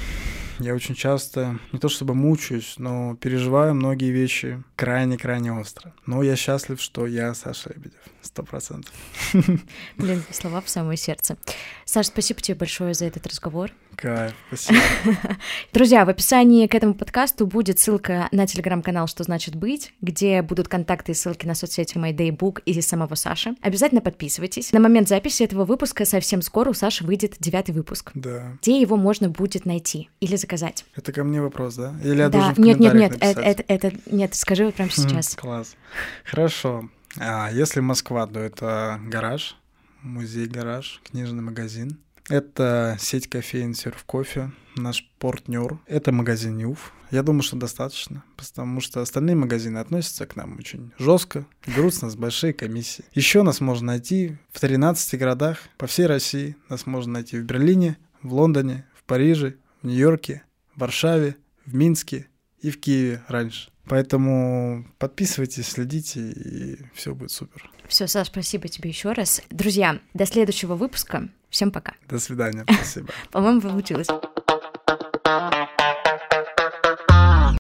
я 0.59 0.75
очень 0.75 0.95
часто, 0.95 1.59
не 1.73 1.79
то 1.79 1.89
чтобы 1.89 2.15
мучаюсь, 2.15 2.75
но 2.79 3.17
переживаю 3.17 3.75
многие 3.75 4.11
вещи 4.11 4.63
крайне-крайне 4.77 5.53
остро. 5.53 5.93
Но 6.07 6.23
я 6.23 6.37
счастлив, 6.37 6.81
что 6.81 7.07
я 7.07 7.35
Саша 7.35 7.71
Лебедев. 7.71 8.01
Сто 8.35 8.43
процентов. 8.43 8.93
Блин, 9.97 10.25
слова 10.33 10.61
в 10.61 10.69
самое 10.69 10.97
сердце. 10.97 11.37
Саша, 11.85 12.09
спасибо 12.09 12.41
тебе 12.41 12.57
большое 12.57 12.93
за 12.93 13.05
этот 13.05 13.29
разговор. 13.29 13.71
Кайф, 13.95 14.35
спасибо. 14.49 14.81
Друзья, 15.73 16.05
в 16.05 16.09
описании 16.09 16.67
к 16.67 16.75
этому 16.75 16.95
подкасту 16.95 17.47
будет 17.47 17.79
ссылка 17.79 18.29
на 18.33 18.49
телеграм-канал 18.49 19.07
«Что 19.07 19.23
значит 19.23 19.55
быть», 19.55 19.93
где 20.01 20.43
будут 20.43 20.67
контакты 20.67 21.13
и 21.13 21.15
ссылки 21.15 21.47
на 21.47 21.55
соцсети 21.55 21.97
My 21.97 22.13
Day 22.13 22.37
Book 22.37 22.61
и 22.67 22.81
самого 22.81 23.15
Саши. 23.15 23.55
Обязательно 23.61 24.01
подписывайтесь. 24.01 24.73
На 24.73 24.81
момент 24.81 25.09
записи 25.09 25.45
этого 25.45 25.65
выпуска 25.65 26.05
совсем 26.05 26.43
скоро 26.43 26.71
у 26.71 26.75
Саши 26.75 27.05
выйдет 27.05 27.37
девятый 27.39 27.73
выпуск. 27.73 28.11
Да. 28.15 28.59
Где 28.61 28.81
его 28.81 28.97
можно 28.97 29.29
будет 29.29 29.65
найти 29.65 30.11
или 30.19 30.35
заказать? 30.35 30.85
Это 30.97 31.13
ко 31.13 31.23
мне 31.23 31.41
вопрос, 31.41 31.77
да? 31.77 31.95
Или 32.03 32.19
я 32.19 32.29
да. 32.31 32.39
должен 32.39 32.55
в 32.55 32.59
Нет, 32.59 32.81
нет, 32.81 32.95
нет, 32.95 33.17
это, 33.21 33.41
это, 33.41 33.65
это, 33.69 33.93
нет, 34.11 34.35
скажи 34.35 34.65
вот 34.65 34.75
прямо 34.75 34.91
сейчас. 34.91 35.37
Класс. 35.37 35.77
Хорошо. 36.25 36.89
А 37.17 37.51
если 37.51 37.81
Москва, 37.81 38.27
то 38.27 38.41
это 38.41 39.01
гараж, 39.07 39.57
музей-гараж, 40.03 41.01
книжный 41.05 41.43
магазин. 41.43 41.99
Это 42.29 42.97
сеть 42.99 43.29
кофеин 43.29 43.75
«Серв 43.75 44.03
кофе», 44.05 44.51
наш 44.77 45.11
партнер. 45.19 45.79
Это 45.87 46.11
магазин 46.11 46.57
«Нюф». 46.57 46.93
Я 47.11 47.23
думаю, 47.23 47.43
что 47.43 47.57
достаточно, 47.57 48.25
потому 48.37 48.81
что 48.81 49.01
остальные 49.03 49.37
магазины 49.37 49.79
относятся 49.79 50.27
к 50.27 50.35
нам 50.35 50.57
очень 50.59 50.93
жестко, 50.99 51.47
берут 51.67 51.95
с 51.95 52.03
нас 52.03 52.17
большие 52.17 52.53
комиссии. 52.53 53.05
Еще 53.13 53.43
нас 53.43 53.61
можно 53.61 53.89
найти 53.89 54.39
в 54.53 54.59
13 54.59 55.19
городах 55.19 55.59
по 55.77 55.87
всей 55.87 56.07
России. 56.07 56.57
Нас 56.69 56.87
можно 56.87 57.13
найти 57.13 57.39
в 57.39 57.45
Берлине, 57.45 57.99
в 58.23 58.33
Лондоне, 58.33 58.87
в 58.97 59.05
Париже, 59.05 59.57
в 59.83 59.87
Нью-Йорке, 59.87 60.43
в 60.75 60.81
Варшаве, 60.81 61.37
в 61.67 61.75
Минске 61.75 62.27
и 62.65 62.71
в 62.71 62.81
Киеве 62.81 63.23
раньше. 63.29 63.69
Поэтому 63.87 64.87
подписывайтесь, 64.99 65.69
следите, 65.69 66.21
и 66.21 66.79
все 66.95 67.15
будет 67.15 67.31
супер. 67.31 67.71
Все, 67.87 68.07
Саш, 68.07 68.29
спасибо 68.29 68.69
тебе 68.69 68.89
еще 68.89 69.13
раз. 69.13 69.43
Друзья, 69.51 70.01
до 70.15 70.25
следующего 70.25 70.75
выпуска. 70.75 71.29
Всем 71.51 71.71
пока. 71.71 71.95
До 72.09 72.19
свидания, 72.19 72.65
спасибо. 72.65 73.13
По-моему, 73.31 73.61
получилось. 73.61 74.09